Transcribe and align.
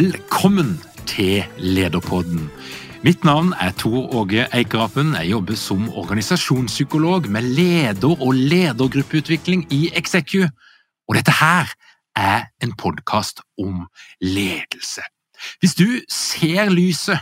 Velkommen 0.00 0.78
til 1.06 1.44
Lederpodden. 1.58 2.46
Mitt 3.04 3.24
navn 3.24 3.50
er 3.60 3.74
Tor 3.76 4.14
Åge 4.16 4.46
Eikerapen. 4.56 5.12
Jeg 5.12 5.28
jobber 5.30 5.54
som 5.60 5.90
organisasjonspsykolog 5.92 7.28
med 7.28 7.42
leder- 7.42 8.22
og 8.22 8.32
ledergruppeutvikling 8.34 9.66
i 9.72 9.90
Execu. 9.92 10.46
Og 11.08 11.18
dette 11.18 11.34
her 11.40 11.68
er 12.16 12.48
en 12.62 12.72
podkast 12.72 13.42
om 13.58 13.84
ledelse. 14.20 15.04
Hvis 15.60 15.74
du 15.74 16.00
ser 16.08 16.72
lyset, 16.72 17.20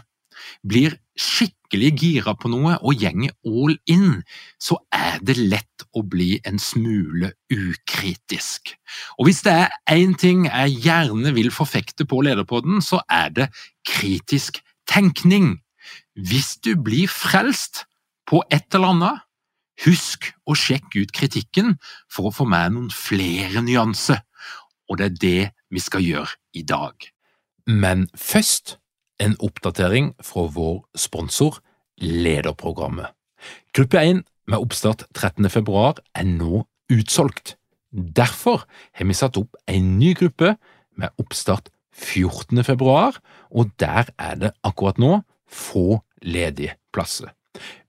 blir 0.69 0.95
skikkelig 1.19 1.58
gira 1.77 2.35
på 2.35 2.49
noe 2.49 2.79
og 2.81 2.95
gjenger 2.95 3.31
all 3.45 3.77
in, 3.87 4.23
så 4.59 4.79
er 4.93 5.19
det 5.21 5.37
lett 5.37 5.85
å 5.93 6.03
bli 6.03 6.41
en 6.45 6.59
smule 6.59 7.33
ukritisk. 7.51 8.75
Og 9.19 9.29
hvis 9.29 9.43
det 9.43 9.53
er 9.53 9.71
én 9.93 10.17
ting 10.17 10.47
jeg 10.47 10.81
gjerne 10.85 11.35
vil 11.35 11.51
forfekte 11.51 12.07
på 12.07 12.23
Lederpodden, 12.23 12.81
så 12.81 13.03
er 13.11 13.29
det 13.31 13.51
kritisk 13.85 14.63
tenkning. 14.89 15.61
Hvis 16.15 16.57
du 16.65 16.75
blir 16.77 17.09
frelst 17.09 17.85
på 18.27 18.43
et 18.51 18.75
eller 18.75 18.95
annet, 18.95 19.21
husk 19.85 20.33
å 20.49 20.57
sjekke 20.59 21.05
ut 21.05 21.13
kritikken 21.13 21.77
for 22.11 22.29
å 22.29 22.35
få 22.35 22.49
med 22.49 22.75
noen 22.75 22.91
flere 22.91 23.63
nyanser. 23.63 24.25
Og 24.89 24.99
det 24.99 25.07
er 25.07 25.21
det 25.21 25.51
vi 25.71 25.81
skal 25.85 26.03
gjøre 26.03 26.35
i 26.57 26.65
dag. 26.65 26.97
Men 27.69 28.09
først 28.17 28.78
en 29.23 29.37
oppdatering 29.45 30.13
fra 30.23 30.47
vår 30.55 30.83
sponsor 30.97 31.59
Lederprogrammet. 31.99 33.07
Gruppe 33.75 33.99
1 33.99 34.23
med 34.49 34.59
oppstart 34.59 35.03
13. 35.15 35.51
februar 35.51 35.95
er 36.15 36.25
nå 36.29 36.67
utsolgt. 36.93 37.57
Derfor 37.91 38.67
har 38.93 39.07
vi 39.09 39.15
satt 39.17 39.37
opp 39.41 39.57
en 39.67 39.99
ny 39.99 40.15
gruppe 40.19 40.57
med 40.99 41.09
oppstart 41.19 41.69
14. 41.99 42.65
februar, 42.65 43.13
og 43.51 43.71
der 43.81 44.05
er 44.19 44.35
det 44.39 44.53
akkurat 44.63 44.99
nå 44.99 45.23
få 45.51 46.01
ledige 46.23 46.75
plasser. 46.95 47.29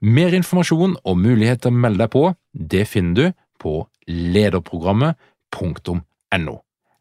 Mer 0.01 0.33
informasjon 0.33 0.97
og 1.03 1.17
mulighet 1.19 1.61
til 1.61 1.71
å 1.73 1.75
melde 1.77 1.97
deg 2.05 2.11
på, 2.13 2.33
det 2.53 2.87
finner 2.89 3.15
du 3.15 3.31
på 3.61 3.87
lederprogrammet.no. 4.09 6.55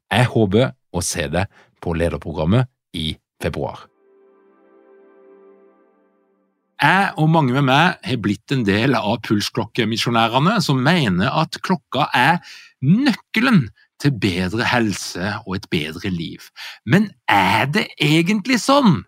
Jeg 0.09 0.25
håper 0.35 0.73
å 0.93 1.01
se 1.05 1.29
deg 1.33 1.47
på 1.81 1.95
lederprogrammet 1.97 2.69
i 2.99 3.17
februar. 3.41 3.89
Jeg 6.79 7.13
og 7.19 7.31
mange 7.35 7.55
med 7.57 7.67
meg 7.67 7.99
har 8.07 8.21
blitt 8.23 8.53
en 8.55 8.63
del 8.67 8.95
av 8.95 9.19
pulsklokkemisjonærene, 9.27 10.61
som 10.63 10.79
mener 10.83 11.33
at 11.35 11.59
klokka 11.67 12.07
er 12.15 12.39
nøkkelen 12.87 13.65
til 13.99 14.15
bedre 14.23 14.67
helse 14.71 15.33
og 15.45 15.57
et 15.57 15.67
bedre 15.73 16.13
liv. 16.15 16.45
Men 16.87 17.11
er 17.27 17.67
det 17.75 17.89
egentlig 17.99 18.61
sånn? 18.63 19.03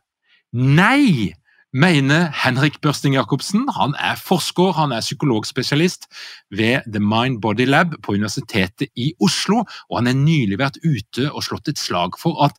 Nei, 0.51 1.31
mener 1.71 2.33
Henrik 2.35 2.81
Børsting 2.83 3.15
Jacobsen. 3.15 3.69
Han 3.77 3.95
er 4.03 4.19
forsker, 4.19 4.75
han 4.75 4.91
er 4.91 5.07
psykologspesialist 5.07 6.09
ved 6.51 6.91
The 6.91 6.99
Mind 6.99 7.39
Body 7.41 7.69
Lab 7.71 7.95
på 8.03 8.19
Universitetet 8.19 8.91
i 8.99 9.13
Oslo, 9.23 9.63
og 9.63 10.01
han 10.01 10.11
har 10.11 10.19
nylig 10.19 10.59
vært 10.59 10.83
ute 10.83 11.31
og 11.31 11.45
slått 11.47 11.71
et 11.71 11.79
slag 11.79 12.19
for 12.19 12.43
at 12.49 12.59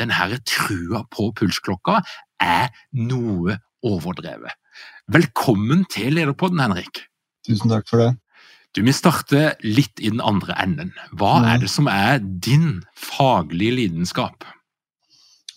denne 0.00 0.42
trua 0.48 1.04
på 1.12 1.30
pulsklokka 1.36 2.00
er 2.42 2.70
noe 2.96 3.60
overdrevet. 3.86 4.52
Velkommen 5.10 5.84
til 5.90 6.14
Lederpodden, 6.16 6.60
Henrik. 6.62 7.04
Tusen 7.46 7.72
takk 7.72 7.88
for 7.90 8.04
det. 8.04 8.10
Du, 8.76 8.84
Vi 8.86 8.92
starter 8.94 9.56
litt 9.66 9.98
i 9.98 10.12
den 10.12 10.20
andre 10.22 10.54
enden. 10.62 10.92
Hva 11.18 11.40
er 11.50 11.58
det 11.62 11.70
som 11.72 11.88
er 11.90 12.20
din 12.22 12.84
faglige 12.94 13.80
lidenskap? 13.80 14.46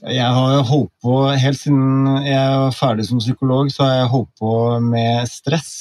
Jeg 0.04 0.36
har 0.36 0.64
holdt 0.68 0.92
på, 1.04 1.14
Helt 1.40 1.60
siden 1.62 2.08
jeg 2.26 2.56
var 2.60 2.74
ferdig 2.76 3.06
som 3.08 3.22
psykolog, 3.22 3.70
så 3.72 3.86
har 3.86 3.94
jeg 4.02 4.14
holdt 4.16 4.32
på 4.42 4.54
med 4.84 5.30
stress 5.32 5.74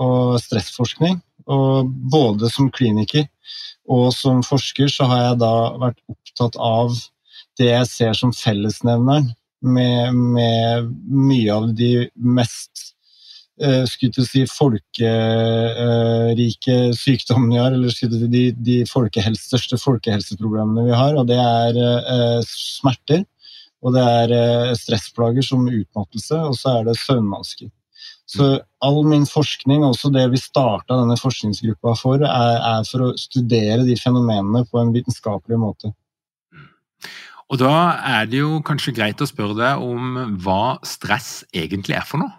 og 0.00 0.40
stressforskning. 0.42 1.20
Og 1.46 1.88
både 2.12 2.50
som 2.52 2.68
kliniker 2.74 3.28
og 3.90 4.10
som 4.14 4.42
forsker 4.46 4.90
så 4.92 5.06
har 5.10 5.22
jeg 5.22 5.40
da 5.40 5.54
vært 5.80 6.02
opptatt 6.10 6.58
av 6.60 6.92
det 7.58 7.70
jeg 7.70 7.88
ser 7.90 8.18
som 8.18 8.34
fellesnevneren 8.36 9.30
med, 9.60 10.14
med 10.14 10.88
mye 11.08 11.54
av 11.54 11.74
de 11.76 12.08
mest 12.16 12.94
uh, 13.62 13.84
skulle 13.88 14.24
si, 14.26 14.46
folkerike 14.50 14.94
sykdommene 16.96 17.54
vi 17.54 17.60
har, 17.60 17.72
eller 17.76 17.90
si, 17.94 18.06
de, 18.08 18.52
de 18.56 18.86
folkehelse, 18.90 19.48
største 19.50 19.76
folkehelseproblemene 19.82 20.86
vi 20.88 20.94
har. 20.96 21.12
Og 21.20 21.24
det 21.30 21.40
er 21.40 21.72
eh, 21.82 22.40
smerter, 22.46 23.24
og 23.80 23.94
det 23.96 24.04
er 24.04 24.28
eh, 24.36 24.76
stressplager 24.78 25.44
som 25.44 25.68
utmattelse, 25.68 26.36
og 26.50 26.54
så 26.58 26.66
er 26.78 26.82
det 26.88 26.96
søvnvansker. 27.00 27.68
Så 28.30 28.44
all 28.86 29.00
min 29.08 29.26
forskning, 29.26 29.82
også 29.84 30.10
det 30.14 30.28
vi 30.30 30.38
starta 30.38 30.94
denne 31.00 31.16
forskningsgruppa 31.18 31.96
for, 31.98 32.22
er, 32.22 32.56
er 32.62 32.84
for 32.86 33.08
å 33.08 33.16
studere 33.18 33.82
de 33.88 33.96
fenomenene 33.98 34.62
på 34.70 34.78
en 34.80 34.92
vitenskapelig 34.94 35.58
måte. 35.58 35.90
Og 37.50 37.58
da 37.58 37.74
er 38.06 38.28
det 38.30 38.44
jo 38.44 38.60
kanskje 38.66 38.94
greit 38.94 39.22
å 39.22 39.28
spørre 39.28 39.58
deg 39.58 39.82
om 39.82 40.36
hva 40.44 40.78
stress 40.86 41.40
egentlig 41.50 41.98
er 41.98 42.06
for 42.06 42.22
noe? 42.22 42.36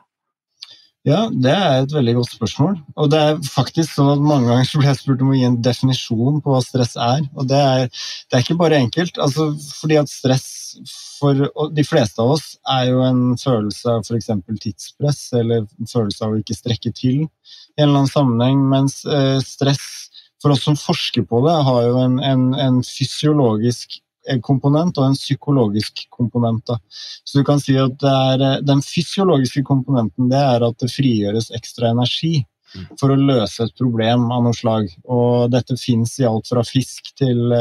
Ja, 1.01 1.25
det 1.33 1.51
er 1.51 1.79
et 1.81 1.93
veldig 1.95 2.13
godt 2.19 2.35
spørsmål. 2.35 2.75
Og 3.01 3.07
det 3.09 3.19
er 3.19 3.39
faktisk 3.49 3.95
sånn 3.95 4.11
at 4.13 4.21
mange 4.21 4.51
ganger 4.51 4.69
blir 4.77 4.91
jeg 4.91 4.99
spurt 4.99 5.23
om 5.25 5.31
å 5.33 5.37
gi 5.37 5.47
en 5.47 5.57
definisjon 5.65 6.37
på 6.45 6.53
hva 6.53 6.59
stress 6.61 6.93
er. 6.93 7.23
Og 7.33 7.47
det 7.49 7.57
er, 7.57 7.87
det 7.89 8.37
er 8.37 8.45
ikke 8.45 8.59
bare 8.59 8.77
enkelt. 8.77 9.17
Altså, 9.25 9.49
fordi 9.79 9.97
at 9.97 10.11
stress 10.13 10.45
for 11.17 11.41
de 11.73 11.85
fleste 11.85 12.21
av 12.21 12.35
oss 12.37 12.53
er 12.77 12.91
jo 12.91 13.01
en 13.03 13.23
følelse 13.41 13.97
av 13.97 14.05
f.eks. 14.05 14.29
tidspress, 14.61 15.23
eller 15.41 15.65
en 15.65 15.89
følelse 15.89 16.23
av 16.23 16.35
å 16.35 16.39
ikke 16.39 16.59
strekke 16.59 16.93
til 16.95 17.25
i 17.25 17.81
en 17.81 17.87
eller 17.87 18.03
annen 18.03 18.13
sammenheng, 18.13 18.61
mens 18.69 19.01
eh, 19.09 19.41
stress 19.43 19.83
for 20.41 20.53
oss 20.53 20.63
som 20.65 20.77
forsker 20.77 21.25
på 21.29 21.41
det, 21.45 21.57
har 21.65 21.81
jo 21.87 21.97
en, 22.01 22.17
en, 22.25 22.47
en 22.61 22.79
fysiologisk 22.85 23.99
komponent 24.45 24.97
og 24.99 25.07
en 25.07 25.17
psykologisk 25.17 26.05
komponent. 26.13 26.63
Da. 26.67 26.77
Så 27.23 27.41
du 27.41 27.47
kan 27.47 27.61
si 27.63 27.77
at 27.79 28.03
er, 28.05 28.61
Den 28.61 28.81
fysiologiske 28.85 29.63
komponenten 29.67 30.29
det 30.29 30.39
er 30.39 30.67
at 30.67 30.79
det 30.79 30.91
frigjøres 30.93 31.51
ekstra 31.57 31.91
energi. 31.95 32.45
mm. 32.75 32.85
for 32.99 33.13
å 33.13 33.19
løse 33.19 33.65
et 33.65 33.75
problem 33.77 34.29
av 34.31 34.45
noe 34.45 34.55
slag. 34.55 34.89
Og 35.11 35.51
dette 35.53 35.77
fins 35.79 36.17
i 36.21 36.27
alt 36.27 36.49
fra 36.51 36.63
fisk 36.67 37.13
til, 37.19 37.53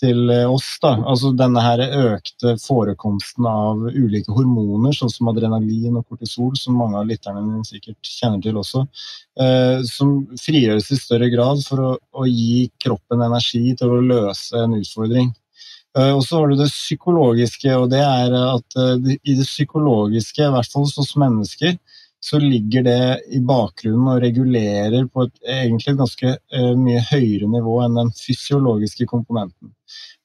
til 0.00 0.32
oss. 0.46 0.68
Da. 0.82 0.94
Altså 1.08 1.32
denne 1.36 1.62
her 1.64 1.82
økte 1.86 2.56
forekomsten 2.62 3.48
av 3.50 3.86
ulike 3.88 4.34
hormoner, 4.36 4.94
sånn 4.96 5.12
som 5.12 5.32
adrenalin 5.32 5.98
og 6.00 6.06
kortisol, 6.10 6.52
som 6.60 6.78
mange 6.80 7.00
av 7.00 7.08
lytterne 7.08 7.62
sikkert 7.66 8.12
kjenner 8.18 8.42
til 8.44 8.60
også, 8.60 8.84
eh, 9.40 9.80
som 9.88 10.18
frigjøres 10.42 10.92
i 10.92 11.00
større 11.00 11.30
grad 11.32 11.64
for 11.66 11.82
å, 11.82 11.90
å 11.96 12.28
gi 12.28 12.68
kroppen 12.82 13.24
energi 13.26 13.74
til 13.78 13.96
å 13.96 14.04
løse 14.04 14.62
en 14.62 14.78
utfordring. 14.80 15.34
Eh, 15.96 16.12
og 16.12 16.24
så 16.24 16.40
har 16.40 16.50
du 16.50 16.58
det 16.60 16.70
psykologiske, 16.72 17.72
og 17.76 17.90
det 17.92 18.02
er 18.04 18.34
at 18.36 18.80
eh, 18.80 19.14
i 19.16 19.36
det 19.38 19.46
psykologiske, 19.48 20.44
i 20.44 20.52
hvert 20.52 20.72
fall 20.72 20.88
hos 20.88 21.14
mennesker, 21.20 21.78
så 22.26 22.40
ligger 22.42 22.82
det 22.82 23.00
i 23.36 23.40
bakgrunnen 23.44 24.08
og 24.10 24.22
regulerer 24.24 25.06
på 25.06 25.26
et 25.26 25.50
egentlig 25.52 25.92
ganske 25.98 26.32
uh, 26.32 26.72
mye 26.80 27.02
høyere 27.10 27.46
nivå 27.52 27.76
enn 27.84 27.98
den 28.00 28.08
fysiologiske 28.18 29.06
komponenten. 29.06 29.70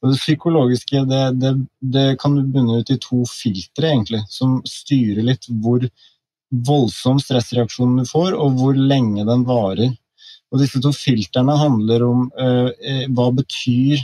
Og 0.02 0.14
det 0.14 0.18
psykologiske 0.18 1.04
det, 1.12 1.20
det, 1.44 1.52
det 1.94 2.06
kan 2.24 2.40
bunne 2.54 2.80
ut 2.80 2.90
i 2.90 2.98
to 3.04 3.22
filtre, 3.30 3.92
egentlig, 3.92 4.24
som 4.34 4.58
styrer 4.66 5.28
litt 5.28 5.46
hvor 5.62 5.86
voldsom 6.72 7.22
stressreaksjonen 7.22 8.02
du 8.02 8.10
får, 8.10 8.34
og 8.40 8.58
hvor 8.58 8.80
lenge 8.80 9.28
den 9.28 9.46
varer. 9.46 9.94
Og 10.50 10.64
disse 10.64 10.82
to 10.82 10.96
filtrene 10.96 11.60
handler 11.60 12.08
om 12.08 12.26
uh, 12.34 12.72
hva 13.14 13.30
betyr 13.44 14.02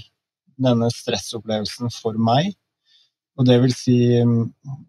denne 0.62 0.90
stressopplevelsen 0.94 1.94
for 1.94 2.18
meg. 2.20 2.54
Og 3.38 3.46
det 3.46 3.60
vil 3.62 3.74
si, 3.76 3.98
mm, 4.26 4.48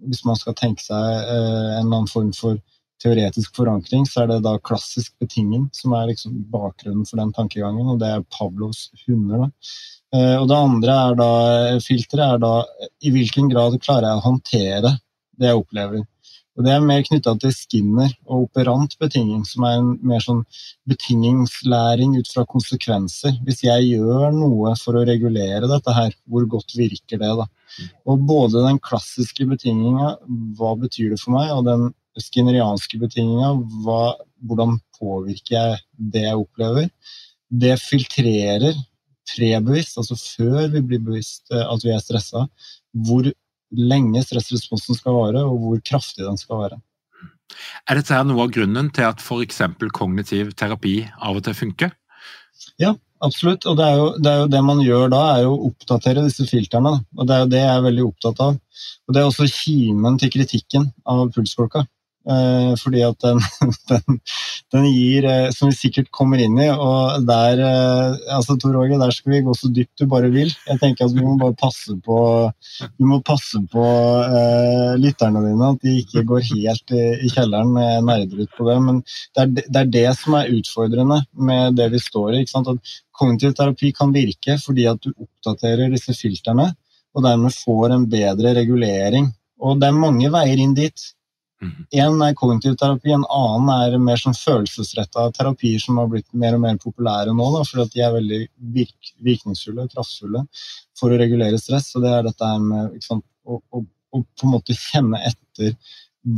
hvis 0.09 0.25
man 0.25 0.38
skal 0.41 0.56
tenke 0.56 0.85
seg 0.85 0.97
uh, 0.97 1.76
en 1.76 1.85
eller 1.85 1.99
annen 1.99 2.11
form 2.11 2.32
for 2.37 2.61
teoretisk 3.03 3.56
forankring, 3.56 4.06
så 4.09 4.25
er 4.25 4.32
det 4.32 4.41
da 4.47 4.56
klassisk 4.65 5.12
betinging 5.23 5.69
som 5.76 5.94
er 5.94 6.09
liksom 6.11 6.41
bakgrunnen 6.53 7.06
for 7.06 7.20
den 7.20 7.31
tankegangen, 7.37 7.87
og 7.93 8.00
det 8.03 8.11
er 8.11 8.26
Pavlos 8.35 8.88
hunder. 9.05 9.44
Da. 9.44 9.50
Eh, 10.19 10.35
og 10.41 10.49
det 10.50 10.59
andre 10.59 10.97
er 11.05 11.19
da, 11.20 11.31
filteret 11.85 12.25
er 12.26 12.43
da 12.43 12.53
i 13.05 13.12
hvilken 13.15 13.50
grad 13.53 13.79
klarer 13.85 14.09
jeg 14.09 14.20
å 14.20 14.26
håndtere 14.26 14.94
det 15.38 15.53
jeg 15.53 15.61
opplever. 15.61 16.03
Og 16.58 16.64
Det 16.66 16.72
er 16.75 16.82
mer 16.82 17.05
knytta 17.06 17.37
til 17.38 17.52
Skinner 17.55 18.10
og 18.26 18.49
operant 18.49 18.96
betinging, 18.99 19.44
som 19.46 19.62
er 19.69 19.76
en 19.78 19.93
mer 20.02 20.25
sånn 20.25 20.40
betingingslæring 20.90 22.16
ut 22.19 22.31
fra 22.34 22.43
konsekvenser. 22.50 23.37
Hvis 23.46 23.62
jeg 23.62 23.93
gjør 23.93 24.34
noe 24.34 24.72
for 24.81 24.99
å 24.99 25.05
regulere 25.06 25.70
dette 25.70 25.94
her, 25.94 26.16
hvor 26.26 26.49
godt 26.50 26.75
virker 26.75 27.22
det 27.22 27.31
da? 27.38 27.46
Og 28.10 28.26
både 28.26 28.64
den 28.66 28.82
klassiske 28.82 29.46
betinginga, 29.46 30.16
hva 30.58 30.75
betyr 30.82 31.14
det 31.14 31.22
for 31.22 31.37
meg, 31.38 31.55
og 31.55 31.62
den 31.70 31.93
skinnerianske 32.19 32.99
betinginga, 33.06 33.55
hvordan 34.43 34.81
påvirker 34.99 35.55
jeg 35.55 35.81
det 35.94 36.26
jeg 36.26 36.43
opplever, 36.43 36.90
det 37.49 37.76
filtrerer 37.78 38.75
prebevisst, 39.28 39.99
altså 40.00 40.16
før 40.19 40.72
vi 40.72 40.82
blir 40.90 41.05
bevisst 41.05 41.52
eh, 41.52 41.62
at 41.62 41.84
vi 41.84 41.93
er 41.94 42.02
stressa, 42.02 42.49
hvor 43.06 43.28
lenge 43.76 44.23
stressresponsen 44.25 44.97
skal 44.99 45.17
vare, 45.17 45.43
og 45.44 45.59
hvor 45.62 45.82
kraftig 45.85 46.25
den 46.26 46.38
skal 46.41 46.62
være. 46.65 46.79
Er 47.88 47.99
dette 47.99 48.23
noe 48.29 48.44
av 48.44 48.53
grunnen 48.53 48.91
til 48.94 49.09
at 49.09 49.23
f.eks. 49.25 49.62
kognitiv 49.97 50.53
terapi 50.59 51.00
av 51.17 51.38
og 51.38 51.44
til 51.47 51.56
funker? 51.56 51.93
Ja, 52.81 52.94
absolutt. 53.25 53.67
Og 53.67 53.79
det 53.79 53.87
er, 53.87 54.00
jo, 54.00 54.09
det 54.19 54.31
er, 54.32 54.41
jo, 54.43 54.49
det 54.53 54.65
man 54.65 54.82
gjør 54.85 55.12
da, 55.12 55.23
er 55.35 55.47
jo 55.47 55.55
å 55.55 55.70
oppdatere 55.70 56.26
disse 56.26 56.47
filtrene. 56.49 56.99
Og 57.17 57.29
det 57.29 57.37
er 57.37 57.44
jo 57.44 57.53
det 57.55 57.62
jeg 57.62 57.75
er 57.75 57.87
veldig 57.87 58.09
opptatt 58.11 58.43
av. 58.44 58.59
Og 59.09 59.15
det 59.15 59.23
er 59.23 59.31
også 59.31 59.49
kimen 59.53 60.19
til 60.20 60.32
kritikken 60.35 60.91
av 61.09 61.25
pulsklokka. 61.35 61.87
Eh, 62.28 62.72
fordi 62.76 63.00
at 63.06 63.16
den, 63.25 63.38
den, 63.90 64.19
den, 64.75 64.86
gir, 64.92 65.25
eh, 65.25 65.46
som 65.54 65.70
vi 65.70 65.78
sikkert 65.78 66.10
kommer 66.12 66.40
inn 66.44 66.58
i, 66.60 66.66
og 66.69 67.25
der 67.28 67.62
eh, 67.64 68.19
altså 68.36 68.58
Tor 68.60 68.76
Åge, 68.82 68.98
der 69.00 69.14
skal 69.16 69.32
vi 69.32 69.40
gå 69.46 69.54
så 69.56 69.70
dypt 69.72 70.02
du 70.02 70.04
bare 70.10 70.28
vil. 70.34 70.52
Jeg 70.69 70.80
tenker 70.82 71.06
at 71.06 71.16
Vi 71.16 71.25
må 71.25 71.38
bare 71.40 71.56
passe 71.56 71.96
på, 72.04 72.19
vi 72.84 73.08
må 73.08 73.22
passe 73.25 73.62
på 73.72 73.82
uh, 73.82 74.92
lytterne 75.00 75.40
dine, 75.46 75.72
at 75.72 75.82
de 75.84 75.96
ikke 76.02 76.25
går 76.28 76.44
helt 76.50 76.94
i, 76.94 77.04
i 77.25 77.32
kjelleren 77.32 77.72
nerder 78.04 78.44
ut 78.44 78.54
på 78.58 78.69
det. 78.69 78.76
Men 78.84 79.00
det 79.06 79.44
er, 79.44 79.54
det 79.56 79.81
er, 79.81 79.92
det 79.96 80.06
som 80.20 80.36
er 80.38 80.52
utfordrende 80.52 81.22
med 81.32 81.78
det 81.81 81.88
vi 81.94 82.02
står 82.02 82.38
i. 82.42 82.44
At 82.44 82.94
Kognitiv 83.19 83.56
terapi 83.56 83.90
kan 83.96 84.12
virke 84.14 84.58
fordi 84.62 84.84
at 84.90 85.00
du 85.02 85.10
oppdaterer 85.16 85.90
disse 85.90 86.14
filtrene, 86.14 86.70
og 87.16 87.24
dermed 87.24 87.56
får 87.56 87.94
en 87.96 88.08
bedre 88.10 88.52
regulering. 88.60 89.32
Og 89.64 89.81
det 89.81 89.88
er 89.88 90.02
mange 90.04 90.28
veier 90.31 90.60
inn 90.60 90.76
dit. 90.76 91.08
Én 91.60 92.12
mhm. 92.12 92.22
er 92.22 92.34
kognitiv 92.38 92.76
terapi, 92.78 93.10
en 93.10 93.25
annen 93.34 93.70
er 93.75 93.96
mer 93.99 94.20
sånn 94.20 94.37
følelsesretta 94.38 95.25
terapier 95.34 95.81
som 95.82 95.99
har 95.99 96.10
blitt 96.12 96.28
mer 96.31 96.55
og 96.55 96.62
mer 96.62 96.76
populære 96.78 97.34
nå, 97.34 97.49
da, 97.56 97.64
fordi 97.66 97.88
de 97.96 98.05
er 98.06 98.14
veldig 98.14 98.40
virk, 98.76 99.10
virkningsfulle, 99.26 99.88
kraftfulle 99.94 100.44
for 100.99 101.10
å 101.10 101.19
regulere 101.19 101.58
stress. 101.58 101.90
Og 101.96 102.06
det 102.06 102.12
er 102.14 102.28
dette 102.28 102.52
med 102.62 103.00
sant, 103.02 103.26
å, 103.43 103.58
å, 103.58 103.82
å, 103.82 104.22
på 104.22 104.46
en 104.46 104.55
måte 104.55 104.78
kjenne 104.78 105.22
etter 105.32 105.75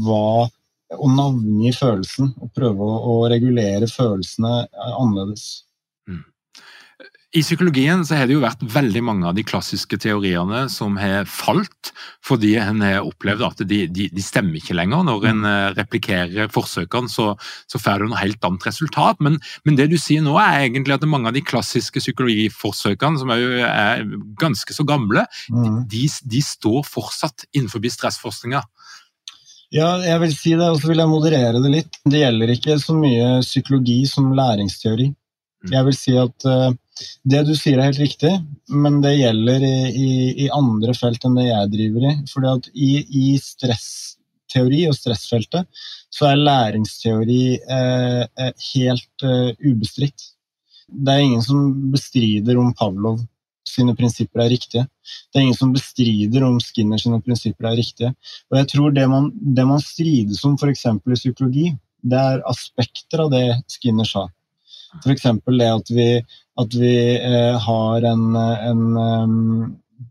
hva 0.07 0.49
Og 0.91 1.07
navngi 1.15 1.71
følelsen, 1.71 2.33
og 2.43 2.49
prøve 2.51 2.83
å, 2.83 2.95
å 3.13 3.29
regulere 3.31 3.87
følelsene 3.87 4.65
annerledes. 4.75 5.45
I 7.31 7.45
psykologien 7.45 8.01
så 8.03 8.17
har 8.19 8.27
det 8.27 8.35
jo 8.35 8.43
vært 8.43 8.63
veldig 8.73 9.01
mange 9.07 9.29
av 9.29 9.37
de 9.37 9.45
klassiske 9.47 9.95
teoriene 10.03 10.65
som 10.73 10.97
har 10.99 11.29
falt 11.31 11.93
fordi 12.27 12.57
en 12.59 12.83
har 12.83 13.07
opplevd 13.07 13.45
at 13.47 13.63
de, 13.71 13.85
de, 13.87 14.09
de 14.11 14.25
stemmer 14.25 14.59
ikke 14.59 14.75
lenger. 14.75 15.05
Når 15.07 15.27
en 15.31 15.47
eh, 15.47 15.69
replikerer 15.77 16.51
forsøkene, 16.51 17.11
så, 17.13 17.29
så 17.71 17.79
får 17.79 18.03
du 18.03 18.11
noe 18.11 18.19
helt 18.19 18.43
annet 18.49 18.67
resultat. 18.67 19.23
Men, 19.23 19.39
men, 19.63 19.79
det 19.79 19.87
du 19.93 19.97
sier 20.01 20.25
nå 20.27 20.35
er 20.43 20.65
egentlig 20.65 20.97
at 20.97 21.07
mange 21.07 21.31
av 21.31 21.39
de 21.39 21.45
klassiske 21.47 22.03
psykologiforsøkene, 22.03 23.23
som 23.23 23.31
er, 23.37 23.47
er 23.69 24.05
ganske 24.41 24.75
så 24.75 24.89
gamle, 24.89 25.23
mm. 25.55 25.87
de, 25.93 26.03
de, 26.35 26.43
står 26.43 26.83
fortsatt 26.89 27.47
innenfor 27.55 27.87
stressforskninga. 27.95 28.65
Ja, 29.71 29.95
jeg 30.03 30.19
vil 30.25 30.35
si 30.35 30.59
det, 30.59 30.67
og 30.67 30.83
så 30.83 30.91
vil 30.91 30.99
jeg 30.99 31.15
moderere 31.15 31.63
det 31.63 31.75
litt. 31.79 32.03
Det 32.03 32.25
gjelder 32.25 32.57
ikke 32.59 32.81
så 32.83 32.99
mye 32.99 33.37
psykologi 33.47 34.01
som 34.11 34.33
læringsteori. 34.35 35.13
Mm. 35.61 35.75
Jeg 35.77 35.87
vil 35.87 35.95
si 36.03 36.19
at 36.19 36.51
uh, 36.51 36.73
det 37.33 37.43
du 37.49 37.53
sier 37.57 37.79
er 37.79 37.91
helt 37.91 38.03
riktig, 38.03 38.33
men 38.69 39.01
det 39.05 39.17
gjelder 39.19 39.65
i, 39.67 39.77
i, 39.91 40.11
i 40.45 40.51
andre 40.55 40.95
felt 40.97 41.25
enn 41.27 41.39
det 41.39 41.49
jeg 41.49 41.73
driver 41.75 42.09
i. 42.11 42.15
Fordi 42.33 42.53
at 42.53 42.69
i, 42.75 42.91
i 43.23 43.27
stressteori 43.41 44.85
og 44.91 44.97
stressfeltet 44.99 45.87
så 46.11 46.31
er 46.31 46.43
læringsteori 46.43 47.43
eh, 47.61 48.47
helt 48.73 49.27
eh, 49.27 49.53
ubestridt. 49.67 50.31
Det 50.91 51.13
er 51.13 51.27
ingen 51.27 51.45
som 51.45 51.69
bestrider 51.93 52.59
om 52.59 52.73
Pavlov 52.75 53.21
sine 53.71 53.95
prinsipper 53.97 54.45
er 54.45 54.51
riktige. 54.53 54.87
Det 55.31 55.39
er 55.39 55.47
ingen 55.47 55.59
som 55.59 55.75
bestrider 55.75 56.45
om 56.47 56.59
Skinner 56.63 57.01
sine 57.01 57.21
prinsipper 57.23 57.71
er 57.71 57.79
riktige. 57.79 58.13
Og 58.51 58.59
jeg 58.61 58.71
tror 58.73 58.97
det 58.97 59.07
man, 59.11 59.31
det 59.31 59.67
man 59.69 59.83
strides 59.85 60.43
om 60.49 60.57
f.eks. 60.59 60.87
i 60.91 61.19
psykologi, 61.19 61.71
det 62.03 62.19
er 62.19 62.45
aspekter 62.49 63.25
av 63.27 63.33
det 63.35 63.45
Skinner 63.71 64.09
sa. 64.09 64.27
F.eks. 65.05 65.27
det 65.47 65.71
at 65.71 65.93
vi, 65.95 66.09
at 66.61 66.75
vi 66.77 66.97
eh, 67.17 67.57
har 67.65 68.07
en, 68.11 68.25
en 68.37 68.85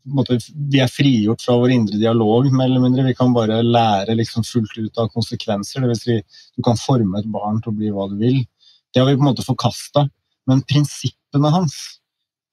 måte, 0.09 0.37
Vi 0.71 0.81
er 0.81 0.91
frigjort 0.91 1.43
fra 1.45 1.57
vår 1.59 1.73
indre 1.75 1.99
dialog, 2.01 2.49
mer 2.51 2.69
eller 2.69 2.83
mindre. 2.83 3.07
Vi 3.07 3.17
kan 3.17 3.33
bare 3.35 3.61
lære 3.65 4.17
liksom 4.17 4.45
fullt 4.47 4.77
ut 4.77 5.01
av 5.01 5.11
konsekvenser. 5.13 5.83
Dvs. 5.83 6.03
Si, 6.03 6.19
du 6.57 6.65
kan 6.65 6.79
forme 6.79 7.19
et 7.19 7.29
barn 7.31 7.61
til 7.63 7.73
å 7.73 7.77
bli 7.79 7.93
hva 7.93 8.09
du 8.11 8.17
vil. 8.21 8.41
Det 8.89 9.01
har 9.01 9.09
vi 9.09 9.17
på 9.17 9.25
en 9.25 9.31
måte 9.31 9.45
forkasta. 9.45 10.07
Men 10.49 10.65
prinsippene 10.65 11.53
hans 11.53 11.77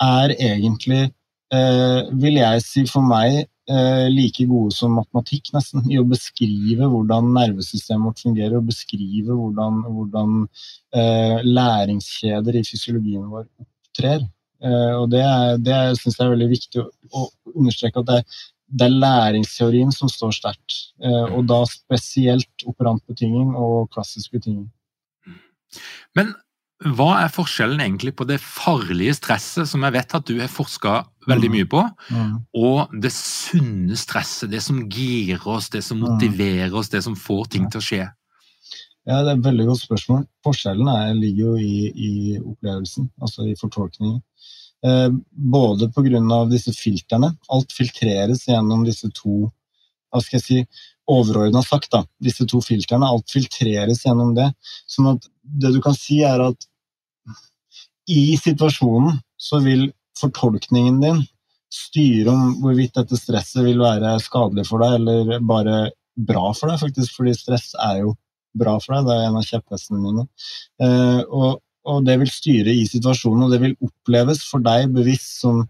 er 0.02 0.34
egentlig, 0.36 1.10
eh, 1.52 2.00
vil 2.12 2.40
jeg 2.42 2.64
si 2.64 2.84
for 2.90 3.02
meg, 3.02 3.46
eh, 3.68 4.08
like 4.12 4.44
gode 4.46 4.72
som 4.72 4.92
matematikk, 4.98 5.52
nesten, 5.54 5.86
i 5.90 5.96
å 5.98 6.04
beskrive 6.06 6.86
hvordan 6.92 7.32
nervesystemet 7.32 8.10
vårt 8.10 8.20
fungerer, 8.20 8.56
og 8.58 8.68
beskrive 8.68 9.32
hvordan, 9.32 9.80
hvordan 9.94 10.36
eh, 10.94 11.40
læringskjeder 11.42 12.60
i 12.60 12.66
fysiologien 12.68 13.24
vår 13.32 13.48
opptrer. 13.96 14.24
Eh, 14.64 14.94
og 14.96 15.10
det, 15.12 15.24
det 15.64 15.98
syns 16.00 16.16
jeg 16.16 16.24
er 16.26 16.32
veldig 16.32 16.48
viktig 16.52 16.84
å, 17.12 17.26
understreke 17.56 18.00
at 18.00 18.08
det, 18.08 18.22
det, 18.68 18.88
er 18.88 18.96
læringsteorien 19.02 19.92
som 19.92 20.08
står 20.08 20.32
sterkt, 20.32 20.78
eh, 21.04 21.28
og 21.36 21.46
da 21.50 21.62
spesielt 21.68 22.66
operant 22.66 23.04
betinging 23.08 23.54
og 23.54 23.90
klassisk 23.92 24.32
betinging. 24.32 24.68
Men 26.16 26.34
hva 26.96 27.22
er 27.22 27.32
forskjellen 27.32 27.80
egentlig 27.80 28.12
på 28.16 28.26
det 28.28 28.36
farlige 28.42 29.14
stresset, 29.16 29.68
som 29.68 29.84
jeg 29.86 29.94
vet 29.94 30.16
at 30.18 30.26
du 30.28 30.34
har 30.42 30.50
forska 30.52 30.98
veldig 31.28 31.48
mye 31.52 31.68
på, 31.72 31.80
mm. 32.12 32.34
og 32.60 32.96
det 33.00 33.12
sunne 33.16 33.96
stresset, 33.96 34.50
det 34.52 34.60
som 34.64 34.82
girer 34.84 35.40
oss, 35.48 35.70
det 35.72 35.82
som 35.84 36.00
motiverer 36.04 36.74
oss, 36.76 36.92
det 36.92 37.00
som 37.06 37.16
får 37.16 37.48
ting 37.56 37.68
til 37.72 37.80
å 37.80 37.86
skje? 37.86 38.04
Ja, 39.06 39.22
Det 39.22 39.30
er 39.30 39.36
et 39.36 39.44
veldig 39.46 39.66
godt 39.68 39.82
spørsmål. 39.84 40.24
Forskjellen 40.44 40.88
er, 40.90 41.12
ligger 41.14 41.52
jo 41.52 41.56
i, 41.62 41.90
i, 41.94 42.12
opplevelsen, 42.40 43.10
altså 43.22 43.46
i 43.46 43.54
fortolkningen. 43.58 44.18
Eh, 44.86 45.10
både 45.30 45.88
pga. 45.94 46.40
disse 46.50 46.74
filtrene. 46.74 47.30
Alt 47.48 47.72
filtreres 47.72 48.46
gjennom 48.48 48.84
disse 48.84 49.10
to 49.14 49.46
hva 50.10 50.22
skal 50.22 50.38
jeg 50.38 50.44
si, 50.44 50.82
overordna 51.10 51.62
sagt, 51.62 51.90
da, 51.92 52.02
disse 52.22 52.46
to 52.50 52.60
filtrene. 52.64 53.06
Alt 53.06 53.30
filtreres 53.30 54.02
gjennom 54.06 54.34
det. 54.34 54.48
Sånn 54.90 55.12
at 55.14 55.30
det 55.42 55.74
du 55.74 55.80
kan 55.84 55.94
si, 55.94 56.22
er 56.26 56.42
at 56.42 56.66
i 58.10 58.36
situasjonen 58.38 59.20
så 59.38 59.60
vil 59.62 59.90
fortolkningen 60.18 61.00
din 61.02 61.24
styre 61.72 62.32
om 62.32 62.54
hvorvidt 62.62 62.94
dette 62.96 63.18
stresset 63.18 63.64
vil 63.66 63.82
være 63.82 64.16
skadelig 64.22 64.66
for 64.68 64.82
deg 64.82 65.00
eller 65.00 65.42
bare 65.44 65.90
bra 66.16 66.52
for 66.56 66.70
deg, 66.70 66.80
faktisk. 66.80 67.18
Fordi 67.18 67.34
stress 67.36 67.74
er 67.82 68.04
jo 68.04 68.14
bra 68.58 68.76
for 68.82 68.96
deg. 68.96 69.06
Det 69.06 69.14
er 69.14 69.28
en 69.28 69.38
av 69.40 69.46
kjepphestene 69.46 70.00
mine. 70.00 70.26
Eh, 70.82 71.20
og, 71.26 71.60
og, 71.86 72.00
det 72.06 72.16
vil 72.22 72.32
styre 72.32 72.74
i 72.74 72.86
situasjonen, 72.88 73.46
og 73.46 73.54
det 73.54 73.60
vil 73.62 73.76
oppleves 73.86 74.42
for 74.48 74.64
deg 74.64 74.90
bevisst 74.94 75.40
som, 75.42 75.62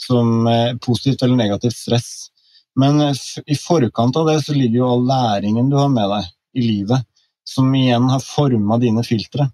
som 0.00 0.48
eh, 0.50 0.76
positivt 0.84 1.24
eller 1.24 1.40
negativt 1.40 1.76
stress. 1.78 2.12
Men 2.80 2.98
i 3.06 3.54
forkant 3.54 4.16
av 4.18 4.26
det 4.26 4.40
så 4.42 4.54
ligger 4.56 4.80
jo 4.80 4.88
all 4.90 5.04
læringen 5.06 5.68
du 5.70 5.76
har 5.78 5.92
med 5.92 6.10
deg 6.10 6.30
i 6.58 6.64
livet, 6.64 7.04
som 7.46 7.68
igjen 7.76 8.08
har 8.10 8.24
forma 8.24 8.80
dine 8.82 9.04
filtre. 9.06 9.46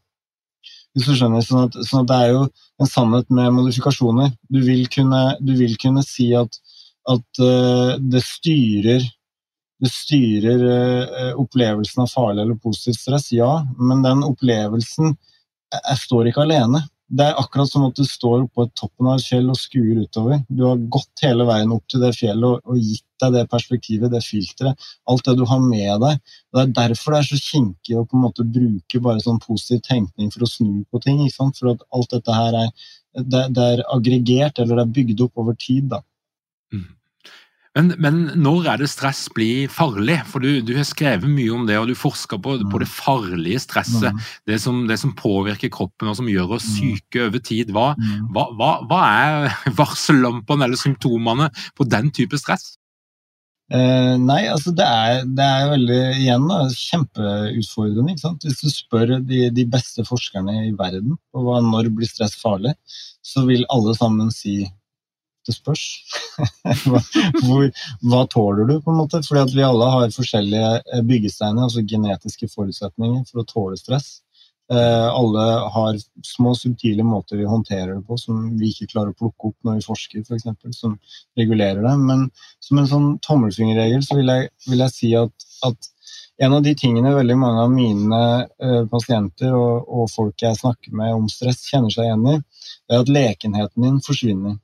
Hvis 0.97 1.07
du 1.07 1.13
skjønner, 1.15 1.45
sånn 1.45 1.69
at, 1.69 1.77
sånn 1.87 2.03
at, 2.03 2.09
Det 2.09 2.17
er 2.17 2.31
jo 2.33 2.41
en 2.81 2.89
sannhet 2.89 3.29
med 3.31 3.53
modifikasjoner. 3.55 4.33
Du 4.49 4.63
vil 4.65 4.89
kunne, 4.91 5.21
du 5.39 5.53
vil 5.59 5.77
kunne 5.79 6.03
si 6.03 6.31
at, 6.35 6.57
at 7.13 7.43
det 8.01 8.25
styrer 8.25 9.05
det 9.81 9.91
styrer 9.93 10.65
uh, 10.65 11.33
opplevelsen 11.41 12.05
av 12.05 12.13
farlig 12.13 12.45
eller 12.45 12.61
positivt 12.61 13.01
stress, 13.01 13.31
ja, 13.33 13.53
men 13.79 14.05
den 14.07 14.25
opplevelsen 14.27 15.15
jeg 15.71 16.01
står 16.03 16.31
ikke 16.31 16.45
alene 16.45 16.83
det 17.11 17.27
er 17.27 17.39
akkurat 17.41 17.67
som 17.67 17.85
at 17.89 17.97
du 17.99 18.05
står 18.07 18.45
på 18.55 18.65
toppen 18.79 19.09
av 19.11 19.19
et 19.19 19.27
fjell 19.27 19.49
og 19.51 19.59
skuer 19.59 20.05
utover. 20.05 20.45
Du 20.47 20.63
har 20.69 20.83
gått 20.95 21.25
hele 21.25 21.47
veien 21.49 21.73
opp 21.75 21.83
til 21.91 22.05
det 22.05 22.13
fjellet 22.15 22.47
og, 22.47 22.61
og 22.63 22.79
gitt 22.79 23.07
deg 23.23 23.35
det 23.35 23.43
perspektivet, 23.51 24.13
det 24.13 24.23
filteret. 24.23 24.87
Alt 25.11 25.27
det 25.27 25.35
du 25.41 25.43
har 25.51 25.65
med 25.65 26.05
deg. 26.05 26.21
Det 26.55 26.63
er 26.63 26.77
derfor 26.77 27.17
det 27.17 27.25
er 27.25 27.29
så 27.33 27.41
kinkig 27.43 27.99
å 27.99 28.05
på 28.07 28.17
en 28.17 28.25
måte 28.29 28.47
bruke 28.47 29.03
bare 29.03 29.25
sånn 29.25 29.43
positiv 29.43 29.83
tenkning 29.89 30.31
for 30.31 30.47
å 30.47 30.51
snu 30.53 30.85
på 30.87 31.03
ting. 31.03 31.25
For 31.35 31.73
at 31.75 31.83
alt 31.99 32.15
dette 32.15 32.39
her 32.39 32.61
er, 32.63 32.71
det, 33.19 33.43
det 33.59 33.67
er 33.75 33.85
aggregert, 33.91 34.63
eller 34.63 34.79
det 34.79 34.87
er 34.87 34.97
bygd 35.01 35.27
opp 35.27 35.43
over 35.43 35.59
tid. 35.59 35.91
da. 35.91 36.03
Mm. 36.71 36.87
Men, 37.81 37.95
men, 38.03 38.19
når 38.45 38.67
er 38.69 38.81
det 38.83 38.91
stress 38.93 39.23
blir 39.33 39.71
farlig? 39.73 40.19
For 40.29 40.45
du, 40.45 40.61
du 40.67 40.75
har 40.77 40.85
skrevet 40.89 41.31
mye 41.31 41.55
om 41.55 41.65
det, 41.69 41.79
og 41.81 41.89
du 41.89 41.97
forsker 41.97 42.41
på, 42.43 42.59
på 42.61 42.83
det 42.83 42.89
mm. 42.89 42.93
farlige 42.93 43.63
stresset. 43.65 44.11
Mm. 44.13 44.27
Det, 44.51 44.59
som, 44.61 44.83
det, 44.91 44.99
som, 45.01 45.15
påvirker 45.17 45.73
kroppen 45.73 46.11
og 46.11 46.19
som 46.19 46.29
gjør 46.29 46.59
oss 46.59 46.69
mm. 46.69 46.75
syke 46.77 47.25
over 47.31 47.45
tid. 47.47 47.73
Hva, 47.73 47.95
hva, 48.35 48.51
hva, 48.59 48.75
hva 48.91 49.01
er 49.09 49.49
varsellampene 49.81 50.69
eller 50.69 50.81
symptomene 50.81 51.49
på 51.79 51.89
den 51.89 52.13
type 52.15 52.41
stress? 52.41 52.75
Eh, 53.71 54.17
nei, 54.19 54.41
altså 54.51 54.73
det 54.75 54.83
er, 54.83 55.21
det 55.31 55.47
er 55.47 55.69
veldig 55.71 56.01
igjen 56.19 56.49
da, 56.51 56.59
kjempeutfordrende. 56.75 58.17
ikke 58.17 58.25
sant? 58.25 58.47
Hvis 58.47 58.65
du 58.65 58.73
spør 58.75 59.15
de, 59.23 59.45
de 59.55 59.67
beste 59.71 60.05
forskerne 60.09 60.57
i 60.67 60.75
verden 60.75 61.15
på 61.31 61.45
hva, 61.47 61.61
når 61.63 61.93
blir 61.95 62.11
stress 62.11 62.35
farlig, 62.41 62.75
så 63.23 63.47
vil 63.47 63.63
alle 63.71 63.95
sammen 63.95 64.33
si 64.35 64.65
det 65.47 65.57
spørs. 65.57 65.85
hvor, 67.45 67.69
hva, 68.05 68.25
tåler 68.33 68.69
du, 68.69 68.75
på 68.81 68.93
en 68.93 69.01
måte? 69.01 69.23
Fordi 69.27 69.45
at 69.45 69.55
vi 69.57 69.67
alle 69.67 69.93
har 69.95 70.17
forskjellige 70.17 70.73
eh, 70.81 71.05
byggesteiner, 71.07 71.67
altså 71.67 71.85
genetiske 71.87 72.51
forutsetninger 72.53 73.23
for 73.31 73.43
å 73.43 73.49
tåle 73.49 73.81
stress. 73.81 74.19
Eh, 74.73 75.09
alle 75.09 75.45
har 75.75 75.97
små, 76.27 76.55
subtile 76.55 77.03
måter 77.03 77.41
vi 77.41 77.45
håndterer 77.45 77.97
det 77.97 78.05
på 78.07 78.19
som 78.21 78.45
vi 78.59 78.69
ikke 78.71 78.93
klarer 78.93 79.11
å 79.11 79.19
plukke 79.19 79.49
opp 79.49 79.57
når 79.67 79.81
vi 79.81 79.87
forsker, 79.89 80.27
for 80.29 80.37
eksempel, 80.37 80.75
som 80.77 80.95
regulerer 81.39 81.83
det. 81.83 81.95
Men 81.99 82.29
som 82.63 82.79
en 82.79 82.91
sånn 82.93 83.09
tommelfingerregel 83.27 84.05
så 84.07 84.21
vil 84.21 84.31
jeg, 84.31 84.53
vil 84.69 84.85
jeg 84.85 84.95
si 84.95 85.11
at, 85.19 85.49
at, 85.67 85.91
en 86.41 86.55
av 86.57 86.63
de 86.65 86.73
tingene 86.79 87.11
veldig 87.13 87.35
mange 87.37 87.65
av 87.67 87.73
mine 87.75 88.21
eh, 88.65 88.85
pasienter 88.89 89.53
og, 89.53 89.91
og 89.91 90.07
folk 90.09 90.41
jeg 90.41 90.57
snakker 90.57 90.95
med 90.97 91.13
om 91.19 91.27
stress, 91.29 91.67
kjenner 91.69 91.93
seg 91.93 92.07
igjen 92.07 92.31
i, 92.31 92.39
er 92.91 93.03
at 93.03 93.11
lekenheten 93.13 93.85
din 93.85 93.99
forsvinner 94.07 94.55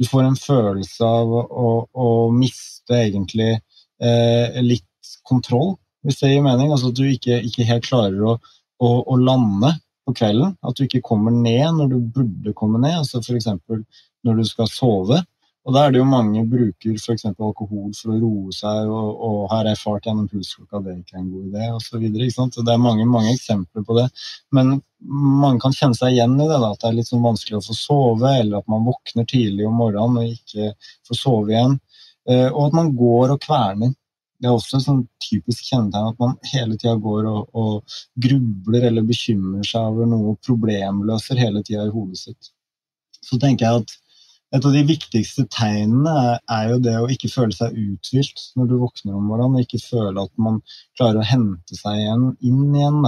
du 0.00 0.06
får 0.08 0.24
en 0.24 0.38
følelse 0.38 1.04
av 1.04 1.32
å, 1.36 1.70
å 1.92 2.08
miste 2.32 2.96
egentlig 2.96 3.50
eh, 3.52 4.60
litt 4.64 5.10
kontroll, 5.28 5.74
hvis 6.06 6.22
det 6.22 6.32
gir 6.32 6.44
mening. 6.44 6.72
Altså 6.72 6.88
at 6.88 6.96
du 6.96 7.04
ikke, 7.04 7.42
ikke 7.44 7.66
helt 7.68 7.84
klarer 7.84 8.22
å, 8.24 8.36
å, 8.80 8.92
å, 9.04 9.18
lande 9.20 9.74
på 10.08 10.14
kvelden. 10.16 10.54
At 10.64 10.78
du 10.78 10.86
ikke 10.86 11.02
kommer 11.04 11.34
ned 11.34 11.76
når 11.76 11.92
du 11.92 11.98
burde 12.16 12.56
komme 12.56 12.80
ned. 12.80 12.96
Altså 13.02 13.20
F.eks. 13.20 13.50
når 14.24 14.40
du 14.40 14.48
skal 14.48 14.72
sove. 14.72 15.20
Og 15.68 15.74
da 15.76 15.82
er 15.84 15.92
det 15.92 16.00
jo 16.00 16.08
mange 16.08 16.40
bruker 16.48 16.94
f.eks. 16.96 17.26
alkohol 17.30 17.90
for 17.96 18.14
å 18.14 18.18
roe 18.22 18.54
seg, 18.56 18.88
og, 18.88 19.10
og 19.26 19.40
har 19.52 19.68
erfart 19.68 20.06
gjennom 20.08 20.28
pulsklokka 20.30 20.80
det 20.86 20.94
ikke 21.02 21.18
er 21.18 21.20
en 21.20 21.32
god 21.34 21.50
idé, 21.50 21.66
osv. 21.76 22.06
Det 22.56 22.72
er 22.72 22.80
mange, 22.80 23.04
mange 23.04 23.34
eksempler 23.34 23.84
på 23.84 23.98
det. 23.98 24.06
Men 24.56 24.78
mange 25.04 25.60
kan 25.60 25.76
kjenne 25.76 25.98
seg 25.98 26.16
igjen 26.16 26.38
i 26.38 26.48
det, 26.48 26.56
da, 26.56 26.72
at 26.72 26.80
det 26.80 26.88
er 26.88 26.96
litt 26.96 27.12
sånn 27.12 27.26
vanskelig 27.26 27.60
å 27.60 27.64
få 27.68 27.76
sove, 27.76 28.32
eller 28.40 28.62
at 28.62 28.72
man 28.72 28.88
våkner 28.88 29.28
tidlig 29.28 29.68
om 29.68 29.76
morgenen 29.82 30.22
og 30.22 30.32
ikke 30.32 30.72
får 31.08 31.20
sove 31.20 31.52
igjen. 31.52 31.76
Eh, 32.30 32.48
og 32.48 32.70
at 32.70 32.78
man 32.80 32.92
går 32.96 33.36
og 33.36 33.42
kverner. 33.44 33.94
Det 34.40 34.48
er 34.48 34.56
også 34.56 34.78
et 34.78 34.86
sånn 34.86 35.02
typisk 35.20 35.66
kjennetegn 35.68 36.14
at 36.14 36.20
man 36.22 36.38
hele 36.48 36.78
tida 36.80 36.94
går 36.96 37.26
og, 37.28 37.50
og, 37.60 37.98
grubler 38.24 38.86
eller 38.88 39.04
bekymrer 39.04 39.66
seg 39.68 39.90
over 39.92 40.08
noe, 40.08 40.38
problemløser 40.46 41.40
hele 41.44 41.60
tida 41.66 41.84
i 41.84 41.92
hodet 41.92 42.22
sitt. 42.22 42.54
Så 43.20 43.36
tenker 43.36 43.66
jeg 43.66 43.82
at 43.82 43.98
et 44.50 44.64
av 44.66 44.74
de 44.74 44.82
viktigste 44.82 45.44
tegnene 45.54 46.36
er 46.50 46.70
jo 46.72 46.78
det 46.82 46.96
å 46.98 47.08
ikke 47.12 47.30
føle 47.30 47.54
seg 47.54 47.76
uthvilt 47.78 48.48
når 48.58 48.70
du 48.70 48.76
våkner 48.80 49.14
om 49.14 49.28
morgenen, 49.30 49.60
og 49.60 49.66
ikke 49.66 49.82
føle 49.84 50.24
at 50.26 50.32
man 50.42 50.58
klarer 50.98 51.20
å 51.20 51.26
hente 51.28 51.78
seg 51.78 52.00
igjen, 52.00 52.24
inn 52.42 52.74
igjen. 52.74 53.06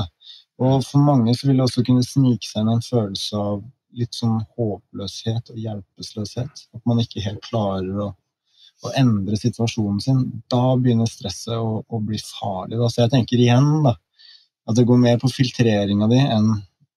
Og 0.63 0.85
for 0.87 1.03
mange 1.03 1.35
så 1.35 1.49
vil 1.49 1.59
det 1.59 1.67
også 1.67 1.83
kunne 1.89 2.07
snike 2.07 2.47
seg 2.47 2.63
inn 2.63 2.75
en 2.77 2.85
følelse 2.87 3.43
av 3.43 3.63
litt 3.99 4.15
sånn 4.17 4.39
håpløshet 4.57 5.51
og 5.53 5.59
hjelpeløshet. 5.59 6.67
At 6.79 6.87
man 6.89 7.03
ikke 7.03 7.25
helt 7.27 7.43
klarer 7.45 8.05
å, 8.07 8.09
å, 8.87 8.93
endre 8.99 9.39
situasjonen 9.41 9.99
sin. 10.05 10.23
Da 10.53 10.77
begynner 10.79 11.11
stresset 11.11 11.59
å, 11.59 11.83
å 11.83 12.03
bli 12.07 12.21
farlig. 12.23 12.79
Da. 12.79 12.89
Så 12.89 13.03
jeg 13.03 13.15
tenker 13.17 13.43
igjen 13.43 13.83
da, 13.89 13.97
at 14.71 14.79
det 14.79 14.87
går 14.87 15.03
mer 15.03 15.19
på 15.19 15.33
filtreringa 15.33 16.07
di 16.13 16.23
enn 16.23 16.53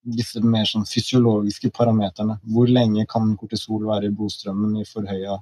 disse 0.06 0.42
mer 0.46 0.68
sånn 0.70 0.86
fysiologiske 0.88 1.72
parameterne. 1.76 2.38
Hvor 2.54 2.70
lenge 2.70 3.08
kan 3.10 3.34
kortisol 3.40 3.88
være 3.90 4.10
i 4.10 4.16
blodstrømmen 4.16 4.78
i 4.82 4.88
forhøya 4.88 5.40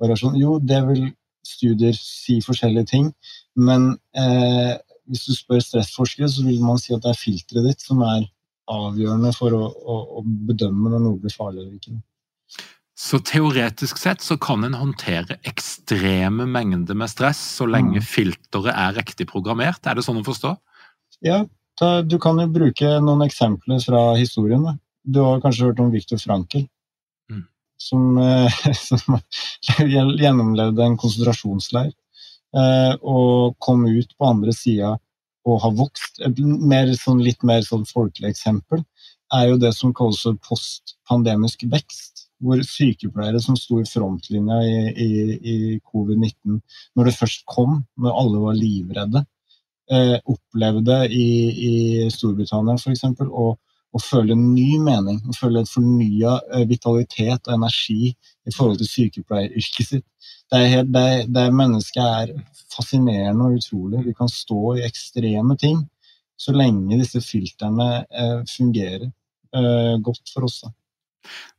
variasjon? 0.00 0.38
Jo, 0.40 0.58
det 0.58 0.80
vil 0.88 1.08
studier 1.46 1.96
si 1.96 2.40
forskjellige 2.44 2.90
ting, 2.90 3.08
men 3.56 3.94
eh, 4.18 4.76
hvis 5.10 5.24
du 5.26 5.34
spør 5.34 5.62
stressforskere, 5.64 6.28
så 6.30 6.44
vil 6.46 6.60
man 6.62 6.78
si 6.78 6.94
at 6.94 7.02
det 7.04 7.14
er 7.14 7.18
filteret 7.18 7.70
ditt 7.70 7.82
som 7.82 8.02
er 8.06 8.28
avgjørende 8.70 9.32
for 9.34 9.56
å, 9.56 9.64
å, 9.66 9.96
å 10.20 10.22
bedømme 10.22 10.92
når 10.92 11.02
noe 11.06 11.20
blir 11.22 11.34
farlig 11.34 11.64
eller 11.64 11.78
ikke. 11.80 11.96
Så 13.00 13.18
teoretisk 13.24 13.96
sett 13.96 14.20
så 14.20 14.36
kan 14.36 14.66
en 14.66 14.76
håndtere 14.76 15.38
ekstreme 15.48 16.44
mengder 16.44 16.98
med 16.98 17.08
stress 17.10 17.40
så 17.56 17.66
lenge 17.66 18.02
mm. 18.02 18.06
filteret 18.06 18.74
er 18.74 18.98
riktig 18.98 19.26
programmert, 19.30 19.80
er 19.88 19.96
det 19.96 20.04
sånn 20.04 20.20
å 20.20 20.26
forstå? 20.26 20.52
Ja, 21.24 21.40
du 22.04 22.18
kan 22.20 22.40
jo 22.40 22.48
bruke 22.52 22.92
noen 23.04 23.24
eksempler 23.26 23.80
fra 23.84 24.02
historien. 24.18 24.64
Da. 24.66 24.76
Du 25.04 25.22
har 25.24 25.40
kanskje 25.42 25.70
hørt 25.70 25.80
om 25.80 25.92
Viktor 25.92 26.20
Frankel, 26.20 26.66
mm. 27.32 27.44
som, 27.80 28.18
eh, 28.20 28.60
som 28.90 29.18
gjennomlevde 29.88 30.84
en 30.86 30.98
konsentrasjonsleir 31.00 31.92
eh, 31.92 32.94
og 33.00 33.56
kom 33.62 33.86
ut 33.88 34.12
på 34.16 34.28
andre 34.28 34.54
sida 34.56 34.96
og 35.48 35.62
har 35.64 35.76
vokst. 35.78 36.20
Et 36.26 36.42
mer, 36.44 36.92
sånn, 36.98 37.22
litt 37.24 37.42
mer 37.46 37.64
sånn 37.66 37.86
folkelig 37.88 38.34
eksempel 38.34 38.84
er 39.34 39.50
jo 39.50 39.60
det 39.62 39.72
som 39.76 39.94
kalles 39.96 40.22
postpandemisk 40.46 41.64
vekst. 41.70 42.26
Hvor 42.40 42.60
sykepleiere 42.64 43.36
som 43.44 43.56
sto 43.58 43.82
i 43.82 43.88
frontlinja 43.88 44.62
i, 44.64 44.76
i, 44.96 45.08
i 45.36 45.56
covid-19, 45.84 46.60
når 46.96 47.10
det 47.10 47.18
først 47.18 47.42
kom, 47.44 47.82
når 48.00 48.16
alle 48.16 48.40
var 48.46 48.56
livredde, 48.56 49.20
eh, 49.92 50.16
opplevde 50.24 51.00
i, 51.12 51.26
i 51.66 51.72
Storbritannia 52.12 52.78
f.eks. 52.78 53.04
Å, 53.26 53.46
å 53.90 54.02
føle 54.02 54.36
en 54.36 54.44
ny 54.54 54.78
mening, 54.82 55.20
å 55.28 55.36
føle 55.36 55.62
en 55.62 55.70
fornya 55.70 56.36
eh, 56.54 56.66
vitalitet 56.70 57.48
og 57.48 57.56
energi 57.56 58.12
i 58.12 58.54
forhold 58.54 58.80
til 58.80 58.90
sykepleieryrket 58.90 59.92
sitt. 59.94 60.06
Det 60.50 60.58
er, 60.58 60.68
helt, 60.74 60.92
det, 60.94 61.06
det 61.30 61.46
Mennesket 61.54 62.02
er 62.02 62.34
fascinerende 62.74 63.46
og 63.46 63.60
utrolig. 63.60 64.04
Vi 64.06 64.14
kan 64.18 64.30
stå 64.30 64.76
i 64.78 64.86
ekstreme 64.86 65.56
ting 65.58 65.84
så 66.40 66.54
lenge 66.56 66.98
disse 67.00 67.20
filtrene 67.24 67.88
eh, 68.08 68.38
fungerer 68.48 69.06
eh, 69.06 69.96
godt 70.00 70.32
for 70.32 70.46
oss. 70.48 70.60
Da. 70.64 70.72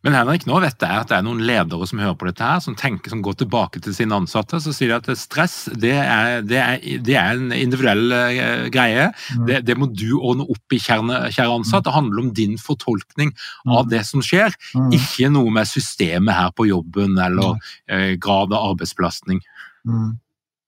Men 0.02 0.16
Henrik, 0.18 0.48
nå 0.50 0.58
vet 0.64 0.82
jeg 0.82 1.02
at 1.04 1.12
det 1.12 1.18
er 1.20 1.26
noen 1.26 1.44
ledere 1.46 1.86
som 1.90 2.00
hører 2.02 2.16
på 2.18 2.26
dette 2.26 2.46
her, 2.46 2.62
som 2.64 2.76
tenker, 2.78 3.14
som 3.14 3.22
går 3.22 3.36
tilbake 3.44 3.82
til 3.86 3.94
sine 3.94 4.18
ansatte 4.18 4.58
så 4.64 4.74
sier 4.74 4.90
de 4.90 4.98
at 4.98 5.20
stress 5.20 5.68
det 5.78 5.94
er, 5.94 6.42
det 6.46 6.58
er, 6.58 6.80
det 7.06 7.18
er 7.20 7.38
en 7.38 7.54
individuell 7.54 8.08
uh, 8.10 8.66
greie. 8.74 9.12
Mm. 9.38 9.46
Det, 9.50 9.60
det, 9.68 9.78
må 9.78 9.92
du 9.94 10.16
ordne 10.18 10.48
opp 10.50 10.74
i, 10.74 10.82
kjære, 10.82 11.30
kjære 11.36 11.60
ansatt. 11.60 11.86
Det 11.86 11.94
handler 11.94 12.24
om 12.26 12.34
din 12.38 12.58
fortolkning 12.62 13.36
mm. 13.36 13.76
av 13.78 13.92
det 13.94 14.02
som 14.10 14.26
skjer, 14.26 14.58
mm. 14.74 14.90
ikke 14.98 15.30
noe 15.36 15.54
med 15.54 15.70
systemet 15.70 16.38
her 16.38 16.50
på 16.58 16.68
jobben 16.72 17.22
eller 17.22 17.62
uh, 17.62 18.12
grad 18.22 18.58
av 18.58 18.74
arbeidsbelastning. 18.74 19.44
Mm. 19.86 20.18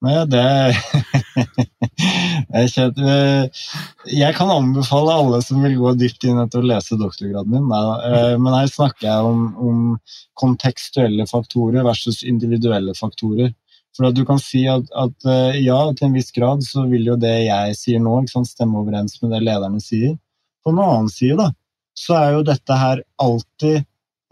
Nei, 0.04 0.18
det 0.28 0.44
jeg, 2.76 2.94
jeg 4.12 4.36
kan 4.36 4.52
anbefale 4.52 5.16
alle 5.16 5.40
som 5.46 5.64
vil 5.64 5.78
gå 5.80 5.94
dypt 5.96 6.26
inn 6.28 6.42
etter 6.44 6.60
å 6.60 6.68
lese 6.74 6.98
doktorgraden 7.00 7.54
min. 7.54 7.70
Eh, 7.72 8.36
men 8.36 8.58
her 8.58 8.68
snakker 8.68 9.08
jeg 9.08 9.30
om, 9.30 9.46
om 9.56 9.78
kontekstuelle 10.40 11.28
faktorer 11.30 11.88
versus 11.88 12.20
individuelle 12.28 12.96
faktorer. 13.00 13.54
For 13.94 14.10
at 14.10 14.18
du 14.18 14.24
kan 14.26 14.42
si 14.42 14.66
at, 14.70 14.90
at, 14.98 15.16
eh, 15.30 15.62
ja, 15.64 15.80
til 15.94 16.10
en 16.10 16.18
viss 16.18 16.34
grad 16.36 16.66
så 16.66 16.88
vil 16.90 17.12
jo 17.12 17.18
det 17.20 17.36
jeg 17.46 17.80
sier 17.80 18.04
nå, 18.04 18.18
stemme 18.28 18.82
overens 18.82 19.20
med 19.22 19.36
det 19.36 19.44
lederne 19.46 19.82
sier. 19.84 20.18
På 20.66 20.74
den 20.74 20.84
annen 20.84 21.12
side 21.14 21.38
da, 21.40 21.52
så 21.96 22.18
er 22.20 22.38
jo 22.38 22.46
dette 22.48 22.80
her 22.80 23.04
alltid 23.22 23.84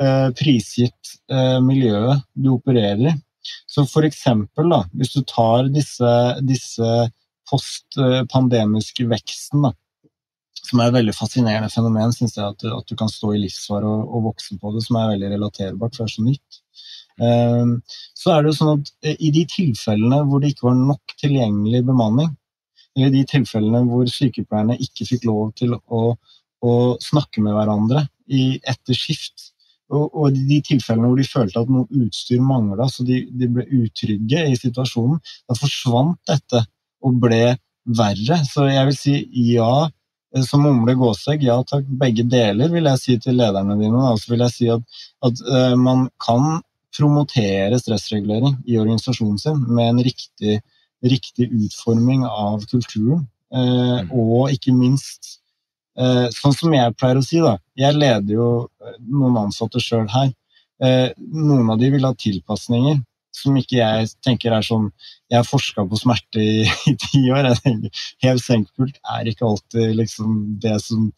eh, 0.01 0.29
prisgitt 0.35 1.17
eh, 1.31 1.59
miljøet 1.63 2.25
du 2.33 2.55
opererer 2.57 3.11
i. 3.13 3.19
Så 3.69 3.85
for 3.89 4.05
eksempel, 4.07 4.69
da, 4.71 4.83
hvis 4.97 5.13
du 5.15 5.21
tar 5.27 5.69
disse, 5.73 6.11
disse 6.45 6.89
postpandemiske 7.49 9.07
veksten, 9.11 9.65
da, 9.67 9.73
som 10.61 10.79
er 10.79 10.91
et 10.91 10.97
veldig 10.99 11.13
fascinerende 11.17 11.71
fenomen, 11.73 12.13
syns 12.15 12.37
jeg, 12.37 12.45
at, 12.45 12.65
at, 12.69 12.87
du 12.87 12.97
kan 12.99 13.09
stå 13.11 13.33
i 13.35 13.41
livsfare 13.41 13.87
og, 13.87 14.03
og, 14.07 14.27
vokse 14.29 14.57
på 14.61 14.73
det, 14.75 14.83
som 14.85 14.99
er 14.99 15.13
veldig 15.15 15.31
relaterbart, 15.33 15.97
for 15.97 16.05
det 16.05 16.11
er 16.11 16.15
så 16.15 16.27
nytt. 16.27 16.59
Um, 17.21 17.73
så 18.17 18.33
er 18.33 18.41
det 18.41 18.51
jo 18.51 18.57
sånn 18.57 18.79
at 18.79 18.91
eh, 19.05 19.17
i 19.19 19.29
de 19.35 19.43
tilfellene 19.51 20.21
hvor 20.29 20.41
det 20.41 20.53
ikke 20.53 20.69
var 20.69 20.77
nok 20.79 21.15
tilgjengelig 21.19 21.83
bemanning, 21.89 22.31
eller 22.95 23.11
de 23.13 23.23
tilfellene 23.27 23.83
hvor 23.89 24.07
sykepleierne 24.09 24.77
ikke 24.83 25.07
fikk 25.07 25.27
lov 25.27 25.51
til 25.59 25.75
å, 25.75 26.01
å 26.65 26.73
snakke 27.03 27.43
med 27.43 27.55
hverandre 27.55 28.05
i, 28.31 28.57
etter 28.67 28.97
skift, 28.97 29.51
og, 29.91 30.11
og 30.15 30.35
de 30.35 30.59
tilfellene 30.65 31.09
hvor 31.09 31.19
de 31.19 31.27
følte 31.27 31.61
at 31.61 31.71
noe 31.71 32.01
utstyr 32.03 32.41
mangla, 32.43 32.87
så 32.89 33.05
de, 33.07 33.23
de, 33.37 33.49
ble 33.51 33.65
utrygge 33.81 34.45
i 34.49 34.59
situasjonen, 34.59 35.19
da 35.49 35.57
forsvant 35.57 36.19
dette 36.31 36.63
og 37.05 37.17
ble 37.21 37.43
verre. 37.97 38.39
Så 38.47 38.67
jeg 38.69 38.87
vil 38.89 38.97
si 38.97 39.15
ja, 39.51 39.71
eh, 40.35 40.45
som 40.47 40.63
mumler 40.65 40.97
Gåsegg, 40.99 41.43
ja 41.47 41.59
takk, 41.67 41.87
begge 42.01 42.25
deler, 42.29 42.71
vil 42.73 42.89
jeg 42.91 43.03
si 43.03 43.17
til 43.23 43.39
lederne 43.41 43.77
dine. 43.79 44.05
Og 44.13 44.21
så 44.21 44.33
vil 44.33 44.45
jeg 44.45 44.55
si 44.55 44.69
at, 44.73 45.01
at 45.27 45.43
uh, 45.49 45.75
man 45.79 46.07
kan 46.23 46.61
promotere 46.95 47.79
stressregulering 47.79 48.57
i 48.67 48.79
organisasjonen 48.79 49.39
sin 49.39 49.61
med 49.71 49.93
en 49.93 50.01
riktig, 50.07 50.59
riktig 51.03 51.47
utforming 51.49 52.25
av 52.27 52.65
kulturen. 52.71 53.27
Uh, 53.51 54.07
og 54.15 54.53
ikke 54.53 54.71
minst 54.75 55.40
sånn 56.35 56.55
som 56.55 56.73
jeg 56.75 56.95
pleier 56.97 57.19
å 57.19 57.25
si, 57.25 57.39
da. 57.43 57.57
Jeg 57.79 57.97
leder 57.99 58.35
jo 58.35 58.49
eh, 58.81 58.97
noen 59.07 59.39
ansatte 59.45 59.81
sjøl 59.83 60.07
her. 60.11 60.31
Eh, 60.81 61.09
noen 61.17 61.69
av 61.73 61.81
de 61.81 61.91
vil 61.93 62.07
ha 62.07 62.13
tilpasninger 62.17 63.01
som 63.35 63.55
ikke 63.55 63.77
jeg 63.77 64.09
tenker 64.25 64.51
er 64.51 64.65
sånn 64.65 64.89
Jeg 65.31 65.37
har 65.37 65.47
forska 65.47 65.85
på 65.87 65.99
smerte 65.99 66.41
i, 66.41 66.65
i 66.91 66.95
ti 66.99 67.21
år. 67.31 67.47
jeg 67.51 67.61
tenker 67.63 68.03
Hev 68.25 68.41
senkpult 68.43 68.99
er 69.15 69.29
ikke 69.31 69.47
alltid 69.47 69.95
liksom 69.99 70.37
det 70.63 70.77
som, 70.83 71.09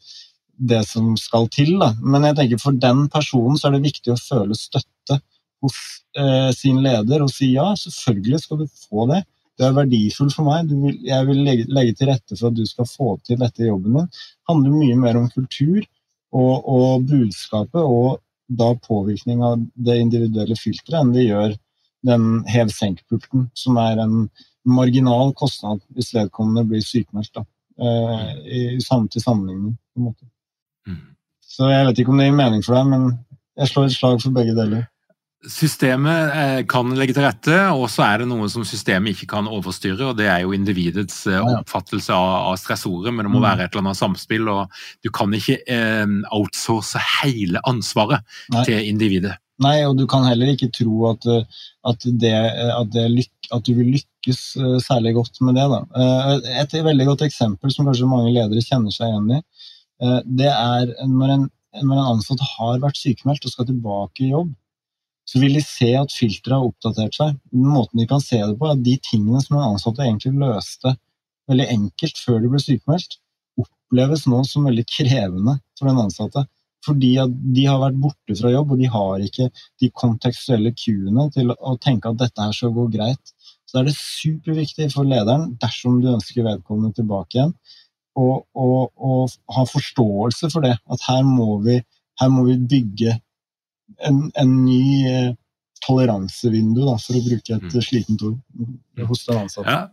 det 0.58 0.84
som 0.90 1.14
skal 1.20 1.50
til. 1.54 1.76
da. 1.82 1.94
Men 2.02 2.28
jeg 2.30 2.40
tenker 2.40 2.62
for 2.62 2.78
den 2.88 3.08
personen 3.14 3.58
så 3.60 3.70
er 3.70 3.78
det 3.78 3.88
viktig 3.88 4.14
å 4.14 4.20
føle 4.22 4.58
støtte 4.58 5.20
hos 5.64 5.80
eh, 6.20 6.52
sin 6.56 6.82
leder 6.84 7.24
og 7.24 7.32
si 7.32 7.54
ja, 7.56 7.72
selvfølgelig 7.80 8.44
skal 8.44 8.64
du 8.64 8.68
få 8.86 9.08
det. 9.14 9.24
Det 9.60 9.68
er 9.68 9.76
verdifullt 9.76 10.36
for 10.36 10.50
meg. 10.50 10.72
Vil, 10.72 11.00
jeg 11.06 11.28
vil 11.30 11.42
legge, 11.46 11.68
legge, 11.70 11.96
til 11.98 12.10
rette 12.10 12.38
for 12.38 12.50
at 12.50 12.58
du 12.58 12.64
skal 12.66 12.90
få 12.90 13.18
til 13.28 13.40
dette 13.42 13.64
i 13.64 13.70
jobben 13.70 14.00
din. 14.00 14.08
Det 14.10 14.50
handler 14.50 14.78
mye 14.80 15.00
mer 15.02 15.20
om 15.20 15.30
kultur 15.34 15.82
og, 16.34 16.56
og 16.76 17.06
budskapet, 17.10 17.82
og 17.82 18.20
da 18.50 18.74
påvirkning 18.88 19.44
av 19.46 19.62
det 19.88 20.00
individuelle 20.02 20.58
filteret, 20.60 21.00
enn 21.00 21.14
det 21.16 21.28
gjør 21.28 21.54
den 22.04 22.26
hev-senk-pulten, 22.52 23.48
som 23.56 23.78
er 23.80 24.02
en 24.04 24.28
marginal 24.68 25.32
kostnad 25.38 25.82
hvis 25.96 26.14
vedkommende 26.16 26.66
blir 26.68 26.84
sykmeldt. 26.84 27.44
Eh, 27.80 28.34
i, 28.46 28.60
til 28.80 29.22
sammenligning. 29.22 29.78
på 29.94 30.00
en 30.00 30.04
måte. 30.04 30.26
Mm. 30.88 31.16
Så 31.42 31.70
jeg 31.70 31.86
vet 31.88 32.00
ikke 32.00 32.12
om 32.12 32.18
det 32.18 32.28
gir 32.28 32.36
mening 32.38 32.66
for 32.66 32.78
deg, 32.78 32.90
men 32.90 33.08
jeg 33.58 33.70
slår 33.70 33.86
et 33.86 33.96
slag 33.96 34.22
for 34.22 34.36
begge 34.36 34.56
deler. 34.58 34.86
Systemet 35.44 36.32
eh, 36.32 36.60
kan 36.72 36.88
legge 36.96 37.16
til 37.18 37.26
rette, 37.26 37.56
og 37.76 37.90
så 37.92 38.06
er 38.06 38.22
det 38.22 38.30
noe 38.30 38.48
som 38.52 38.64
systemet 38.68 39.12
ikke 39.12 39.28
kan 39.34 39.50
overstyre. 39.52 40.12
og 40.12 40.16
Det 40.20 40.30
er 40.32 40.46
jo 40.46 40.54
individets 40.56 41.26
eh, 41.28 41.40
oppfattelse 41.60 42.16
av 42.16 42.56
stressordet, 42.62 43.12
men 43.12 43.28
det 43.28 43.32
må 43.34 43.42
mm. 43.42 43.48
være 43.50 43.66
et 43.66 43.74
eller 43.74 43.84
annet 43.84 44.00
samspill. 44.00 44.48
og 44.54 44.80
Du 45.04 45.12
kan 45.12 45.36
ikke 45.36 45.60
eh, 45.68 46.16
outsource 46.32 47.02
hele 47.20 47.60
ansvaret 47.68 48.24
Nei. 48.56 48.64
til 48.70 48.88
individet. 48.88 49.36
Nei, 49.64 49.76
og 49.86 49.98
du 50.00 50.06
kan 50.10 50.24
heller 50.26 50.54
ikke 50.54 50.72
tro 50.74 51.10
at, 51.12 51.28
at, 51.28 52.08
det, 52.20 52.34
at, 52.34 52.90
det 52.96 53.04
lyk, 53.12 53.52
at 53.54 53.68
du 53.68 53.76
vil 53.78 53.94
lykkes 53.98 54.42
særlig 54.88 55.14
godt 55.20 55.38
med 55.46 55.60
det. 55.60 55.68
Da. 55.70 55.84
Et 56.64 56.74
veldig 56.88 57.06
godt 57.12 57.28
eksempel 57.28 57.72
som 57.72 57.88
kanskje 57.88 58.10
mange 58.10 58.34
ledere 58.34 58.64
kjenner 58.66 58.96
seg 58.96 59.12
igjen 59.12 59.38
i, 59.38 59.44
det 60.42 60.50
er 60.50 60.90
når 61.06 61.36
en, 61.36 61.46
når 61.84 61.96
en 62.00 62.12
ansatt 62.16 62.42
har 62.56 62.82
vært 62.82 63.00
sykemeldt 63.00 63.46
og 63.46 63.54
skal 63.54 63.70
tilbake 63.70 64.26
i 64.26 64.34
jobb 64.34 64.52
så 65.30 65.40
vil 65.40 65.56
de 65.58 65.64
se 65.64 65.90
at 65.98 66.14
filteret 66.14 66.58
har 66.58 66.68
oppdatert 66.68 67.16
seg. 67.16 67.38
Måten 67.56 68.02
de 68.02 68.08
kan 68.10 68.22
se 68.24 68.40
det 68.42 68.58
på, 68.60 68.68
er 68.68 68.76
at 68.76 68.86
de 68.86 68.98
tingene 69.06 69.42
som 69.44 69.58
den 69.58 69.68
ansatte 69.70 70.04
egentlig 70.04 70.34
løste 70.42 70.96
veldig 71.52 71.68
enkelt 71.76 72.20
før 72.20 72.42
de 72.44 72.52
ble 72.52 72.60
sykemeldt, 72.64 73.18
oppleves 73.60 74.28
nå 74.32 74.42
som 74.48 74.68
veldig 74.68 74.86
krevende 74.90 75.58
for 75.80 75.90
den 75.90 76.02
ansatte. 76.04 76.46
Fordi 76.84 77.14
at 77.24 77.32
de 77.56 77.64
har 77.64 77.80
vært 77.80 78.00
borte 78.04 78.36
fra 78.36 78.52
jobb, 78.52 78.74
og 78.76 78.82
de 78.82 78.90
har 78.92 79.24
ikke 79.24 79.48
de 79.80 79.90
kontekstuelle 79.96 80.74
cuene 80.76 81.30
til 81.32 81.54
å 81.56 81.78
tenke 81.80 82.12
at 82.12 82.20
dette 82.20 82.44
her 82.44 82.56
skal 82.56 82.74
gå 82.76 82.90
greit. 82.92 83.32
Så 83.70 83.80
er 83.80 83.88
det 83.88 83.96
superviktig 83.96 84.90
for 84.92 85.08
lederen, 85.08 85.54
dersom 85.62 86.02
du 86.04 86.10
ønsker 86.12 86.44
vedkommende 86.44 86.98
tilbake 87.00 87.40
igjen, 87.40 87.54
å 88.20 89.16
ha 89.56 89.64
forståelse 89.72 90.52
for 90.52 90.68
det. 90.68 90.76
At 90.92 91.08
her 91.08 91.24
må 91.26 91.56
vi, 91.64 91.80
her 92.20 92.34
må 92.34 92.44
vi 92.50 92.60
bygge 92.76 93.16
en, 94.08 94.22
en 94.40 94.54
ny 94.66 94.84
eh, 95.10 95.32
toleransevindu, 95.84 96.84
da, 96.88 96.96
for 97.02 97.20
å 97.20 97.26
bruke 97.26 97.58
et 97.58 97.68
mm. 97.68 97.84
slitent 97.84 98.24
ord, 98.26 98.40
mm. 98.56 99.04
hos 99.10 99.28
den 99.28 99.44
ansatte. 99.44 99.68
Ja. 99.70 99.84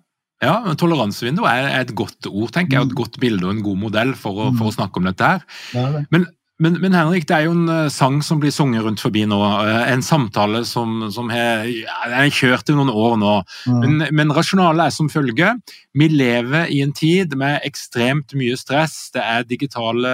Ja, 0.40 0.55
men 0.64 0.76
Toleransevindu 0.81 1.42
er 1.44 1.66
et 1.83 1.90
godt 1.92 2.24
ord, 2.31 2.48
tenker 2.55 2.79
jeg, 2.79 2.87
et 2.87 2.94
mm. 2.94 2.96
godt 2.96 3.18
bilde 3.20 3.44
og 3.44 3.50
en 3.53 3.64
god 3.64 3.81
modell 3.83 4.14
for 4.16 4.38
å, 4.40 4.46
for 4.57 4.70
å 4.70 4.72
snakke 4.72 4.96
om 4.96 5.09
dette. 5.11 5.26
her. 5.35 5.42
Det 5.74 5.83
det. 5.98 6.00
Men 6.14 6.24
men, 6.61 6.77
men, 6.83 6.94
Henrik, 6.94 7.25
det 7.29 7.37
er 7.37 7.46
jo 7.46 7.55
en 7.57 7.70
uh, 7.70 7.88
sang 7.92 8.18
som 8.25 8.40
blir 8.42 8.53
sunget 8.53 8.85
rundt 8.85 9.01
forbi 9.01 9.23
nå. 9.29 9.38
Uh, 9.40 9.83
en 9.88 10.03
samtale 10.05 10.61
som, 10.68 11.07
som 11.12 11.31
har 11.33 11.64
ja, 11.66 12.27
kjørt 12.29 12.68
i 12.68 12.77
noen 12.77 12.92
år 12.92 13.16
nå. 13.20 13.33
Mm. 13.64 13.79
Men, 13.81 14.05
men 14.18 14.35
rasjonalet 14.37 14.90
er 14.90 14.94
som 14.94 15.09
følger. 15.12 15.57
Vi 15.96 16.11
lever 16.12 16.70
i 16.70 16.83
en 16.85 16.92
tid 16.96 17.35
med 17.40 17.64
ekstremt 17.66 18.37
mye 18.38 18.59
stress. 18.61 19.09
Det 19.14 19.25
er 19.25 19.49
digitale 19.49 20.12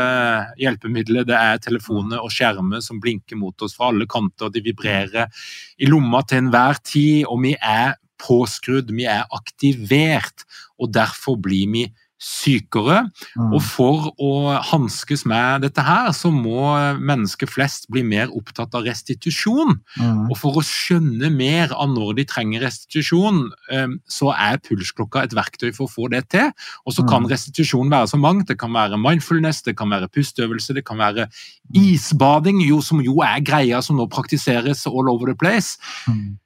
hjelpemidler, 0.63 1.27
det 1.29 1.37
er 1.37 1.63
telefoner 1.63 2.23
og 2.23 2.33
skjermer 2.33 2.85
som 2.85 3.03
blinker 3.03 3.39
mot 3.41 3.67
oss 3.67 3.77
fra 3.77 3.91
alle 3.91 4.07
kanter. 4.09 4.53
De 4.55 4.63
vibrerer 4.65 5.29
i 5.77 5.91
lomma 5.91 6.23
til 6.25 6.45
enhver 6.45 6.79
tid, 6.87 7.27
og 7.27 7.43
vi 7.43 7.57
er 7.59 7.99
påskrudd, 8.23 8.95
vi 8.95 9.11
er 9.11 9.27
aktivert. 9.35 10.47
Og 10.81 10.95
derfor 10.95 11.41
blir 11.43 11.73
vi 11.73 11.87
sykere. 12.23 13.03
Mm. 13.37 13.51
Og 13.57 13.61
for 13.65 14.09
å 14.23 14.31
hanskes 14.71 15.27
med 15.29 15.67
dette 15.67 15.83
her, 15.85 16.09
så 16.17 16.31
må 16.33 16.73
mennesker 16.97 17.49
flest 17.51 17.91
bli 17.93 18.03
mer 18.07 18.33
opptatt 18.37 18.75
av 18.77 18.87
restitusjon. 18.89 19.77
Mm. 20.01 20.23
Og 20.31 20.37
for 20.41 20.57
å 20.57 20.65
skjønne 20.65 21.31
mer 21.35 21.75
av 21.77 21.93
når 21.93 22.17
de 22.21 22.27
trenger 22.29 22.65
restitusjon, 22.65 23.45
eh, 23.73 23.99
så 24.09 24.33
er 24.33 24.63
pulsklokka 24.65 25.27
et 25.27 25.37
verktøy 25.37 25.69
for 25.77 25.87
å 25.87 25.93
få 25.93 26.11
det 26.15 26.25
til. 26.33 26.51
Og 26.87 26.97
så 26.97 27.05
kan 27.07 27.27
mm. 27.27 27.31
restitusjon 27.35 27.93
være 27.93 28.11
så 28.15 28.21
mangt. 28.21 28.49
Det 28.49 28.59
kan 28.61 28.73
være 28.77 29.01
mindfulness, 29.01 29.63
det 29.67 29.77
kan 29.79 29.93
være 29.93 30.11
pusteøvelse, 30.13 30.77
det 30.77 30.87
kan 30.89 31.01
være 31.03 31.29
isbading, 31.77 32.63
jo, 32.65 32.81
som 32.85 33.05
jo 33.05 33.21
er 33.27 33.45
greia 33.45 33.83
som 33.85 33.99
nå 34.01 34.09
praktiseres 34.13 34.87
all 34.89 35.13
over 35.13 35.33
the 35.33 35.37
place. 35.37 35.77
Mm. 36.09 36.39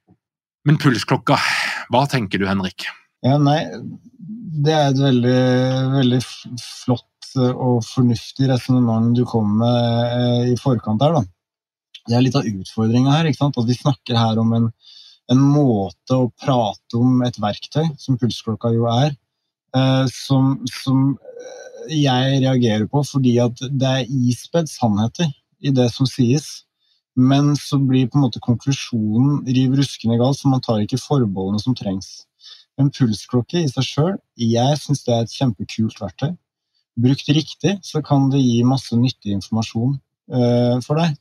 Men 0.67 0.77
pulsklokka, 0.81 1.39
hva 1.89 2.05
tenker 2.09 2.41
du, 2.41 2.45
Henrik? 2.49 2.85
Ja, 3.25 3.37
nei, 3.41 3.63
det 4.51 4.73
er 4.75 4.89
et 4.89 4.99
veldig, 4.99 5.41
veldig 5.95 6.19
flott 6.59 7.07
og 7.39 7.79
fornuftig 7.87 8.49
resonnement 8.51 9.13
du 9.15 9.23
kom 9.27 9.53
med 9.61 10.15
eh, 10.17 10.51
i 10.51 10.57
forkant 10.59 11.03
her. 11.03 11.15
Da. 11.15 11.21
Det 12.09 12.17
er 12.17 12.25
litt 12.25 12.35
av 12.35 12.47
utfordringa 12.47 13.13
her. 13.15 13.29
At 13.31 13.67
vi 13.67 13.77
snakker 13.77 14.19
her 14.19 14.41
om 14.41 14.51
en, 14.57 14.69
en, 15.31 15.43
måte 15.53 16.17
å 16.17 16.31
prate 16.41 16.99
om 16.99 17.21
et 17.23 17.37
verktøy, 17.39 17.85
som 18.01 18.19
pulsklokka 18.19 18.73
jo 18.75 18.89
er, 18.91 19.13
eh, 19.77 20.03
som, 20.11 20.57
som 20.83 21.13
jeg 21.91 22.41
reagerer 22.43 22.89
på 22.91 23.01
fordi 23.07 23.37
at 23.41 23.63
det 23.71 23.93
er 24.01 24.11
ispedd 24.31 24.69
sannheter 24.69 25.31
i 25.63 25.71
det 25.73 25.87
som 25.95 26.09
sies. 26.09 26.65
Men 27.15 27.53
så 27.59 27.79
blir 27.79 28.09
på 28.09 28.19
en 28.19 28.25
måte 28.27 28.43
konklusjonen 28.43 29.41
riv 29.47 29.79
ruskende 29.79 30.19
galt, 30.19 30.39
så 30.39 30.51
man 30.51 30.63
tar 30.63 30.83
ikke 30.83 30.99
forbeholdene 30.99 31.63
som 31.63 31.75
trengs. 31.75 32.25
En 32.81 32.89
pulsklokke 32.93 33.61
i 33.61 33.69
seg 33.69 33.85
sjøl, 33.85 34.15
jeg 34.41 34.77
syns 34.81 35.03
det 35.05 35.13
er 35.15 35.25
et 35.25 35.35
kjempekult 35.35 35.99
verktøy. 36.01 36.31
Brukt 37.01 37.29
riktig 37.29 37.77
så 37.85 38.01
kan 38.05 38.29
det 38.33 38.41
gi 38.41 38.63
masse 38.67 38.97
nyttig 38.97 39.35
informasjon 39.37 39.93
uh, 40.33 40.77
for 40.83 40.99
deg. 40.99 41.13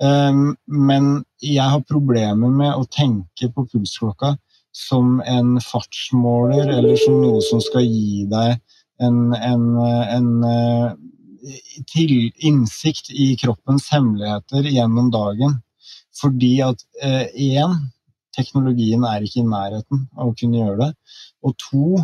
Um, 0.00 0.54
men 0.64 1.10
jeg 1.44 1.66
har 1.66 1.82
problemer 1.84 2.48
med 2.48 2.72
å 2.72 2.86
tenke 2.88 3.50
på 3.52 3.66
pulsklokka 3.68 4.36
som 4.72 5.18
en 5.28 5.58
fartsmåler 5.60 6.70
eller 6.78 6.96
som 7.02 7.18
noe 7.20 7.42
som 7.44 7.60
skal 7.60 7.84
gi 7.84 8.24
deg 8.30 8.54
en, 9.02 9.34
en, 9.34 9.66
en 10.14 10.30
til 11.90 12.30
innsikt 12.46 13.10
i 13.12 13.32
kroppens 13.40 13.88
hemmeligheter 13.92 14.68
gjennom 14.70 15.10
dagen. 15.12 15.58
Fordi 16.20 16.60
at 16.64 16.82
én, 17.00 17.72
eh, 17.72 17.76
teknologien 18.40 19.04
er 19.06 19.24
ikke 19.24 19.42
i 19.42 19.48
nærheten 19.48 20.06
av 20.16 20.30
å 20.30 20.36
kunne 20.36 20.62
gjøre 20.62 20.78
det. 20.80 20.88
Og 21.46 21.56
to, 21.60 22.00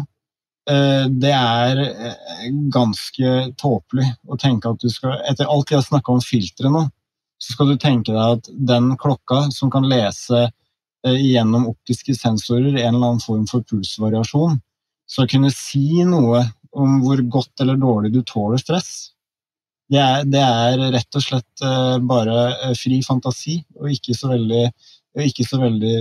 eh, 0.71 1.07
det 1.23 1.33
er 1.33 1.81
eh, 1.85 2.45
ganske 2.73 3.33
tåpelig 3.61 4.11
å 4.29 4.39
tenke 4.41 4.71
at 4.71 4.83
du 4.83 4.89
skal 4.93 5.19
Etter 5.31 5.49
alt 5.51 5.73
vi 5.73 5.79
har 5.79 5.87
snakka 5.87 6.13
om 6.13 6.23
filtre 6.25 6.73
nå, 6.73 6.85
så 7.37 7.57
skal 7.57 7.73
du 7.73 7.81
tenke 7.81 8.15
deg 8.15 8.39
at 8.39 8.53
den 8.71 8.95
klokka 9.01 9.47
som 9.55 9.73
kan 9.73 9.89
lese 9.89 10.47
eh, 10.47 11.19
gjennom 11.21 11.69
optiske 11.73 12.17
sensorer 12.17 12.71
en 12.75 12.95
eller 12.95 13.13
annen 13.13 13.25
form 13.25 13.45
for 13.51 13.67
pulsvariasjon, 13.69 14.61
skal 15.07 15.29
kunne 15.31 15.53
si 15.55 16.03
noe 16.05 16.43
om 16.77 17.01
hvor 17.05 17.21
godt 17.33 17.63
eller 17.63 17.79
dårlig 17.81 18.13
du 18.13 18.23
tåler 18.27 18.61
stress. 18.61 19.13
Det 19.87 20.01
er, 20.03 20.25
det 20.27 20.41
er 20.43 20.81
rett 20.97 21.15
og 21.15 21.23
slett 21.23 21.63
bare 22.11 22.73
fri 22.75 22.99
fantasi, 23.07 23.61
og 23.79 23.93
ikke 23.95 24.17
så, 24.19 24.33
veldig, 24.33 24.65
og 25.17 25.25
ikke 25.25 25.47
så 25.49 25.61
veldig 25.63 25.97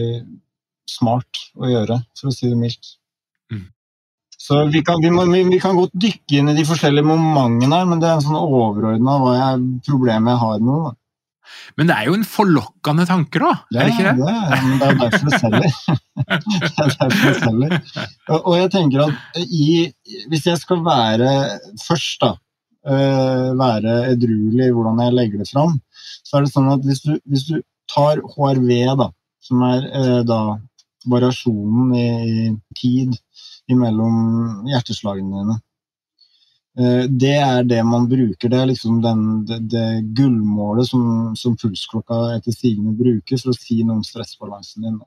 smart 0.90 1.42
å 1.58 1.70
gjøre, 1.72 2.00
for 2.20 2.30
å 2.30 2.36
si 2.36 2.50
det 2.52 2.60
mildt. 2.60 2.92
Mm. 3.54 3.66
Så 4.46 4.60
vi 4.74 4.84
kan, 4.86 5.00
vi, 5.02 5.10
må, 5.14 5.26
vi 5.32 5.62
kan, 5.62 5.78
godt 5.78 5.96
dykke 5.96 6.42
inn 6.42 6.52
i 6.52 6.58
de 6.58 6.68
forskjellige 6.68 7.08
momentene 7.08 7.80
her, 7.80 7.90
men 7.90 8.04
det 8.04 8.12
er 8.12 8.20
en 8.20 8.28
sånn 8.28 8.38
overordna 8.42 9.18
hva 9.24 9.34
jeg, 9.40 9.66
problemet 9.88 10.36
jeg 10.36 10.44
har 10.44 10.62
med 10.62 10.76
det. 10.76 10.94
Men 11.78 11.90
det 11.90 11.96
er 11.96 12.08
jo 12.10 12.16
en 12.18 12.26
forlokkende 12.26 13.06
tanke, 13.06 13.42
da? 13.42 13.52
Ja, 13.74 13.84
er 13.84 13.90
det 13.90 13.94
ikke 13.94 14.14
det? 14.18 14.32
er, 14.32 14.64
men 14.66 14.80
det 14.82 14.88
er 14.88 14.98
derfor 15.02 15.28
det 15.30 15.42
selger. 15.44 15.76
det 16.18 16.86
er 16.86 16.96
derfor 16.96 17.28
det 17.28 17.36
selger. 17.44 17.76
Og, 18.32 18.40
og 18.40 18.56
jeg 18.58 18.72
tenker 18.74 19.04
at 19.06 19.44
i, 19.46 19.68
hvis 20.32 20.48
jeg 20.50 20.62
skal 20.62 20.82
være 20.86 21.30
først, 21.86 22.26
da 22.26 22.34
uh, 22.86 23.52
være 23.60 23.96
edruelig 24.14 24.70
i 24.70 24.74
hvordan 24.74 25.02
jeg 25.06 25.18
legger 25.20 25.44
det 25.44 25.50
fram, 25.52 25.78
så 26.26 26.38
er 26.38 26.46
det 26.46 26.54
sånn 26.54 26.72
at 26.74 26.86
hvis 26.86 27.04
du, 27.06 27.14
hvis 27.30 27.48
du 27.50 27.56
tar 27.92 28.22
HRV, 28.24 28.72
da, 29.02 29.10
som 29.44 29.64
er 29.68 29.88
eh, 29.92 30.22
da 30.28 30.40
variasjonen 31.10 31.94
i, 31.96 32.08
i 32.46 32.46
tid 32.78 33.16
mellom 33.78 34.66
hjerteslagene 34.70 35.42
dine 35.42 35.58
eh, 36.80 37.04
det 37.10 37.36
er 37.38 37.68
det 37.70 37.82
man 37.88 38.08
bruker. 38.10 38.50
Det 38.50 38.62
er 38.62 38.72
liksom 38.72 39.02
den, 39.04 39.26
det, 39.50 39.60
det 39.74 39.88
gullmålet 40.18 40.90
som, 40.90 41.36
som, 41.38 41.58
pulsklokka 41.62 42.22
etter 42.36 42.56
sigende 42.56 42.96
bruker 42.98 43.42
for 43.42 43.54
å 43.54 43.58
si 43.60 43.82
noe 43.84 44.00
om 44.00 44.08
stressbalansen 44.08 44.88
din. 44.88 44.98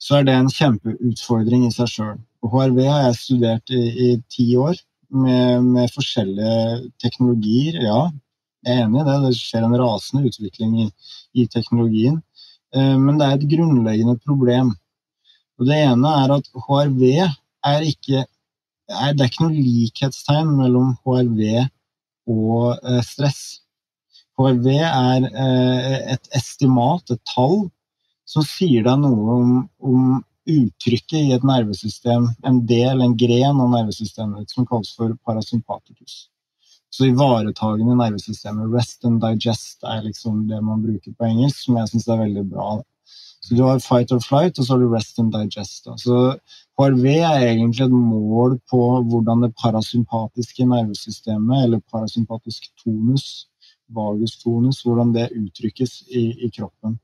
Så 0.00 0.18
er 0.18 0.26
det 0.26 0.34
en 0.36 0.50
kjempeutfordring 0.52 1.68
i 1.68 1.72
seg 1.72 1.92
sjøl. 1.92 2.18
HRV 2.44 2.80
har 2.84 3.06
jeg 3.06 3.20
studert 3.20 3.72
i, 3.72 3.84
i 4.08 4.10
ti 4.28 4.50
år 4.60 4.76
med, 5.14 5.64
med, 5.64 5.92
forskjellige 5.94 6.90
teknologier. 7.00 7.78
Ja, 7.86 8.00
jeg 8.64 8.78
er 8.78 8.86
enig 8.86 9.02
i 9.02 9.06
det. 9.08 9.16
Det 9.26 9.32
skjer 9.38 9.66
en 9.66 9.76
rasende 9.80 10.30
utvikling 10.30 10.76
i, 10.84 10.86
i 11.36 11.46
teknologien. 11.52 12.20
Eh, 12.74 12.96
men 13.00 13.18
det 13.20 13.26
er 13.26 13.38
et 13.38 13.48
grunnleggende 13.54 14.16
problem. 14.24 14.72
Og 15.58 15.68
det 15.68 15.80
ene 15.84 16.14
er 16.24 16.34
at 16.38 16.48
HRV 16.66 17.02
er 17.14 17.86
ikke 17.88 18.24
er, 18.24 19.12
Det 19.16 19.22
er 19.22 19.30
ikke 19.30 19.46
noe 19.46 19.54
likhetstegn 19.64 20.50
mellom 20.58 20.90
HRV 21.04 21.40
og 22.28 22.74
eh, 22.82 23.00
stress. 23.06 23.62
HRV 24.36 24.66
er 24.74 25.28
eh, 25.30 25.98
et 26.16 26.28
estimat, 26.36 27.08
et 27.10 27.22
tall, 27.30 27.68
som 28.28 28.44
sier 28.44 28.84
deg 28.84 29.00
noe 29.00 29.38
om, 29.38 29.56
om 29.78 30.06
uttrykket 30.44 31.30
i 31.30 31.32
et 31.36 31.44
nervesystem, 31.46 32.28
en 32.44 32.60
del, 32.68 33.00
en 33.00 33.16
gren 33.16 33.60
av 33.62 33.72
nervesystemet 33.72 34.52
som 34.52 34.66
kalles 34.68 34.92
for 34.98 35.14
parasympaticus. 35.24 36.26
Så 36.94 37.08
ivaretagende 37.08 37.96
nervesystemet, 37.98 38.70
rest 38.70 39.04
and 39.08 39.22
digest, 39.22 39.80
er 39.82 40.04
liksom 40.04 40.44
det 40.50 40.60
man 40.62 40.82
bruker 40.84 41.14
på 41.18 41.26
engelsk, 41.26 41.64
som 41.64 41.78
jeg 41.80 41.90
syns 41.90 42.06
er 42.08 42.20
veldig 42.20 42.44
bra. 42.52 42.68
Så 43.44 43.56
du 43.58 43.64
har 43.66 43.80
fight 43.82 44.12
or 44.14 44.20
flight, 44.24 44.58
og 44.58 44.64
så 44.64 44.72
har 44.72 44.80
du 44.80 44.92
rest 44.92 45.18
and 45.20 45.34
digest. 45.34 45.82
Da. 45.84 45.96
Så 46.00 46.36
HRV 46.78 47.04
er 47.16 47.48
egentlig 47.50 47.84
et 47.84 47.96
mål 47.96 48.56
på 48.70 48.82
hvordan 49.10 49.42
det 49.44 49.56
parasympatiske 49.60 50.68
nervesystemet, 50.70 51.64
eller 51.66 51.82
parasympatisk 51.92 52.70
tonus, 52.84 53.48
vagus 53.92 54.38
tonus, 54.40 54.80
hvordan 54.86 55.12
det 55.16 55.32
uttrykkes 55.34 55.98
i, 56.08 56.28
i 56.46 56.52
kroppen. 56.54 56.96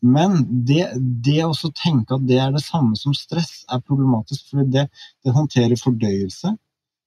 Men 0.00 0.36
det, 0.66 0.86
det 1.24 1.42
å 1.44 1.54
tenke 1.76 2.16
at 2.16 2.26
det 2.28 2.38
er 2.40 2.52
det 2.54 2.64
samme 2.64 2.96
som 2.96 3.14
stress, 3.16 3.62
er 3.68 3.82
problematisk. 3.84 4.50
For 4.50 4.64
det, 4.64 4.88
det, 5.24 5.34
håndterer 5.36 5.80
fordøyelse. 5.80 6.54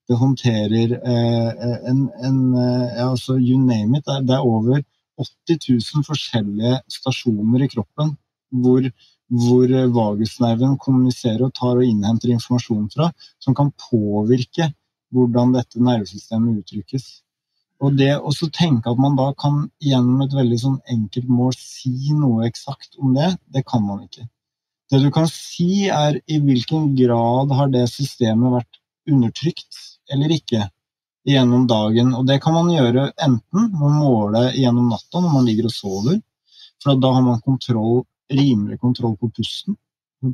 Det 0.09 0.19
håndterer 0.19 0.97
eh, 0.97 1.65
en, 1.89 2.03
en 2.27 2.39
eh, 2.59 2.97
ja, 2.97 3.09
altså, 3.09 3.37
You 3.39 3.59
name 3.59 3.97
it. 3.99 4.09
Det 4.27 4.35
er 4.35 4.43
over 4.43 4.81
80 5.21 5.59
000 5.69 6.05
forskjellige 6.07 6.79
stasjoner 6.91 7.63
i 7.63 7.69
kroppen 7.71 8.15
hvor, 8.63 8.85
hvor 9.29 9.73
vagusnerven 9.95 10.77
kommuniserer 10.81 11.45
og 11.47 11.53
tar 11.57 11.79
og 11.79 11.85
innhenter 11.87 12.33
informasjon 12.33 12.89
fra, 12.93 13.11
som 13.41 13.55
kan 13.57 13.71
påvirke 13.89 14.71
hvordan 15.13 15.53
dette 15.55 15.81
nervesystemet 15.81 16.63
uttrykkes. 16.63 17.07
Og 17.83 17.97
det 17.99 18.13
å 18.15 18.31
tenke 18.55 18.91
at 18.91 18.99
man 19.01 19.17
da 19.19 19.31
kan 19.39 19.65
gjennom 19.83 20.21
et 20.23 20.35
veldig 20.35 20.59
sånn 20.59 20.77
enkelt 20.91 21.31
mål 21.31 21.55
si 21.57 22.13
noe 22.15 22.47
eksakt 22.47 22.95
om 22.99 23.15
det, 23.17 23.33
det 23.53 23.65
kan 23.67 23.83
man 23.85 24.05
ikke. 24.05 24.27
Det 24.91 25.01
du 25.01 25.09
kan 25.13 25.27
si, 25.31 25.89
er 25.89 26.19
i 26.29 26.39
hvilken 26.43 26.93
grad 26.97 27.51
har 27.57 27.71
det 27.73 27.87
systemet 27.91 28.53
vært 28.59 28.79
undertrykt 29.09 29.79
eller 30.13 30.33
ikke 30.35 30.67
gjennom 31.27 31.67
dagen. 31.67 32.13
Og 32.17 32.27
det 32.27 32.39
kan 32.43 32.55
man 32.55 32.71
gjøre 32.71 33.09
enten 33.25 33.69
ved 33.71 33.87
å 33.87 33.93
måle 33.93 34.47
gjennom 34.57 34.89
natta 34.91 35.21
når 35.21 35.35
man 35.37 35.47
ligger 35.47 35.69
og 35.69 35.75
sover, 35.75 36.19
for 36.83 36.99
da 36.99 37.13
har 37.15 37.23
man 37.25 37.43
kontroll, 37.43 38.03
rimelig 38.33 38.79
kontroll 38.81 39.15
på 39.19 39.31
pusten. 39.31 39.77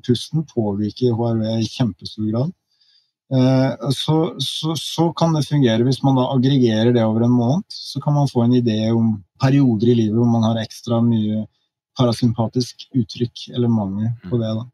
Pusten 0.06 0.46
påvirker 0.50 1.16
HRV 1.18 1.46
i 1.60 1.68
kjempestor 1.70 2.30
grad. 2.30 2.52
Eh, 3.34 3.90
så, 3.94 4.36
så, 4.42 4.76
så, 4.76 5.12
kan 5.14 5.34
det 5.34 5.46
fungere 5.46 5.86
hvis 5.86 6.02
man 6.02 6.18
da 6.18 6.26
aggregerer 6.34 6.94
det 6.94 7.06
over 7.06 7.26
en 7.26 7.36
måned. 7.38 7.66
Så 7.70 8.02
kan 8.02 8.18
man 8.18 8.30
få 8.30 8.46
en 8.46 8.58
idé 8.58 8.90
om 8.94 9.16
perioder 9.42 9.94
i 9.94 9.98
livet 10.04 10.18
hvor 10.18 10.30
man 10.30 10.46
har 10.50 10.62
ekstra 10.64 11.02
mye 11.06 11.46
parasympatisk 12.00 12.88
uttrykk 12.96 13.50
eller 13.54 13.72
mangel 13.72 14.14
på 14.30 14.42
det. 14.42 14.54
da. 14.58 14.66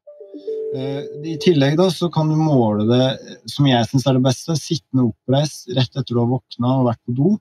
Eh, 0.76 1.02
I 1.32 1.38
tillegg 1.42 1.78
da, 1.80 1.90
så 1.94 2.10
kan 2.12 2.30
du 2.30 2.36
måle 2.40 2.86
det, 2.90 3.06
som 3.52 3.68
jeg 3.70 3.88
syns 3.90 4.08
er 4.08 4.18
det 4.18 4.26
beste, 4.26 4.58
sittende 4.60 5.08
oppreist 5.10 5.70
rett 5.78 5.92
etter 5.94 6.12
du 6.12 6.22
har 6.22 6.32
våkna 6.32 6.80
og 6.80 6.90
vært 6.90 7.04
på 7.08 7.16
do. 7.18 7.36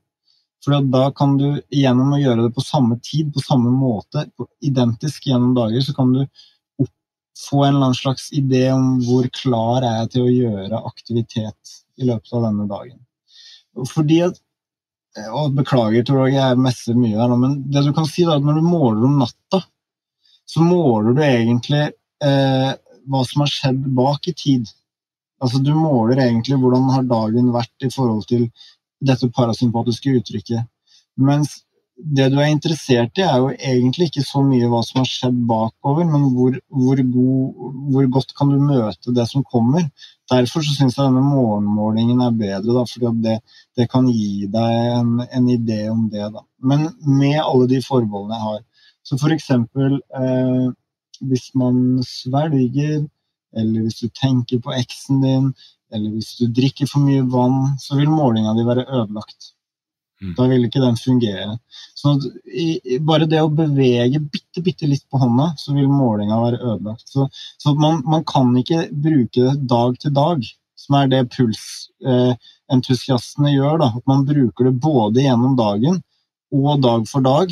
For 0.64 0.87
da 0.88 1.09
kan 1.16 1.35
du 1.37 1.49
gjennom 1.75 2.14
å 2.16 2.20
gjøre 2.20 2.47
det 2.47 2.55
på 2.57 2.64
samme 2.64 2.97
tid, 3.05 3.33
på 3.35 3.42
samme 3.44 3.73
måte, 3.75 4.25
identisk 4.64 5.27
gjennom 5.29 5.53
dager, 5.57 5.83
så 5.85 5.92
kan 5.97 6.14
du 6.14 6.23
få 7.35 7.64
en 7.64 7.75
eller 7.75 7.90
annen 7.90 7.99
slags 7.99 8.29
idé 8.33 8.68
om 8.73 9.01
hvor 9.03 9.27
klar 9.35 9.83
er 9.83 9.97
jeg 9.99 10.12
til 10.12 10.25
å 10.25 10.35
gjøre 10.35 10.83
aktivitet 10.87 11.75
i 11.99 12.07
løpet 12.07 12.33
av 12.37 12.47
denne 12.47 12.66
dagen. 12.70 13.01
Fordi 13.90 14.20
at 14.29 14.40
og 15.31 15.53
Beklager, 15.55 16.03
tror 16.03 16.27
jeg 16.27 16.59
messer 16.59 16.97
mye 16.99 17.14
her 17.14 17.29
nå, 17.31 17.37
men 17.38 17.59
det 17.70 17.85
du 17.87 17.92
kan 17.94 18.07
si 18.11 18.25
da, 18.27 18.35
når 18.42 18.59
du 18.59 18.66
måler 18.66 19.05
om 19.07 19.20
natta, 19.20 19.61
så 20.51 20.64
måler 20.64 21.14
du 21.14 21.20
egentlig 21.23 21.85
eh, 22.25 22.73
hva 23.11 23.25
som 23.29 23.45
har 23.45 23.53
skjedd 23.53 23.83
bak 23.97 24.29
i 24.31 24.37
tid. 24.37 24.71
Altså 25.43 25.61
Du 25.61 25.75
måler 25.77 26.23
egentlig 26.23 26.59
hvordan 26.61 26.88
har 26.95 27.11
dagen 27.11 27.53
vært 27.55 27.87
i 27.87 27.93
forhold 27.93 28.25
til 28.31 28.49
dette 29.05 29.29
parasympatiske 29.37 30.17
uttrykket. 30.21 30.64
Mens 31.21 31.61
det 31.95 32.27
du 32.33 32.40
er 32.43 32.51
interessert 32.51 33.21
i, 33.21 33.23
er 33.23 33.38
jo 33.38 33.53
egentlig 33.55 34.09
ikke 34.09 34.25
så 34.27 34.40
mye 34.43 34.67
hva 34.71 34.81
som 34.83 35.01
har 35.01 35.09
skjedd 35.09 35.37
bakover, 35.49 36.07
men 36.09 36.27
hvor, 36.35 36.57
hvor, 36.75 37.03
god, 37.17 37.69
hvor 37.93 38.09
godt 38.17 38.35
kan 38.38 38.51
du 38.51 38.59
møte 38.59 39.14
det 39.14 39.27
som 39.31 39.45
kommer. 39.47 39.87
Derfor 40.31 40.64
så 40.64 40.75
syns 40.75 40.97
jeg 40.99 41.07
denne 41.07 41.23
morgenmålingen 41.23 42.23
er 42.25 42.35
bedre, 42.35 42.75
da, 42.75 42.85
fordi 42.90 43.12
det, 43.27 43.37
det, 43.79 43.87
kan 43.93 44.09
gi 44.11 44.49
deg 44.51 44.79
en, 44.97 45.12
en, 45.29 45.51
idé 45.53 45.85
om 45.93 46.09
det. 46.11 46.27
Da. 46.35 46.43
Men 46.67 46.88
med 47.07 47.38
alle 47.45 47.69
de 47.71 47.83
forbeholdene 47.85 48.40
jeg 48.40 48.49
har. 48.49 48.64
Så 49.05 49.21
for 49.21 49.35
eksempel 49.37 50.01
eh, 50.17 50.67
hvis 51.22 51.50
man 51.59 52.03
svelger, 52.07 53.05
eller 53.55 53.87
hvis 53.87 54.00
du 54.03 54.11
tenker 54.18 54.59
på 54.62 54.74
eksen 54.74 55.20
din, 55.22 55.50
eller 55.94 56.11
hvis 56.14 56.33
du 56.40 56.46
drikker 56.50 56.87
for 56.90 57.00
mye 57.07 57.22
vann, 57.31 57.77
så 57.79 57.94
vil 57.98 58.11
målinga 58.11 58.55
di 58.57 58.64
være 58.66 58.88
ødelagt. 58.88 59.53
Mm. 60.22 60.35
Da 60.38 60.42
vil 60.48 60.64
ikke 60.66 60.83
den 60.83 60.96
fungere. 60.98 61.59
Så 61.98 62.09
i, 62.46 62.98
bare 63.05 63.27
det 63.31 63.40
å 63.42 63.50
bevege 63.53 64.20
bitte, 64.22 64.62
bitte 64.64 64.87
litt 64.88 65.05
på 65.11 65.18
hånda, 65.20 65.46
så 65.61 65.72
vil 65.77 65.88
målinga 65.90 66.40
være 66.40 66.62
ødelagt. 66.62 67.09
Så, 67.11 67.29
så 67.61 67.74
man, 67.79 68.03
man, 68.09 68.24
kan 68.27 68.57
ikke 68.59 68.88
bruke 68.92 69.40
det 69.40 69.68
dag 69.70 69.98
til 70.00 70.12
dag, 70.16 70.38
som 70.79 70.94
er 71.00 71.07
det 71.12 71.31
pulsentusiastene 71.35 73.48
eh, 73.50 73.55
gjør. 73.59 73.79
Da. 73.83 73.88
At 73.98 74.07
man 74.11 74.27
bruker 74.29 74.64
det 74.70 74.83
både 74.83 75.22
gjennom 75.27 75.55
dagen 75.59 75.94
og 76.55 76.83
dag 76.83 77.09
for 77.11 77.20
dag. 77.24 77.48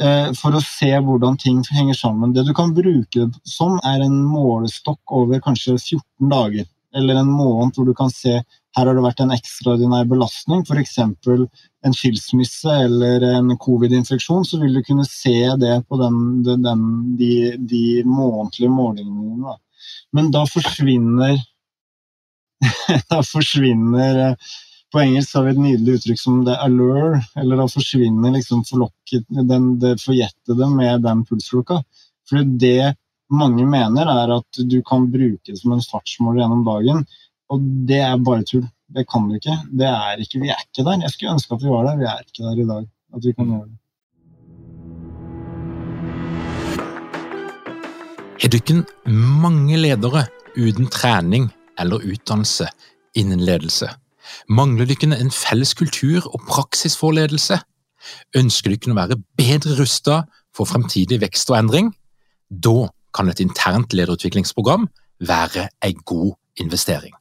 Eh, 0.00 0.30
for 0.38 0.56
å 0.56 0.62
se 0.64 0.90
hvordan 1.06 1.38
ting 1.40 1.62
henger 1.70 1.98
sammen. 1.98 2.34
Det 2.34 2.46
du 2.46 2.54
kan 2.56 2.74
bruke 2.76 3.28
det 3.28 3.42
som, 3.48 3.78
er 3.84 4.04
en 4.04 4.20
målestokk 4.24 5.14
over 5.14 5.42
kanskje 5.44 5.76
14 5.78 6.30
dager. 6.32 6.68
Eller 6.94 7.18
en 7.18 7.30
måned 7.30 7.74
hvor 7.74 7.88
du 7.88 7.94
kan 7.98 8.12
se 8.14 8.38
her 8.74 8.88
har 8.88 8.96
det 8.96 9.04
vært 9.04 9.20
en 9.22 9.32
ekstraordinær 9.34 10.06
belastning, 10.10 10.64
f.eks. 10.66 10.96
en 10.98 11.94
skilsmisse 11.94 12.74
eller 12.86 13.22
en 13.28 13.52
covid-infeksjon, 13.60 14.46
så 14.46 14.58
vil 14.62 14.74
du 14.74 14.82
kunne 14.86 15.06
se 15.06 15.36
det 15.60 15.76
på 15.86 15.98
den, 16.00 16.16
den, 16.42 16.82
de, 17.18 17.54
de, 17.70 17.84
månedlige 18.08 18.72
målingene 18.74 19.28
dine. 19.28 19.56
Men 20.14 20.32
da 20.34 20.46
forsvinner 20.50 21.38
Da 23.10 23.18
forsvinner 23.26 24.18
eh, 24.24 24.52
På 24.94 25.00
engelsk 25.02 25.34
har 25.34 25.42
vi 25.42 25.50
et 25.50 25.58
nydelig 25.58 25.94
uttrykk 25.98 26.20
som 26.20 26.34
the 26.46 26.52
allure, 26.62 27.16
eller 27.42 27.58
da 27.58 27.64
forsvinner 27.66 28.30
liksom 28.36 28.60
forlokket, 28.68 29.24
den, 29.48 29.64
det 29.82 29.96
forjettede 29.98 30.68
med 30.70 31.02
den 31.02 31.24
pulsklokka. 31.26 31.80
For 32.30 32.46
det 32.62 32.92
mange 33.34 33.66
mener, 33.66 34.06
er 34.06 34.30
at 34.36 34.60
du 34.70 34.76
kan 34.86 35.08
bruke 35.10 35.50
det 35.50 35.58
som 35.58 35.74
en 35.74 35.82
fartsmåler 35.82 36.44
gjennom 36.44 36.62
dagen. 36.68 37.02
Og 37.50 37.64
det 37.90 37.98
er 38.06 38.22
bare 38.22 38.46
tull. 38.46 38.68
Det 38.94 39.02
kan 39.10 39.26
du 39.26 39.34
ikke. 39.34 39.56
Det 39.74 39.88
er 39.88 40.22
ikke. 40.22 40.44
Vi 40.44 40.52
er 40.54 40.62
ikke 40.62 40.86
der. 40.86 41.02
Jeg 41.02 41.16
skulle 41.16 41.34
ønske 41.34 41.58
at 41.58 41.66
vi 41.66 41.74
var 41.74 41.88
der. 41.88 41.98
Vi 41.98 42.06
er 42.12 42.22
ikke 42.22 42.44
der 42.44 42.62
i 42.62 42.68
dag. 42.70 42.86
At 43.18 43.26
vi 43.26 43.34
kan 43.34 43.50
gjøre 43.50 43.66
det. 43.66 43.78
Er 48.44 48.54
du 48.54 48.60
ikke 48.62 48.78
mange 49.10 49.82
ledere 49.82 50.26
uten 50.54 50.86
trening 50.86 51.50
eller 51.82 52.06
utdannelse 52.14 52.70
innen 53.18 53.42
ledelse? 53.42 53.90
Mangler 54.48 54.88
dere 54.88 55.18
en 55.18 55.32
felles 55.32 55.74
kultur 55.76 56.26
og 56.30 56.44
praksisforledelse? 56.48 57.58
Ønsker 58.36 58.72
du 58.72 58.76
dere 58.76 58.94
å 58.94 59.00
være 59.00 59.20
bedre 59.38 59.78
rustet 59.80 60.30
for 60.54 60.68
fremtidig 60.68 61.20
vekst 61.22 61.50
og 61.52 61.58
endring? 61.58 61.92
Da 62.50 62.90
kan 63.14 63.30
et 63.30 63.40
internt 63.40 63.94
lederutviklingsprogram 63.94 64.88
være 65.24 65.68
en 65.84 66.00
god 66.04 66.34
investering. 66.60 67.14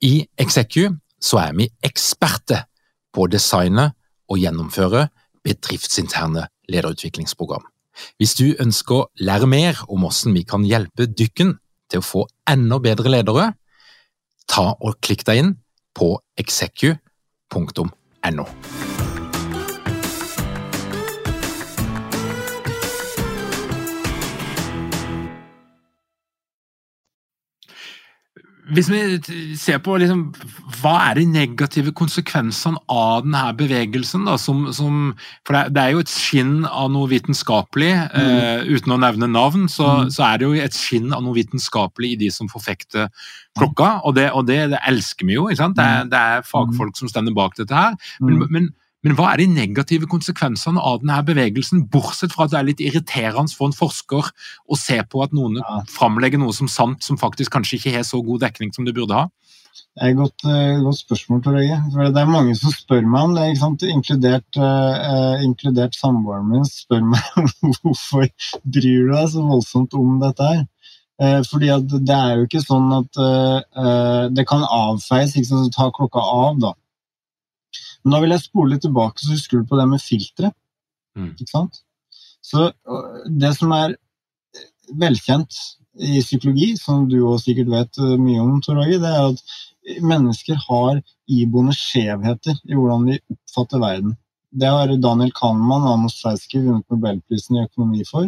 I 0.00 0.26
Execu 0.40 0.88
er 0.88 1.56
vi 1.56 1.68
eksperter 1.84 2.64
på 3.12 3.26
å 3.26 3.30
designe 3.30 3.90
og 4.30 4.40
gjennomføre 4.40 5.08
bedriftsinterne 5.44 6.46
lederutviklingsprogram. 6.70 7.64
Hvis 8.16 8.36
du 8.38 8.54
ønsker 8.62 8.96
å 8.96 9.08
lære 9.20 9.48
mer 9.50 9.80
om 9.88 10.06
hvordan 10.06 10.36
vi 10.36 10.44
kan 10.48 10.64
hjelpe 10.64 11.08
dykken 11.10 11.56
til 11.90 12.00
å 12.00 12.06
få 12.06 12.22
enda 12.48 12.78
bedre 12.80 13.12
ledere, 13.12 13.50
ta 14.48 14.70
og 14.78 15.00
klikk 15.04 15.26
deg 15.28 15.42
inn 15.42 15.52
på 15.98 16.20
execu.no. 16.36 18.46
Hvis 28.70 28.88
vi 28.90 29.00
ser 29.58 29.80
på 29.82 29.96
liksom, 30.00 30.22
hva 30.80 30.94
er 31.08 31.18
de 31.18 31.26
negative 31.30 31.92
konsekvensene 31.96 32.78
av 32.90 33.24
denne 33.24 33.42
bevegelsen, 33.58 34.26
da, 34.28 34.36
som, 34.40 34.66
som, 34.76 35.12
for 35.46 35.56
det, 35.56 35.74
det, 35.74 35.82
er 35.82 35.94
jo 35.96 36.04
et 36.04 36.12
skinn 36.12 36.54
av 36.68 36.90
noe 36.94 37.10
vitenskapelig, 37.10 37.92
mm. 38.10 38.30
uh, 38.30 38.70
uten 38.70 38.96
å 38.96 39.00
nevne 39.02 39.30
navn, 39.30 39.66
så, 39.70 39.88
mm. 40.04 40.12
så, 40.14 40.26
er 40.28 40.40
det 40.40 40.48
jo 40.48 40.66
et 40.68 40.78
skinn 40.78 41.14
av 41.16 41.24
noe 41.26 41.36
vitenskapelig 41.38 42.14
i 42.14 42.20
de 42.24 42.30
som 42.34 42.50
forfekter 42.52 43.10
klokka, 43.58 43.96
og 44.06 44.14
det, 44.18 44.30
og 44.36 44.46
det, 44.48 44.60
det 44.74 44.82
elsker 44.88 45.28
vi 45.28 45.38
jo. 45.38 45.48
Det 45.50 45.58
er, 45.60 46.04
mm. 46.06 46.12
det, 46.12 46.20
er, 46.20 46.46
fagfolk 46.46 46.94
mm. 46.94 47.00
som 47.02 47.10
stender 47.10 47.36
bak 47.36 47.58
dette 47.58 47.74
her. 47.76 47.98
men, 48.22 48.38
mm. 48.38 48.46
men 48.54 48.70
men 49.06 49.16
hva 49.16 49.30
er 49.32 49.40
de 49.40 49.48
negative 49.48 50.08
konsekvensene 50.10 50.80
av 50.80 51.00
denne 51.00 51.20
bevegelsen, 51.24 51.86
bortsett 51.92 52.34
fra 52.34 52.44
at 52.44 52.52
det 52.52 52.58
er 52.58 52.68
litt 52.68 52.82
irriterende 52.84 53.52
for 53.56 53.70
en 53.70 53.76
forsker 53.76 54.28
å 54.28 54.78
se 54.78 54.98
på 55.08 55.22
at 55.24 55.32
noen 55.36 55.60
ja. 55.62 55.80
framlegger 55.88 56.42
noe 56.42 56.52
som 56.56 56.68
sant, 56.68 57.00
som 57.06 57.20
faktisk 57.20 57.54
kanskje 57.54 57.78
ikke 57.78 57.94
har 57.96 58.04
så 58.08 58.20
god 58.24 58.44
dekning 58.44 58.74
som 58.76 58.84
det 58.84 58.96
burde 58.98 59.16
ha? 59.16 59.28
Det 59.96 60.04
er 60.04 60.12
et 60.12 60.18
godt, 60.18 60.44
uh, 60.46 60.82
godt 60.84 61.00
spørsmål, 61.00 61.40
Tor 61.42 61.56
Øye. 61.58 61.78
Det 62.14 62.20
er 62.20 62.28
mange 62.30 62.54
som 62.56 62.72
spør 62.72 63.08
meg 63.08 63.24
om 63.26 63.32
det. 63.34 63.88
Inkludert, 63.90 64.58
uh, 64.60 65.40
inkludert 65.44 65.96
samboeren 65.98 66.46
min 66.50 66.68
spør 66.68 67.02
meg 67.10 67.24
hvorfor 67.80 68.28
bryr 68.62 69.08
du 69.08 69.14
deg 69.16 69.32
så 69.32 69.42
voldsomt 69.48 69.96
om 69.98 70.20
dette 70.22 70.46
her. 70.52 70.62
Uh, 71.20 71.40
fordi 71.48 71.72
det 72.06 72.16
er 72.16 72.36
jo 72.36 72.46
ikke 72.46 72.62
sånn 72.64 72.92
at 73.00 73.22
det 74.36 74.46
kan 74.48 74.62
avfeies. 74.64 75.34
ikke 75.34 75.50
sant? 75.50 75.74
Ta 75.74 75.90
klokka 75.96 76.22
av, 76.22 76.62
da. 76.62 76.72
Men 78.02 78.14
da 78.14 78.22
vil 78.22 78.34
jeg 78.34 78.44
spole 78.46 78.74
litt 78.74 78.84
tilbake, 78.86 79.22
så 79.22 79.34
husker 79.34 79.60
du 79.60 79.68
på 79.68 79.78
det 79.80 79.88
med 79.90 80.02
filtre. 80.02 80.52
Mm. 81.18 81.34
Ikke 81.34 81.50
sant? 81.50 81.82
Så 82.44 82.70
det 83.28 83.52
som 83.58 83.74
er 83.76 83.96
velkjent 85.00 85.58
i 86.00 86.22
psykologi, 86.22 86.72
som 86.80 87.04
du 87.10 87.18
også 87.20 87.50
sikkert 87.50 87.70
vet 87.72 88.00
mye 88.20 88.40
om, 88.42 88.58
Tor 88.64 88.80
Åge, 88.80 88.98
det 89.02 89.10
er 89.10 89.28
at 89.28 90.00
mennesker 90.04 90.58
har 90.68 91.00
iboende 91.30 91.74
skjevheter 91.76 92.58
i 92.68 92.76
hvordan 92.76 93.06
vi 93.08 93.18
oppfatter 93.34 93.82
verden. 93.82 94.16
Det 94.50 94.70
har 94.70 94.90
Daniel 94.98 95.32
Kahneman 95.36 95.86
og 95.86 95.94
Amos 95.94 96.18
Seiske 96.22 96.58
vunnet 96.58 96.86
Nobelprisen 96.90 97.58
i 97.58 97.64
økonomi 97.64 98.04
for. 98.08 98.26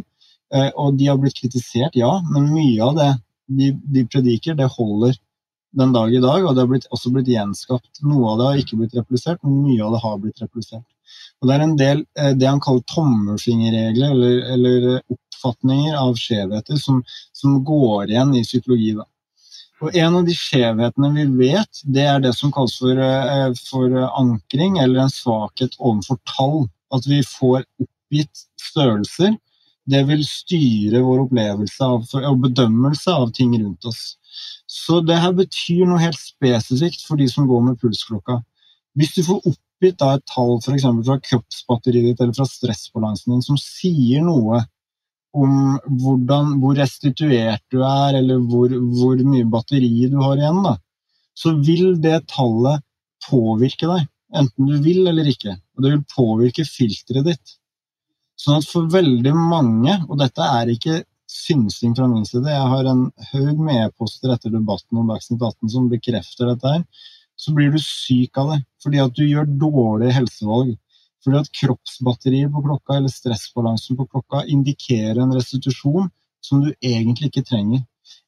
Eh, 0.55 0.70
og 0.78 0.98
de 0.98 1.09
har 1.09 1.18
blitt 1.20 1.38
kritisert, 1.40 1.96
ja, 1.98 2.12
men 2.31 2.52
mye 2.52 2.83
av 2.85 2.98
det 2.98 3.11
de, 3.52 3.72
de 3.94 4.05
prediker, 4.09 4.57
det 4.59 4.70
holder 4.76 5.16
den 5.72 5.92
dag 5.92 6.14
i 6.14 6.20
dag, 6.20 6.44
og 6.44 6.54
det 6.54 6.64
har 6.64 6.70
blitt, 6.70 6.88
også 6.92 7.12
blitt 7.14 7.30
gjenskapt. 7.32 8.02
Noe 8.04 8.32
av 8.32 8.40
det 8.40 8.48
har 8.48 8.62
ikke 8.62 8.78
blitt 8.80 8.96
replisert, 8.98 9.40
men 9.44 9.62
mye 9.64 9.85
av 9.85 9.94
det 9.94 10.02
har 10.02 10.18
blitt 10.20 10.42
replisert. 10.44 10.88
Og 11.40 11.48
Det 11.48 11.54
er 11.54 11.64
en 11.64 11.78
del 11.78 12.02
eh, 12.18 12.35
det 12.38 12.48
han 12.48 12.61
kaller 12.62 12.85
tommelfingerregler, 12.92 14.12
eller, 14.14 14.37
eller 14.54 14.85
oppfatninger 15.12 15.96
av 15.98 16.18
skjevheter, 16.20 16.78
som, 16.80 17.00
som, 17.37 17.58
går 17.66 18.12
igjen 18.12 18.37
i 18.38 18.44
psykologi. 18.46 18.92
Da. 18.98 19.08
Og 19.82 19.96
En 19.98 20.20
av 20.20 20.28
de 20.28 20.37
skjevhetene 20.38 21.12
vi 21.16 21.26
vet, 21.40 21.82
det 21.96 22.06
er 22.06 22.22
det 22.22 22.35
som 22.38 22.52
kalles 22.54 22.76
for, 22.78 23.00
eh, 23.08 23.48
for 23.70 23.96
ankring, 24.11 24.78
eller 24.78 25.06
en 25.06 25.14
svakhet 25.14 25.78
overfor 25.80 26.20
tall. 26.37 26.68
At 26.92 27.08
vi 27.08 27.22
får 27.24 27.64
oppgitt 27.80 28.44
størrelser. 28.61 29.32
Det 29.90 30.03
vil 30.07 30.23
styre 30.27 31.03
vår 31.03 31.25
opplevelse 31.25 31.87
av, 31.87 32.05
og 32.31 32.42
bedømmelse 32.45 33.14
av 33.14 33.33
ting 33.35 33.55
rundt 33.59 33.88
oss. 33.90 34.03
Så 34.71 35.01
det 35.05 35.18
her 35.21 35.35
betyr 35.37 35.85
noe 35.88 36.01
helt 36.03 36.21
spesifikt 36.21 37.03
for 37.07 37.21
de 37.21 37.27
som 37.31 37.49
går 37.51 37.64
med 37.66 37.81
pulsklokka. 37.83 38.38
Hvis 38.99 39.16
du 39.16 39.23
får 39.27 39.42
oppgitt 39.51 39.99
da 40.01 40.14
et 40.16 40.25
tall 40.31 40.59
for 40.62 40.79
fra 40.79 41.18
kroppsbatteriet 41.27 42.12
ditt 42.12 42.23
eller 42.23 42.37
fra 42.37 42.47
stressbalansen 42.49 43.35
din 43.35 43.45
som 43.45 43.59
sier 43.61 44.23
noe 44.25 44.62
om 45.33 45.53
hvordan, 46.03 46.59
hvor 46.61 46.77
restituert 46.77 47.62
du 47.73 47.81
er, 47.81 48.18
eller 48.21 48.40
hvor, 48.49 48.68
hvor 48.68 49.21
mye 49.25 49.49
batteri 49.49 50.09
du 50.12 50.18
har 50.21 50.37
igjen, 50.37 50.61
da, 50.66 50.77
så 51.35 51.55
vil 51.57 51.97
det 52.05 52.27
tallet 52.33 52.85
påvirke 53.29 53.88
deg. 53.88 54.09
Enten 54.37 54.68
du 54.68 54.77
vil 54.85 55.07
eller 55.09 55.29
ikke. 55.29 55.57
Og 55.77 55.85
det 55.85 55.95
vil 55.95 56.05
påvirke 56.12 56.64
filteret 56.68 57.33
ditt. 57.33 57.57
Sånn 58.42 58.59
at 58.59 58.66
for 58.66 58.90
veldig 58.90 59.33
mange, 59.37 59.94
og 60.09 60.18
dette 60.18 60.42
er 60.59 60.70
ikke 60.72 61.02
synsing 61.31 61.94
fra 61.96 62.09
min 62.11 62.24
side. 62.26 62.50
Jeg 62.50 62.70
har 62.72 62.88
en 62.90 63.05
haug 63.31 63.61
med 63.62 63.85
e-poster 63.85 64.33
etter 64.35 64.52
debatten 64.52 64.98
om 64.98 65.11
Dagsnytt 65.12 65.42
18 65.42 65.70
som 65.74 65.90
bekrefter 65.92 66.50
dette 66.50 66.72
her. 66.74 66.83
Så 67.38 67.55
blir 67.55 67.70
du 67.72 67.78
syk 67.83 68.38
av 68.42 68.52
det 68.52 68.59
fordi 68.83 69.00
at 69.02 69.14
du 69.16 69.22
gjør 69.24 69.46
dårlige 69.62 70.16
helsevalg. 70.18 70.74
Fordi 71.22 71.38
at 71.38 71.52
kroppsbatterier 71.55 72.50
på 72.50 72.64
klokka 72.66 72.98
eller 72.98 73.14
stressbalansen 73.14 73.98
på 73.98 74.09
klokka 74.11 74.42
indikerer 74.50 75.22
en 75.22 75.35
restitusjon 75.37 76.11
som 76.42 76.64
du 76.64 76.72
egentlig 76.83 77.31
ikke 77.31 77.46
trenger. 77.46 77.85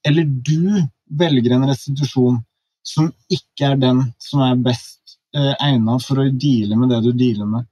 Eller 0.06 0.28
du 0.30 0.78
velger 1.10 1.56
en 1.56 1.66
restitusjon 1.66 2.38
som 2.86 3.10
ikke 3.32 3.72
er 3.72 3.80
den 3.82 4.04
som 4.22 4.44
er 4.46 4.60
best 4.62 5.18
eh, 5.34 5.54
egnet 5.58 6.06
for 6.06 6.22
å 6.22 6.28
deale 6.30 6.78
med 6.78 6.94
det 6.94 7.02
du 7.02 7.10
dealer 7.18 7.50
med. 7.50 7.66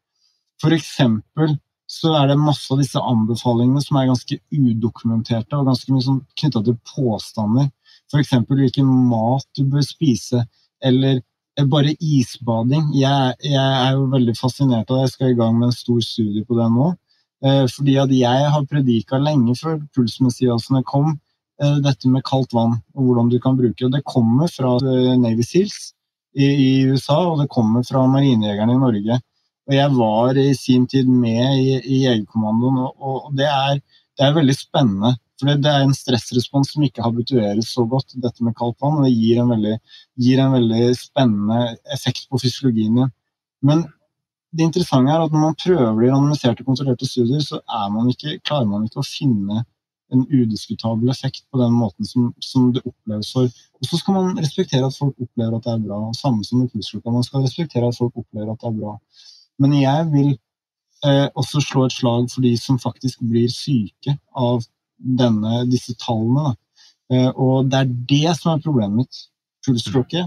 For 0.58 0.74
eksempel 0.74 1.54
så 1.92 2.14
er 2.16 2.30
det 2.30 2.38
masse 2.40 2.72
av 2.72 2.80
disse 2.80 3.00
anbefalingene 3.00 3.82
som 3.84 3.98
er 4.00 4.08
ganske 4.08 4.38
udokumenterte 4.54 5.58
og 5.58 5.68
ganske 5.68 5.92
mye 5.92 6.04
sånn 6.06 6.22
knytta 6.40 6.62
til 6.64 6.78
påstander. 6.88 7.68
F.eks. 8.08 8.32
hvilken 8.48 8.88
mat 9.10 9.44
du 9.56 9.66
bør 9.68 9.84
spise, 9.84 10.46
eller 10.84 11.20
bare 11.68 11.92
isbading. 12.00 12.88
Jeg, 12.96 13.36
jeg, 13.44 13.60
er 13.60 13.96
jo 13.96 14.08
veldig 14.12 14.34
fascinert 14.38 14.88
av 14.88 15.02
det, 15.02 15.06
jeg 15.06 15.14
skal 15.14 15.32
i 15.32 15.38
gang 15.40 15.58
med 15.58 15.68
en 15.68 15.76
stor 15.76 16.00
studie 16.04 16.44
på 16.48 16.56
det 16.56 16.68
nå. 16.72 16.92
Eh, 17.42 17.64
fordi 17.74 17.98
at 18.00 18.14
jeg 18.14 18.52
har 18.54 18.68
predika 18.70 19.18
lenge 19.20 19.56
før 19.58 19.80
pulsmessiasene 19.96 20.84
kom, 20.88 21.18
eh, 21.60 21.76
dette 21.84 22.08
med 22.08 22.24
kaldt 22.28 22.54
vann 22.56 22.78
og 22.94 23.08
hvordan 23.08 23.28
du 23.32 23.38
kan 23.42 23.58
bruke 23.58 23.84
det. 23.84 23.92
Det 23.98 24.04
kommer 24.08 24.48
fra 24.52 24.78
eh, 24.80 25.12
Navy 25.20 25.44
Seals 25.44 25.92
i, 26.32 26.46
i 26.46 26.70
USA, 26.88 27.18
og 27.32 27.42
det 27.42 27.50
kommer 27.52 27.84
fra 27.84 28.06
marinejegerne 28.08 28.78
i 28.78 28.80
Norge. 28.80 29.20
Og 29.70 29.74
jeg 29.76 29.94
var 29.94 30.38
i 30.40 30.48
sin 30.58 30.86
tid 30.90 31.08
med 31.08 31.58
i, 31.62 31.76
i 31.78 31.98
Jegerkommandoen, 32.06 32.80
og, 32.82 32.94
og 32.98 33.36
det, 33.38 33.46
er, 33.46 33.78
det, 34.18 34.26
er, 34.26 34.34
veldig 34.38 34.56
spennende. 34.58 35.14
For 35.38 35.54
det, 35.54 35.70
er 35.70 35.86
en 35.86 35.96
stressrespons 35.96 36.72
som 36.74 36.84
ikke 36.86 37.04
habitueres 37.04 37.70
så 37.76 37.86
godt, 37.88 38.16
dette 38.24 38.44
med 38.44 38.56
kaldt 38.58 38.78
vann. 38.82 39.02
Det 39.06 39.12
gir 39.14 39.42
en 39.42 39.52
veldig, 39.54 39.76
gir 40.26 40.42
en 40.42 40.54
veldig 40.56 40.92
spennende 40.98 41.60
effekt 41.94 42.26
på 42.30 42.42
fysiologien 42.42 42.98
din. 42.98 43.12
Men 43.62 43.84
det 44.52 44.66
interessante 44.66 45.12
er 45.12 45.22
at 45.22 45.32
når 45.32 45.46
man 45.46 45.60
prøver 45.62 46.00
de 46.02 46.10
randomiserte, 46.12 46.66
kontrollerte 46.66 47.08
studier, 47.08 47.40
så 47.40 47.62
man 47.94 48.10
ikke, 48.12 48.40
klarer 48.44 48.68
man 48.68 48.84
ikke 48.84 49.00
å 49.00 49.06
finne 49.06 49.62
en 50.12 50.24
udiskutabel 50.28 51.08
effekt 51.08 51.46
på 51.50 51.60
den 51.60 51.72
måten 51.72 52.04
som, 52.04 52.32
som, 52.44 52.68
det 52.74 52.82
oppleves 52.84 53.30
for. 53.32 53.48
Og 53.80 53.88
så 53.88 54.00
skal 54.00 54.18
man 54.18 54.40
respektere 54.42 54.86
at 54.86 54.98
folk 54.98 55.14
opplever 55.16 55.56
at 55.56 55.64
det 55.64 55.72
er 55.72 55.86
bra. 55.86 56.00
Samme 56.18 56.44
som 56.44 56.60
med 56.60 56.72
pulsklokka. 56.72 57.14
Man 57.14 57.24
skal 57.24 57.46
respektere 57.46 57.88
at 57.88 57.96
folk 57.96 58.18
opplever 58.20 58.52
at 58.52 58.60
det 58.60 58.68
er 58.68 58.76
bra. 58.82 58.98
Men 59.62 59.76
jeg 59.78 60.08
vil 60.12 60.30
eh, 61.06 61.28
også 61.38 61.62
slå 61.62 61.86
et 61.86 61.96
slag 61.96 62.28
for 62.32 62.44
de 62.44 62.52
som 62.60 62.80
faktisk 62.82 63.22
blir 63.26 63.50
syke 63.52 64.16
av 64.38 64.64
denne, 64.98 65.62
disse 65.70 65.94
tallene. 66.02 66.54
Eh, 67.12 67.30
og 67.30 67.70
det 67.70 67.80
er 67.82 67.94
det 68.12 68.36
som 68.38 68.54
er 68.54 68.64
problemet 68.64 69.04
mitt. 69.04 69.22
Pulsklokke 69.66 70.26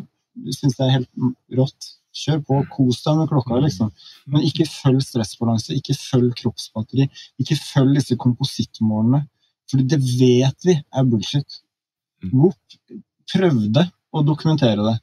syns 0.56 0.78
jeg 0.80 0.88
er 0.88 0.98
helt 1.00 1.60
rått. 1.60 1.92
Kjør 2.16 2.40
på, 2.48 2.58
kos 2.72 3.02
deg 3.04 3.18
med 3.20 3.28
klokka, 3.28 3.58
liksom. 3.60 3.90
Men 4.32 4.46
ikke 4.48 4.68
følg 4.72 5.02
stressbalanse, 5.04 5.76
ikke 5.76 5.98
følg 6.00 6.32
kroppsbatteri. 6.40 7.10
Ikke 7.44 7.58
følg 7.60 7.98
disse 8.00 8.16
komposittmålene. 8.20 9.26
For 9.68 9.84
det 9.84 10.00
vet 10.00 10.68
vi 10.68 10.78
er 10.78 11.10
bullshit. 11.10 11.60
Whoop 12.32 12.78
mm. 12.88 13.02
prøvde 13.34 13.84
å 14.16 14.24
dokumentere 14.24 14.86
det. 14.86 14.96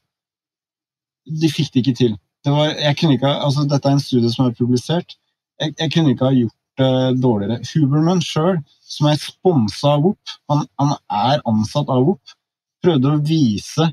De 1.43 1.51
fikk 1.53 1.73
det 1.75 1.83
ikke 1.83 1.99
til. 1.99 2.17
Det 2.43 2.53
var, 2.53 2.73
ikke, 2.91 3.29
altså, 3.31 3.65
dette 3.71 3.89
er 3.89 3.97
en 3.97 4.03
studie 4.03 4.31
som 4.33 4.49
er 4.49 4.57
publisert. 4.59 5.15
Jeg, 5.61 5.75
jeg 5.79 5.93
kunne 5.95 6.15
ikke 6.15 6.27
ha 6.27 6.35
gjort 6.35 6.59
det 6.81 7.23
dårligere. 7.23 7.61
Huberman 7.73 8.23
sjøl, 8.25 8.59
som 8.83 9.09
er 9.11 9.21
sponsa 9.21 9.97
av 9.97 10.07
WOP, 10.07 10.33
han, 10.51 10.65
han, 10.81 10.97
er 11.07 11.43
ansatt 11.49 11.93
av 11.93 12.07
WOP, 12.09 12.35
prøvde 12.83 13.13
å 13.13 13.21
vise 13.23 13.87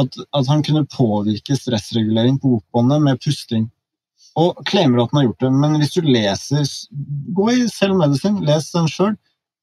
at, 0.00 0.16
at 0.36 0.48
han 0.48 0.64
kunne 0.64 0.86
påvirke 0.88 1.58
stressregulering 1.58 2.38
på 2.40 2.54
WOP-båndet 2.54 3.04
med 3.04 3.20
pusting. 3.20 3.68
Og 4.40 4.62
claimer 4.68 5.02
at 5.02 5.12
han 5.12 5.20
har 5.20 5.26
gjort 5.28 5.44
det. 5.44 5.50
Men 5.60 5.76
hvis 5.80 5.96
du 5.96 6.06
leser 6.06 6.68
Gå 7.34 7.48
i 7.52 7.66
Cell 7.68 7.96
Medicine, 7.98 8.44
les 8.46 8.70
den 8.72 8.88
sjøl 8.88 9.16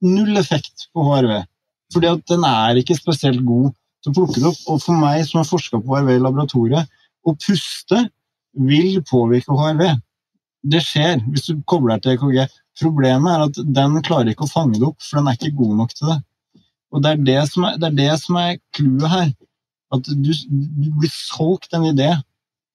null 0.04 0.38
effekt 0.38 0.90
på 0.94 1.06
HRV. 1.08 1.40
Fordi 1.94 2.10
at 2.12 2.24
den 2.30 2.44
er 2.46 2.78
ikke 2.78 2.98
spesielt 2.98 3.42
god 3.48 3.72
til 4.04 4.12
å 4.12 4.18
plukke 4.20 4.42
det 4.42 4.52
opp. 4.52 4.60
Og 4.74 4.84
for 4.84 5.00
meg 5.00 5.24
som 5.26 5.42
har 5.42 5.50
forska 5.50 5.80
på 5.82 5.96
HRV 5.96 6.14
i 6.18 6.22
laboratoriet, 6.22 6.92
å 7.28 7.34
puste 7.36 8.04
vil 8.58 9.02
påvirke 9.06 9.56
HRV. 9.56 9.84
Det 10.68 10.82
skjer 10.84 11.22
hvis 11.28 11.48
du 11.50 11.62
kobler 11.70 11.98
deg 11.98 12.04
til 12.04 12.16
EKG. 12.18 12.56
Problemet 12.82 13.34
er 13.34 13.46
at 13.48 13.60
den 13.80 14.00
klarer 14.06 14.32
ikke 14.32 14.46
å 14.46 14.52
fange 14.52 14.78
det 14.78 14.88
opp, 14.88 15.00
for 15.02 15.20
den 15.20 15.30
er 15.30 15.38
ikke 15.38 15.58
god 15.58 15.76
nok 15.82 15.94
til 15.98 16.12
det. 16.12 16.18
Og 16.94 17.04
Det 17.04 17.12
er 17.12 17.24
det 17.28 17.42
som 17.52 17.66
er, 17.68 17.78
det 17.78 18.62
clouet 18.76 19.12
her. 19.12 19.30
At 19.94 20.08
du, 20.08 20.32
du, 20.34 20.88
blir 21.00 21.12
solgt 21.14 21.74
en 21.74 21.88
idé 21.88 22.12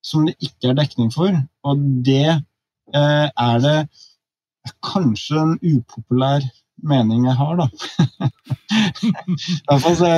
som 0.05 0.27
det 0.27 0.35
ikke 0.41 0.71
er 0.71 0.79
dekning 0.79 1.13
for, 1.13 1.35
og 1.69 1.83
det 2.07 2.31
eh, 2.33 3.29
er 3.29 3.59
det 3.63 3.77
kanskje 4.83 5.43
en 5.43 5.53
upopulær 5.61 6.47
mening 6.87 7.27
jeg 7.29 7.37
har, 7.39 7.61
da. 7.61 7.67
altså, 9.73 9.95
så, 9.99 10.11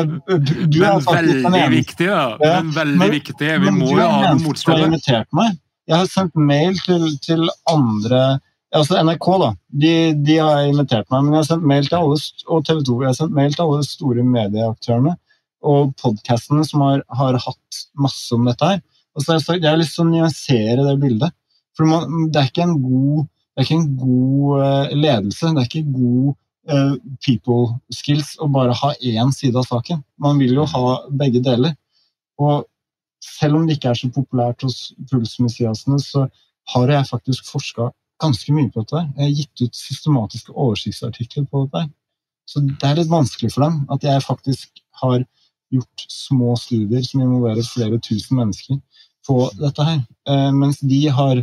du 0.70 0.80
er 0.84 1.04
veldig 1.04 1.68
viktig, 1.74 2.08
da. 2.08 2.24
Ja. 2.40 2.56
Men 2.62 2.72
veldig 2.78 2.98
men, 3.02 3.14
viktig. 3.18 3.52
Vi 3.66 3.74
må 3.76 3.92
jo 3.92 4.00
ha 4.00 4.32
noen 4.32 4.42
motstandere. 4.46 5.52
Jeg 5.84 5.96
har 5.98 6.08
sendt 6.08 6.36
mail 6.40 6.78
til, 6.86 7.06
til 7.24 7.48
andre 7.70 8.24
altså 8.74 8.98
NRK 9.06 9.26
da, 9.38 9.50
de, 9.82 9.92
de, 10.26 10.38
har 10.42 10.64
invitert 10.66 11.06
meg, 11.12 11.26
men 11.26 11.36
jeg 11.36 11.42
har 11.42 11.50
sendt 11.52 11.68
mail 11.70 11.86
til 11.86 11.98
alle 12.00 12.16
og 12.50 12.64
TV 12.66 12.80
2, 12.88 12.96
jeg 13.04 13.10
har 13.10 13.18
sendt 13.20 13.36
mail 13.36 13.54
til 13.54 13.64
alle 13.66 13.84
store 13.86 14.24
medieaktørene 14.26 15.14
og 15.64 15.94
podkastene 16.00 16.64
som 16.68 16.82
har, 16.84 17.04
har, 17.20 17.38
hatt 17.40 17.84
masse 17.96 18.34
om 18.36 18.48
dette 18.48 18.68
her. 18.68 18.82
Og 19.14 19.24
så 19.24 19.38
har 19.38 19.60
jeg 19.62 19.80
lyst 19.80 19.96
til 19.96 20.04
å 20.04 20.10
nyansere 20.10 20.84
det 20.84 20.96
bildet. 21.00 21.34
For 21.74 21.88
man, 21.88 22.28
det 22.34 22.42
er 22.42 22.74
god, 22.74 23.24
det 23.54 23.62
er 23.62 23.68
ikke 23.68 23.78
en 23.78 23.94
god 23.98 24.60
uh, 24.60 24.92
ledelse. 24.92 25.52
Det 25.54 25.62
er 25.62 25.70
ikke 25.70 25.94
god 25.94 26.34
people 27.24 27.74
skills 27.92 28.34
å 28.40 28.48
bare 28.48 28.72
ha 28.72 28.92
én 29.00 29.32
side 29.32 29.58
av 29.58 29.66
saken. 29.68 30.02
Man 30.20 30.38
vil 30.40 30.54
jo 30.56 30.64
ha 30.70 30.84
begge 31.10 31.42
deler. 31.44 31.74
Og 32.40 32.64
selv 33.24 33.58
om 33.58 33.66
det 33.66 33.76
ikke 33.78 33.92
er 33.92 34.00
så 34.00 34.10
populært 34.12 34.64
hos 34.64 34.94
pulsmessiasene, 35.10 36.00
så 36.00 36.26
har 36.74 36.92
jeg 36.92 37.10
faktisk 37.10 37.50
forska 37.52 37.90
ganske 38.22 38.56
mye 38.56 38.70
på 38.72 38.84
dette. 38.84 39.04
Jeg 39.18 39.24
har 39.24 39.36
gitt 39.36 39.64
ut 39.66 39.76
systematiske 39.76 40.52
oversiktsartikler 40.54 41.46
på 41.50 41.66
dette. 41.66 41.88
Så 42.48 42.60
det 42.64 42.88
er 42.88 42.98
litt 43.00 43.12
vanskelig 43.12 43.52
for 43.54 43.66
dem 43.66 43.84
at 43.92 44.04
jeg 44.04 44.24
faktisk 44.24 44.84
har 45.00 45.24
gjort 45.72 46.04
små 46.12 46.56
studier 46.60 47.04
som 47.04 47.22
involverer 47.24 47.64
flere 47.66 47.98
tusen 48.04 48.38
mennesker 48.40 48.80
på 49.26 49.38
dette 49.58 49.84
her. 49.84 50.04
Eh, 50.28 50.50
mens 50.52 50.80
de 50.84 51.00
har 51.08 51.40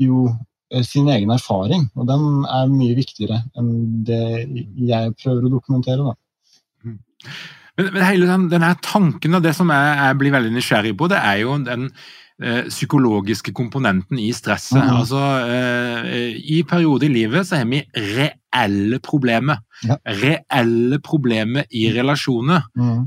jo 0.00 0.28
Eh, 0.32 0.55
sin 0.86 1.08
egen 1.12 1.30
erfaring, 1.30 1.86
og 1.94 2.08
den 2.08 2.44
er 2.50 2.72
mye 2.72 2.96
viktigere 2.98 3.42
enn 3.58 3.70
det 4.06 4.22
jeg 4.88 5.14
prøver 5.20 5.46
å 5.46 5.52
dokumentere. 5.52 6.02
Da. 6.02 6.16
Mm. 6.84 6.98
Men, 7.76 7.90
men, 7.92 8.04
hele 8.06 8.28
den, 8.28 8.46
denne 8.52 8.72
tanken 8.84 9.38
og 9.38 9.44
det 9.44 9.54
som 9.56 9.70
jeg, 9.72 9.96
jeg, 10.00 10.18
blir 10.20 10.34
veldig 10.34 10.54
nysgjerrig 10.56 10.94
på, 10.98 11.10
det 11.12 11.20
er 11.20 11.42
jo 11.44 11.58
den 11.66 11.90
eh, 12.42 12.64
psykologiske 12.70 13.54
komponenten 13.56 14.20
i 14.22 14.30
stresset. 14.36 14.80
Mm. 14.80 14.94
Altså, 15.02 15.22
eh, 15.44 16.38
I 16.56 16.62
perioder 16.68 17.10
i 17.10 17.14
livet 17.14 17.48
så 17.48 17.60
har 17.60 17.68
vi 17.70 17.84
reelle 17.94 19.00
problemer. 19.04 19.62
Ja. 19.86 20.00
Reelle 20.24 21.00
problemer 21.04 21.68
i 21.70 21.86
relasjoner. 21.94 22.66
Mm. 22.74 23.06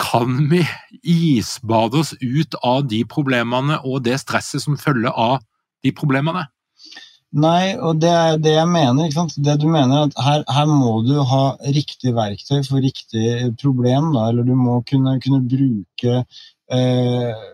Kan 0.00 0.46
vi 0.52 0.62
isbade 1.02 1.98
oss 2.00 2.14
ut 2.22 2.54
av 2.64 2.86
de 2.88 3.02
problemene 3.08 3.82
og 3.84 4.04
det 4.06 4.20
stresset 4.22 4.62
som 4.62 4.78
følger 4.80 5.10
av 5.10 5.40
de 5.84 5.92
problemene? 5.96 6.46
Nei, 7.30 7.76
og 7.78 8.00
det 8.02 8.10
er 8.10 8.38
det 8.42 8.56
jeg 8.56 8.66
mener. 8.66 9.04
ikke 9.06 9.20
sant? 9.20 9.36
Det 9.38 9.54
du 9.62 9.68
mener 9.70 10.08
at 10.08 10.16
her, 10.18 10.42
her 10.50 10.66
må 10.66 10.96
du 11.06 11.20
ha 11.22 11.42
riktig 11.62 12.14
verktøy 12.16 12.64
for 12.66 12.82
riktig 12.82 13.52
problem. 13.60 14.10
Da, 14.16 14.30
eller 14.30 14.46
du 14.46 14.56
må 14.58 14.80
kunne, 14.88 15.14
kunne 15.22 15.44
bruke 15.46 16.24
eh, 16.74 17.44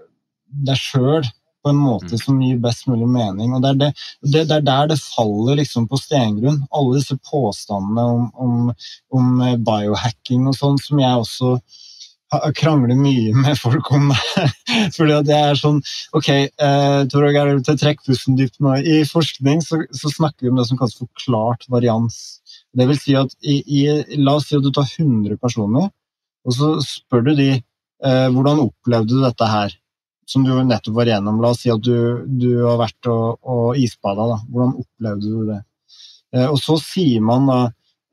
deg 0.65 0.81
sjøl 0.81 1.29
på 1.67 1.73
en 1.75 1.83
måte 1.83 2.15
mm. 2.15 2.23
som 2.23 2.41
gir 2.41 2.61
best 2.63 2.87
mulig 2.89 3.09
mening. 3.11 3.53
og 3.53 3.65
Det 3.65 3.73
er, 3.73 3.79
det, 3.83 3.91
det, 4.23 4.45
det 4.49 4.57
er 4.57 4.67
der 4.71 4.93
det 4.95 5.01
faller 5.03 5.61
liksom 5.61 5.89
på 5.91 6.01
stengrunn. 6.01 6.63
Alle 6.71 7.01
disse 7.01 7.19
påstandene 7.29 8.07
om, 8.15 8.31
om, 8.33 8.71
om 9.13 9.43
biohacking 9.67 10.47
og 10.49 10.57
sånn, 10.57 10.81
som 10.81 11.03
jeg 11.03 11.25
også 11.25 11.57
krangler 12.59 12.99
mye 12.99 13.35
med 13.35 13.59
folk 13.59 13.91
om 13.95 14.11
det. 14.11 14.47
Fordi 14.97 15.15
at 15.15 15.31
jeg 15.31 15.51
er 15.51 15.59
sånn 15.61 15.79
Ok, 16.17 16.29
eh, 16.29 16.99
Tor 17.13 17.27
Åge, 17.29 17.45
til 17.69 17.79
trekk 17.81 18.03
pusten 18.07 18.39
dypt 18.39 18.59
nå. 18.63 18.75
I 18.83 19.05
forskning 19.09 19.63
så, 19.65 19.83
så, 19.95 20.11
snakker 20.13 20.47
vi 20.47 20.53
om 20.53 20.61
det 20.61 20.67
som 20.69 20.81
kalles 20.81 20.99
forklart 20.99 21.69
varians. 21.73 22.41
Det 22.77 22.89
vil 22.91 22.99
si 23.01 23.17
at 23.19 23.33
i, 23.43 23.61
i, 23.63 23.87
La 24.19 24.37
oss 24.41 24.51
si 24.51 24.59
at 24.59 24.65
du 24.65 24.73
tar 24.75 24.89
100 24.89 25.39
personer, 25.43 25.91
og 26.47 26.55
så 26.55 26.75
spør 26.85 27.29
du 27.29 27.33
de 27.39 27.51
eh, 27.57 28.29
hvordan 28.35 28.65
opplevde 28.67 29.15
du 29.15 29.23
dette 29.23 29.51
her, 29.51 29.79
som 30.27 30.45
du 30.47 30.53
nettopp 30.59 30.99
var 30.99 31.11
igjennom. 31.11 31.41
La 31.43 31.55
oss 31.55 31.63
si 31.65 31.73
at 31.73 31.83
du, 31.83 32.27
du 32.27 32.51
har 32.65 32.81
vært 32.83 33.11
og, 33.13 33.39
og 33.47 33.81
isbada. 33.81 34.29
Da. 34.35 34.43
Hvordan 34.51 34.77
opplevde 34.83 35.31
du 35.31 35.49
det? 35.53 35.63
Eh, 36.35 36.49
og 36.51 36.59
så 36.61 36.79
sier 36.83 37.23
man 37.25 37.47
da 37.51 37.61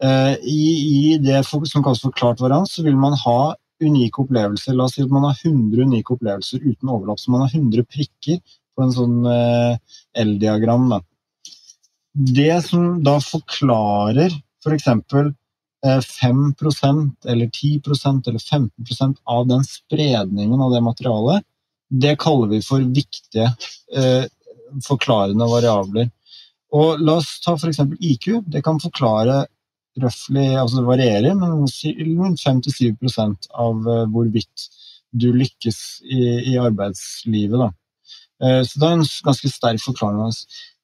eh, 0.04 0.38
i, 0.46 0.64
i, 0.84 1.04
det 1.22 1.42
som 1.48 1.82
kalles 1.82 2.04
forklart 2.04 2.44
varians, 2.44 2.76
så 2.76 2.86
vil 2.86 2.98
man 3.00 3.18
ha 3.26 3.56
unike 3.82 4.22
opplevelser. 4.24 4.76
La 4.78 4.88
oss 4.88 4.98
si 4.98 5.04
at 5.04 5.14
man 5.14 5.26
har 5.28 5.38
100 5.40 5.88
unike 5.88 6.14
opplevelser 6.16 6.64
uten 6.64 6.90
overlapp. 6.90 7.20
Så 7.20 7.32
man 7.32 7.46
har 7.46 7.54
100 7.54 7.86
prikker 7.90 8.42
på 8.74 8.86
en 8.86 8.94
sånn 8.94 9.24
eh, 9.30 9.78
L-diagram. 10.24 10.92
Det 12.14 12.58
som 12.68 13.00
da 13.06 13.18
forklarer 13.24 14.34
f.eks. 14.64 14.90
For 15.12 15.32
eh, 15.86 16.02
5 16.02 16.44
eller 17.26 17.48
10% 17.48 18.30
eller 18.30 18.40
15% 18.40 19.18
av 19.24 19.48
den 19.48 19.64
spredningen 19.68 20.62
av 20.62 20.72
det 20.72 20.82
materialet, 20.82 21.44
det 21.90 22.18
kaller 22.22 22.50
vi 22.50 22.62
for 22.66 22.82
viktige 22.82 23.50
eh, 23.96 24.26
forklarende 24.86 25.46
variabler. 25.50 26.10
Og 26.74 27.02
La 27.02 27.20
oss 27.22 27.36
ta 27.44 27.54
f.eks. 27.54 27.84
IQ. 28.00 28.30
Det 28.50 28.64
kan 28.66 28.82
forklare 28.82 29.46
røftlig, 30.02 30.48
altså 30.58 30.80
det 30.80 30.88
varierer, 30.88 31.36
men 31.38 31.54
rundt 31.60 32.42
5-7% 32.42 33.50
av 33.54 33.90
eh, 33.90 34.06
hvorvidt 34.14 34.68
du 35.14 35.30
lykkes 35.36 35.80
i, 36.10 36.22
i 36.54 36.58
arbeidslivet. 36.62 37.60
Da. 37.62 37.70
Eh, 38.44 38.62
så 38.66 38.80
det 38.80 38.88
er 38.88 38.96
en 38.98 39.10
ganske 39.30 39.52
sterk 39.52 39.84
forklaring. 39.84 40.34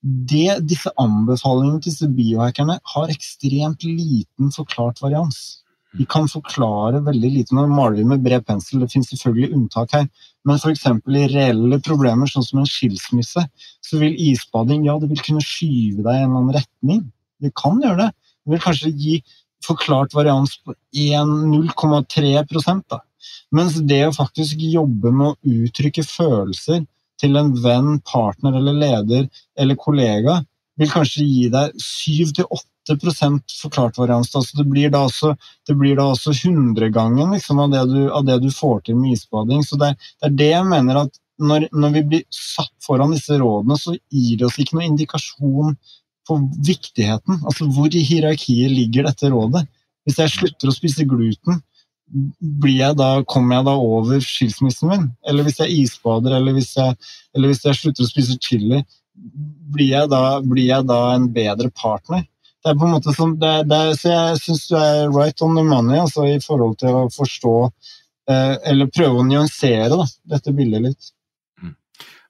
Det, 0.02 0.60
disse 0.70 0.92
anbefalingene 1.02 1.82
til 1.82 1.92
disse 1.92 2.12
biohackerne 2.16 2.78
har 2.94 3.16
ekstremt 3.16 3.84
liten 3.88 4.54
forklart 4.56 5.02
varians. 5.04 5.64
De 5.98 6.06
kan 6.06 6.30
forklare 6.30 7.02
veldig 7.02 7.30
lite. 7.34 7.56
Nå 7.58 7.66
maler 7.72 7.98
vi 7.98 8.10
med 8.12 8.22
bred 8.22 8.46
pensel, 8.46 8.84
det 8.84 8.92
finnes 8.94 9.10
selvfølgelig 9.10 9.56
unntak 9.58 9.96
her. 9.98 10.06
Men 10.46 10.62
f.eks. 10.62 10.86
i 10.86 11.26
reelle 11.34 11.80
problemer, 11.84 12.30
sånn 12.30 12.46
som 12.46 12.62
en 12.62 12.70
skilsmisse, 12.70 13.44
så 13.82 14.02
vil 14.02 14.14
isbading 14.30 14.86
ja, 14.86 15.00
det 15.02 15.10
vil 15.10 15.24
kunne 15.26 15.44
skyve 15.44 16.06
deg 16.06 16.14
i 16.14 16.22
en 16.22 16.28
eller 16.30 16.44
annen 16.44 16.60
retning. 16.60 17.02
Det 17.42 17.56
kan 17.58 17.82
gjøre 17.82 18.06
det 18.06 18.12
vil 18.54 18.64
kanskje 18.64 18.92
gi 18.96 19.20
forklart 19.66 20.14
varians 20.16 20.56
på 20.64 20.74
0,3 20.96 22.82
da. 22.90 23.02
Mens 23.52 23.76
det 23.90 24.04
å 24.08 24.16
faktisk 24.16 24.62
jobbe 24.62 25.12
med 25.12 25.28
å 25.32 25.64
uttrykke 25.66 26.06
følelser 26.06 26.86
til 27.20 27.36
en 27.36 27.52
venn, 27.64 28.00
partner 28.08 28.56
eller 28.60 28.78
leder 28.80 29.28
eller 29.60 29.80
kollega 29.80 30.40
vil 30.80 30.92
kanskje 30.92 31.26
gi 31.28 31.48
deg 31.52 31.74
7-8% 31.84 33.56
forklart 33.62 33.98
varians. 34.00 34.32
Altså 34.36 34.62
det 34.62 34.68
blir 34.70 34.92
da 34.94 35.04
også, 35.10 35.34
det 35.68 35.76
blir 35.80 36.00
også 36.00 36.32
100-gangen 36.32 37.36
liksom, 37.36 37.60
av, 37.66 37.76
av, 37.76 38.24
det 38.28 38.40
du 38.46 38.52
får 38.54 38.86
til 38.88 39.00
med 39.00 39.18
isbading. 39.18 39.66
Så 39.68 39.80
det, 39.82 39.96
det 40.22 40.30
er 40.30 40.38
det 40.44 40.54
jeg 40.54 40.70
mener 40.70 41.04
at 41.04 41.20
når, 41.40 41.70
når, 41.72 41.96
vi 41.96 42.04
blir 42.14 42.24
satt 42.36 42.74
foran 42.84 43.14
disse 43.16 43.38
rådene, 43.40 43.78
så 43.80 43.96
gir 43.96 44.40
det 44.40 44.48
oss 44.48 44.60
ikke 44.60 44.78
noen 44.78 44.94
indikasjon 44.94 45.78
på 46.30 46.38
viktigheten. 46.66 47.42
Altså 47.44 47.68
hvor 47.74 47.90
i 47.92 48.06
hierarkiet 48.06 48.72
ligger 48.72 49.10
dette 49.10 49.32
rådet? 49.34 49.66
Hvis 50.08 50.22
jeg 50.22 50.34
slutter 50.36 50.72
å 50.72 50.76
spise 50.76 51.06
gluten, 51.10 51.60
jeg 52.66 52.98
da, 52.98 53.10
kommer 53.30 53.60
jeg 53.60 53.68
da 53.68 53.76
over 53.78 54.24
skilsmissen 54.24 54.90
min? 54.90 55.06
Eller 55.28 55.46
hvis 55.46 55.60
jeg 55.62 55.76
isbader, 55.84 56.38
eller 56.38 56.56
hvis 56.58 56.72
jeg, 56.78 56.96
eller 57.36 57.52
hvis 57.52 57.66
jeg 57.66 57.78
slutter 57.78 58.06
å 58.06 58.10
spise 58.10 58.38
chili, 58.42 58.82
blir 59.70 59.92
jeg, 59.92 60.10
da, 60.10 60.40
blir 60.42 60.70
jeg 60.70 60.88
da 60.90 61.00
en 61.14 61.28
bedre 61.34 61.70
partner? 61.76 62.26
Det 62.60 62.72
er 62.72 62.80
på 62.80 62.88
en 62.88 62.96
måte 62.98 63.14
som, 63.16 63.36
det, 63.40 63.54
det, 63.72 63.80
så 64.00 64.12
Jeg 64.12 64.40
syns 64.44 64.66
du 64.68 64.76
er 64.76 65.14
right 65.16 65.42
on 65.46 65.56
the 65.56 65.64
money 65.64 66.00
altså, 66.00 66.26
i 66.28 66.42
forhold 66.44 66.76
til 66.82 66.92
å 66.92 67.06
forstå 67.14 67.54
eh, 67.64 68.56
Eller 68.68 68.92
prøve 68.92 69.22
å 69.22 69.28
nyansere 69.28 69.88
da, 69.94 70.08
dette 70.34 70.52
bildet 70.56 70.84
litt. 70.90 71.12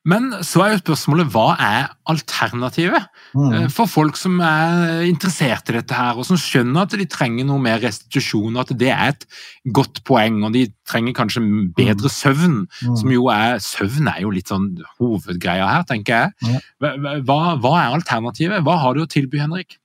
Men 0.10 0.30
så 0.46 0.64
er 0.64 0.74
jo 0.74 0.82
spørsmålet 0.82 1.30
hva 1.34 1.54
er 1.62 1.90
alternativet 2.10 3.06
mm. 3.36 3.48
Eh, 3.50 3.66
for 3.74 3.90
folk 3.90 4.18
som 4.18 4.40
er 4.44 5.04
interessert 5.08 5.70
i 5.70 5.76
dette 5.76 5.96
her, 5.96 6.18
og 6.18 6.26
som 6.28 6.40
skjønner 6.40 6.88
at 6.88 6.96
de 6.98 7.08
trenger 7.10 7.48
noe 7.48 7.62
mer 7.62 7.82
restitusjon, 7.84 8.56
og 8.56 8.64
at 8.64 8.74
det 8.80 8.92
er 8.94 9.14
et 9.14 9.28
godt 9.76 10.02
poeng, 10.08 10.42
og 10.48 10.56
de 10.56 10.66
trenger 10.90 11.18
kanskje 11.18 11.44
bedre 11.78 12.10
mm. 12.10 12.16
søvn, 12.16 12.58
mm. 12.66 12.98
som 13.02 13.14
jo 13.14 13.30
er 13.34 13.60
Søvn 13.64 14.10
er 14.10 14.24
jo 14.24 14.32
litt 14.34 14.50
sånn 14.50 14.72
hovedgreia 15.00 15.68
her, 15.70 15.86
tenker 15.90 16.26
jeg. 16.26 16.62
Hva, 17.28 17.40
hva 17.62 17.74
er 17.84 17.98
alternativet? 18.00 18.64
Hva 18.66 18.80
har 18.82 18.98
du 18.98 19.04
å 19.04 19.10
tilby, 19.10 19.42
Henrik? 19.42 19.78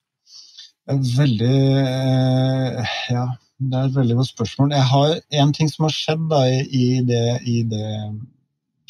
Veldig 0.89 1.57
eh, 1.81 2.95
Ja, 3.13 3.25
det 3.59 3.79
er 3.79 3.89
et 3.89 3.97
veldig 3.97 4.19
godt 4.19 4.31
spørsmål. 4.31 4.75
Jeg 4.77 4.89
har 4.91 5.15
En 5.41 5.53
ting 5.57 5.71
som 5.73 5.87
har 5.87 5.95
skjedd 5.95 6.27
da, 6.33 6.43
i, 6.49 7.01
det, 7.09 7.25
i 7.49 7.63
det 7.69 7.89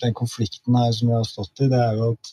den 0.04 0.16
konflikten 0.16 0.76
her 0.78 0.92
som 0.94 1.10
vi 1.10 1.16
har 1.16 1.26
stått 1.28 1.64
i, 1.64 1.70
det 1.72 1.80
er 1.80 1.98
jo 1.98 2.12
at, 2.14 2.32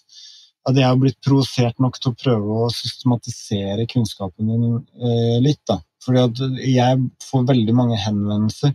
at 0.70 0.78
jeg 0.78 0.88
har 0.88 1.00
blitt 1.02 1.20
provosert 1.26 1.82
nok 1.82 1.98
til 2.00 2.12
å 2.12 2.20
prøve 2.20 2.60
å 2.66 2.70
systematisere 2.76 3.88
kunnskapen 3.90 4.52
din 4.52 4.68
eh, 4.78 5.40
litt. 5.44 5.64
da. 5.70 5.80
Fordi 6.06 6.24
at 6.24 6.44
jeg 6.66 7.02
får 7.26 7.50
veldig 7.50 7.76
mange 7.78 8.00
henvendelser 8.02 8.74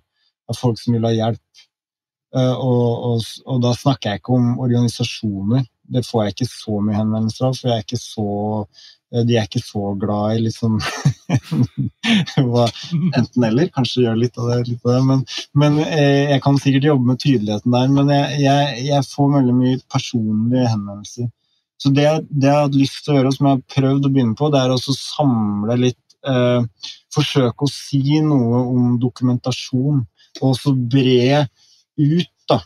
av 0.50 0.58
folk 0.58 0.80
som 0.80 0.96
vil 0.96 1.06
ha 1.06 1.14
hjelp. 1.14 1.64
Eh, 2.36 2.54
og, 2.54 3.06
og, 3.10 3.24
og, 3.46 3.62
da 3.64 3.72
snakker 3.76 4.12
jeg 4.12 4.22
ikke 4.22 4.36
om 4.36 4.60
organisasjoner. 4.66 5.66
Det 5.96 6.02
får 6.06 6.24
jeg 6.24 6.34
ikke 6.34 6.50
så 6.50 6.80
mye 6.82 6.98
henvendelser 6.98 7.48
av, 7.48 7.58
for 7.58 7.70
jeg 7.70 7.78
er 7.78 7.86
ikke 7.86 8.02
så 8.02 8.30
de 9.24 9.38
er 9.38 9.46
ikke 9.48 9.62
så 9.64 9.94
glad 10.00 10.36
i 10.36 10.42
liksom 10.44 10.76
Enten-eller. 13.16 13.70
Kanskje 13.74 14.04
gjør 14.04 14.18
litt 14.20 14.36
av 14.40 14.50
det, 14.50 14.58
litt 14.68 14.84
av 14.84 14.92
det. 14.92 15.02
Men, 15.08 15.24
men, 15.62 15.78
eh, 15.86 16.34
jeg 16.34 16.42
kan 16.44 16.60
sikkert 16.60 16.90
jobbe 16.90 17.12
med 17.12 17.22
tydeligheten 17.22 17.74
der. 17.74 17.88
Men 17.96 18.12
jeg, 18.12 18.40
jeg, 18.44 18.84
jeg 18.90 19.10
får 19.12 19.34
veldig 19.38 19.56
mye 19.56 19.80
personlige 19.92 20.72
henvendelser. 20.74 21.30
Så 21.82 21.92
det, 21.92 22.06
det, 22.30 22.48
jeg 22.48 22.54
har 22.54 22.66
hatt 22.66 22.78
lyst 22.78 23.02
til 23.04 23.12
å 23.12 23.18
gjøre, 23.18 23.32
som 23.36 23.48
jeg 23.48 23.58
har 23.58 23.74
prøvd 23.76 24.08
å 24.08 24.12
begynne 24.12 24.38
på, 24.38 24.48
det 24.52 24.62
er 24.62 24.72
å 24.72 24.78
samle 24.80 25.80
litt 25.80 26.04
eh, 26.28 26.92
Forsøke 27.16 27.64
å 27.64 27.72
si 27.72 28.18
noe 28.20 28.58
om 28.68 28.96
dokumentasjon, 29.00 30.02
og 30.44 30.50
så 30.58 30.74
bre 30.76 31.46
ut, 31.96 32.32
da. 32.50 32.58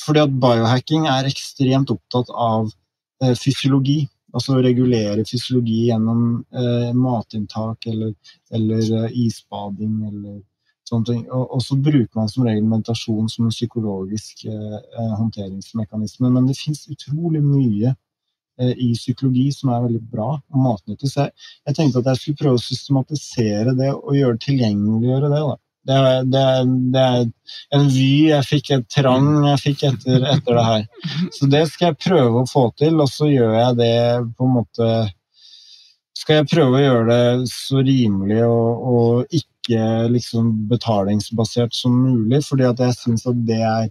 Fordi 0.00 0.22
at 0.22 0.38
biohacking 0.40 1.04
er 1.12 1.28
ekstremt 1.28 1.92
opptatt 1.92 2.30
av 2.32 2.70
eh, 3.20 3.34
fysiologi 3.36 4.06
altså 4.32 4.56
regulere 4.64 5.26
fysiologi 5.28 5.88
gjennom 5.90 6.22
eh, 6.56 6.90
matinntak 6.96 7.86
eller, 7.92 8.14
eller 8.54 8.88
uh, 9.04 9.18
isbading 9.24 9.98
eller 10.08 10.40
sånne 10.88 11.08
ting. 11.08 11.24
Og, 11.30 11.44
og, 11.56 11.60
så 11.64 11.76
bruker 11.80 12.20
man 12.20 12.30
som 12.30 12.46
regel 12.46 12.68
meditasjon 12.68 13.28
som 13.32 13.48
en 13.48 13.54
psykologisk 13.54 14.46
eh, 14.50 14.78
eh 14.78 15.12
håndteringsmekanisme. 15.18 16.30
Men 16.30 16.48
det 16.48 16.58
fins 16.58 16.84
utrolig 16.92 17.42
mye 17.44 17.94
eh, 18.60 18.72
i 18.72 18.92
psykologi 18.98 19.48
som 19.56 19.72
er 19.72 19.84
veldig 19.86 20.02
bra 20.12 20.30
og 20.36 20.62
matnyttig. 20.66 21.10
Så 21.12 21.26
jeg, 21.26 21.36
jeg, 21.66 21.78
tenkte 21.78 22.02
at 22.02 22.12
jeg 22.12 22.22
skulle 22.22 22.42
prøve 22.42 22.60
å 22.60 22.66
systematisere 22.66 23.76
det 23.78 23.92
og 23.94 24.16
gjøre 24.18 24.42
tilgjengeliggjøre 24.46 25.32
det. 25.32 25.44
da. 25.52 25.60
Det 25.88 25.94
det, 26.30 26.42
det 26.94 27.00
er, 27.02 27.24
en 27.74 27.88
vy 27.90 28.28
jeg 28.28 28.46
fikk, 28.46 28.70
et 28.76 28.84
trang 28.94 29.30
jeg 29.48 29.62
fikk 29.62 29.80
etter, 29.88 30.26
etter, 30.30 30.58
det 30.58 30.66
her. 30.68 30.84
Så 31.34 31.48
det 31.50 31.64
skal 31.72 31.90
jeg 31.90 32.02
prøve 32.04 32.42
å 32.42 32.50
få 32.50 32.68
til, 32.78 33.00
og 33.02 33.10
så 33.10 33.30
gjør 33.30 33.56
jeg 33.58 33.78
det 33.80 33.96
på 34.36 34.46
en 34.46 34.56
måte 34.60 34.92
Skal 36.22 36.42
jeg 36.42 36.50
prøve 36.52 36.78
å 36.78 36.84
gjøre 36.84 37.06
det 37.08 37.48
så 37.50 37.82
rimelig 37.82 38.44
og, 38.46 38.84
og 38.92 39.34
ikke 39.34 39.80
liksom 40.12 40.52
betalingsbasert 40.70 41.74
som 41.74 41.96
mulig, 42.04 42.42
fordi 42.46 42.68
at 42.68 42.82
jeg 42.84 42.98
syns 43.00 43.26
at 43.30 43.42
det 43.48 43.58
er 43.66 43.90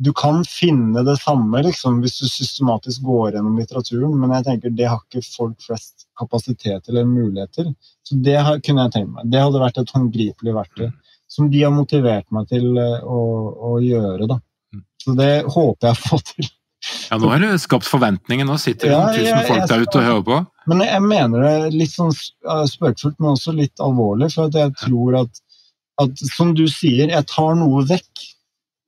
du 0.00 0.14
kan 0.16 0.38
finne 0.48 1.02
det 1.04 1.18
samme 1.20 1.60
liksom, 1.60 1.98
hvis 2.00 2.22
du 2.22 2.28
systematisk 2.32 3.02
går 3.04 3.34
gjennom 3.34 3.58
litteraturen, 3.60 4.14
men 4.16 4.32
jeg 4.38 4.46
tenker 4.46 4.72
det 4.72 4.86
har 4.88 5.02
ikke 5.02 5.20
folk 5.26 5.58
flest 5.60 6.06
kapasitet 6.16 6.88
eller 6.88 7.04
muligheter. 7.04 7.68
Så 8.08 8.16
det 8.24 8.38
kunne 8.64 8.86
jeg 8.86 8.94
tenkt 8.94 9.12
meg. 9.12 9.28
Det 9.28 9.42
hadde 9.44 9.60
vært 9.60 9.82
et 9.82 9.92
håndgripelig 9.92 10.54
verktøy 10.56 10.88
som 11.30 11.50
de 11.50 11.62
har 11.62 11.74
motivert 11.74 12.26
meg 12.34 12.48
til 12.50 12.72
eh, 12.80 13.04
å, 13.04 13.20
å 13.70 13.76
gjøre. 13.84 14.26
Da. 14.30 14.40
Mm. 14.74 14.86
Så 15.02 15.14
det 15.18 15.34
håper 15.46 15.90
jeg 15.90 15.98
å 15.98 16.08
få 16.08 16.18
til. 16.32 16.48
Ja, 17.10 17.18
Nå 17.20 17.28
har 17.28 17.42
du 17.42 17.58
skapt 17.60 17.86
forventninger. 17.88 18.46
Nå 18.48 18.56
sitter 18.60 18.88
det 18.88 18.96
ja, 18.96 19.12
tusen 19.12 19.46
folk 19.50 19.68
der 19.68 19.84
ute 19.84 20.00
og 20.00 20.06
hører 20.06 20.24
på. 20.26 20.40
Men 20.72 20.82
jeg 20.86 21.04
mener 21.04 21.44
det 21.44 21.76
litt 21.76 21.92
sånn 21.92 22.12
spøkefullt, 22.14 23.18
men 23.20 23.34
også 23.34 23.54
litt 23.56 23.82
alvorlig. 23.84 24.30
For 24.32 24.52
jeg 24.56 24.72
tror 24.80 25.18
at, 25.24 25.42
at, 26.02 26.24
som 26.32 26.54
du 26.56 26.64
sier, 26.72 27.12
jeg 27.12 27.28
tar 27.30 27.58
noe 27.60 27.84
vekk. 27.90 28.26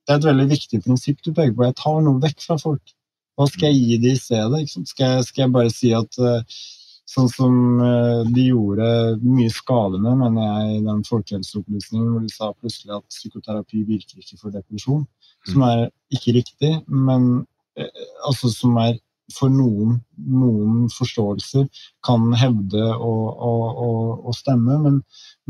Det 0.02 0.14
er 0.14 0.18
et 0.18 0.30
veldig 0.30 0.48
viktig 0.50 0.80
prinsipp 0.86 1.20
du 1.22 1.30
peker 1.30 1.54
på. 1.58 1.68
Jeg 1.68 1.78
tar 1.78 2.00
noe 2.06 2.22
vekk 2.22 2.46
fra 2.46 2.58
folk. 2.62 2.94
Hva 3.38 3.48
skal 3.48 3.70
jeg 3.70 3.82
gi 3.82 4.00
dem 4.02 4.16
i 4.16 4.20
stedet? 4.20 4.62
Skal 4.72 5.04
jeg, 5.06 5.28
skal 5.28 5.44
jeg 5.44 5.54
bare 5.54 5.72
si 5.72 5.92
at 5.96 6.18
uh, 6.20 6.64
Sånn 7.12 7.28
som 7.28 7.54
eh, 7.84 8.22
de 8.32 8.46
gjorde 8.48 8.88
mye 9.20 9.52
skade 9.52 10.00
med, 10.00 10.16
mener 10.22 10.46
jeg, 10.46 10.78
i 10.78 10.84
den 10.86 11.02
folkehelseopplysningen 11.04 12.08
hvor 12.08 12.24
de 12.24 12.32
sa 12.32 12.52
plutselig 12.56 12.96
at 12.96 13.08
psykoterapi 13.12 13.82
virker 13.88 14.22
ikke 14.22 14.38
for 14.40 14.54
depresjon. 14.54 15.04
Som 15.48 15.60
mm. 15.60 15.68
er 15.68 15.82
ikke 16.16 16.36
riktig, 16.38 16.74
men 16.88 17.44
eh, 17.76 18.06
altså 18.28 18.52
som 18.54 18.78
er 18.80 18.96
for 19.32 19.52
noen, 19.52 19.98
noen 20.16 20.88
forståelser 20.92 21.68
kan 22.06 22.32
hevde 22.36 22.82
å, 22.92 23.12
å, 23.32 23.90
å 24.28 24.34
stemme. 24.36 24.78
Men, 24.82 24.98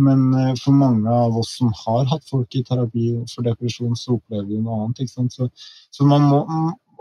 men, 0.06 0.26
eh, 0.38 0.52
for 0.60 0.76
mange 0.76 1.10
av 1.10 1.38
oss 1.40 1.56
som 1.58 1.72
har 1.84 2.06
hatt 2.10 2.26
folk 2.30 2.54
i 2.58 2.64
terapi 2.66 3.08
for 3.32 3.46
depresjon, 3.46 3.96
så 3.98 4.18
opplever 4.18 4.50
vi 4.50 4.60
noe 4.60 4.84
annet. 4.84 5.02
Så, 5.10 5.48
så 5.94 6.08
må, 6.08 6.18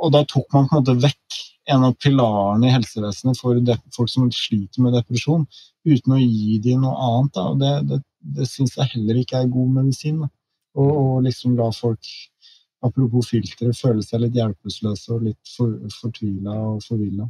og 0.02 0.14
da 0.16 0.24
tok 0.28 0.48
man 0.56 0.68
på 0.68 0.78
en 0.78 0.82
måte 0.82 0.98
vekk 1.04 1.40
en 1.72 1.86
av 1.86 1.94
pilarene 2.02 2.68
i 2.68 2.74
helsevesenet 2.74 3.40
for 3.40 3.60
folk 3.96 4.10
som 4.10 4.30
sliter 4.34 4.84
med 4.84 4.96
depresjon, 4.98 5.46
uten 5.86 6.16
å 6.16 6.22
gi 6.22 6.58
dem 6.64 6.86
noe 6.86 6.96
annet. 7.08 7.34
Da. 7.38 7.46
Det, 7.62 7.74
det, 7.90 8.00
det 8.38 8.48
syns 8.50 8.78
jeg 8.78 8.96
heller 8.96 9.22
ikke 9.22 9.42
er 9.42 9.52
god 9.52 9.76
medisin. 9.78 10.24
Og, 10.72 10.90
og, 10.90 11.14
liksom 11.26 11.58
la 11.60 11.68
folk, 11.76 12.10
apropos 12.86 13.30
filtre, 13.30 13.74
føle 13.78 14.04
seg 14.06 14.24
litt 14.24 14.40
hjelpeløse 14.40 15.14
og 15.14 15.28
litt 15.28 15.54
for, 15.56 15.78
fortvila 16.00 16.58
og 16.72 16.82
forvilla. 16.86 17.30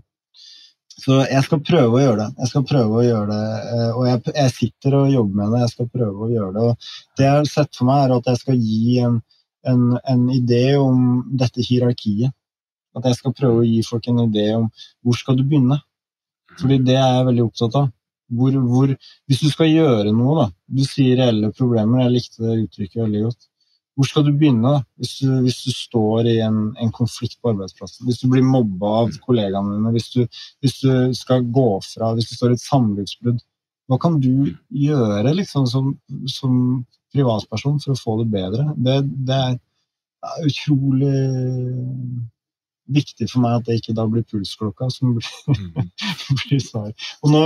Så 1.01 1.21
jeg 1.23 1.41
skal 1.47 1.61
prøve 1.65 1.97
å 1.97 2.01
gjøre 2.01 2.19
det. 2.19 2.43
Jeg 2.43 2.51
skal 2.51 2.65
prøve 2.67 2.99
å 2.99 3.03
gjøre 3.05 3.27
det, 3.31 3.45
eh, 3.73 3.91
Og 3.95 4.07
jeg, 4.07 4.21
jeg, 4.35 4.51
sitter 4.57 4.97
og 4.99 5.13
jobber 5.13 5.39
med 5.39 5.53
det. 5.53 5.61
Jeg 5.63 5.73
skal 5.73 5.87
prøve 5.95 6.25
å 6.25 6.31
gjøre 6.31 6.51
det. 6.57 6.65
Og 6.67 7.17
det 7.17 7.25
jeg 7.25 7.37
har 7.37 7.49
sett 7.49 7.77
for 7.77 7.89
meg, 7.89 8.03
er 8.03 8.15
at 8.17 8.29
jeg 8.29 8.41
skal 8.41 8.59
gi 8.59 8.99
en, 9.07 9.17
en, 9.71 9.85
en 10.13 10.27
idé 10.35 10.65
om 10.77 10.99
dette 11.41 11.63
hierarkiet. 11.65 12.35
At 12.97 13.07
jeg 13.07 13.19
skal 13.19 13.35
prøve 13.37 13.61
å 13.61 13.67
gi 13.67 13.79
folk 13.87 14.09
en 14.11 14.25
idé 14.25 14.49
om 14.57 14.67
hvor 15.01 15.17
skal 15.17 15.37
du 15.39 15.45
begynne. 15.47 15.79
Fordi 16.59 16.81
det 16.83 16.97
er 16.97 17.17
jeg 17.17 17.27
veldig 17.29 17.45
opptatt 17.47 17.77
av. 17.79 17.91
Hvor, 18.31 18.55
hvor, 18.63 18.91
hvis 19.27 19.41
du 19.43 19.49
skal 19.51 19.67
gjøre 19.67 20.11
noe, 20.15 20.35
da 20.37 20.45
Du 20.71 20.83
sier 20.87 21.17
reelle 21.19 21.49
problemer, 21.51 22.05
jeg 22.05 22.13
likte 22.13 22.45
det 22.45 22.59
uttrykket 22.65 23.01
veldig 23.03 23.23
godt. 23.25 23.47
Hvor 23.99 24.07
skal 24.07 24.23
du 24.23 24.31
begynne 24.39 24.69
da? 24.71 24.83
Hvis 25.01 25.17
du, 25.19 25.31
hvis 25.43 25.57
du 25.65 25.71
står 25.75 26.29
i 26.31 26.37
en, 26.45 26.59
en, 26.79 26.91
konflikt 26.95 27.41
på 27.41 27.51
arbeidsplassen? 27.51 28.05
Hvis 28.07 28.21
du 28.21 28.29
blir 28.31 28.45
mobba 28.47 28.93
av 29.01 29.11
kollegaene 29.25 29.75
dine? 29.75 29.91
Hvis 29.97 30.07
du, 30.13 30.21
hvis 30.63 30.77
du, 30.79 30.91
skal 31.17 31.43
gå 31.43 31.67
fra? 31.85 32.13
Hvis 32.15 32.31
du 32.31 32.37
står 32.37 32.53
i 32.53 32.59
et 32.59 32.63
samlivsbrudd? 32.63 33.43
Hva 33.91 33.99
kan 33.99 34.15
du 34.23 34.53
gjøre 34.71 35.35
liksom, 35.35 35.67
som, 35.67 35.91
som 36.31 36.55
privatperson 37.11 37.81
for 37.83 37.93
å 37.93 37.99
få 37.99 38.15
det 38.21 38.29
bedre? 38.31 38.69
Det, 38.79 38.97
det 39.27 39.39
er 39.41 40.47
utrolig 40.47 41.17
viktig 42.95 43.27
for 43.31 43.43
meg 43.43 43.59
at 43.59 43.67
det 43.67 43.79
ikke 43.79 43.95
da 43.97 44.07
blir 44.09 44.25
pulsklokka 44.27 44.89
som 44.93 45.15
blir, 45.17 45.29
mm. 45.51 45.91
blir 46.45 46.63
svar. 46.63 46.91
Og 47.21 47.33
nå 47.33 47.43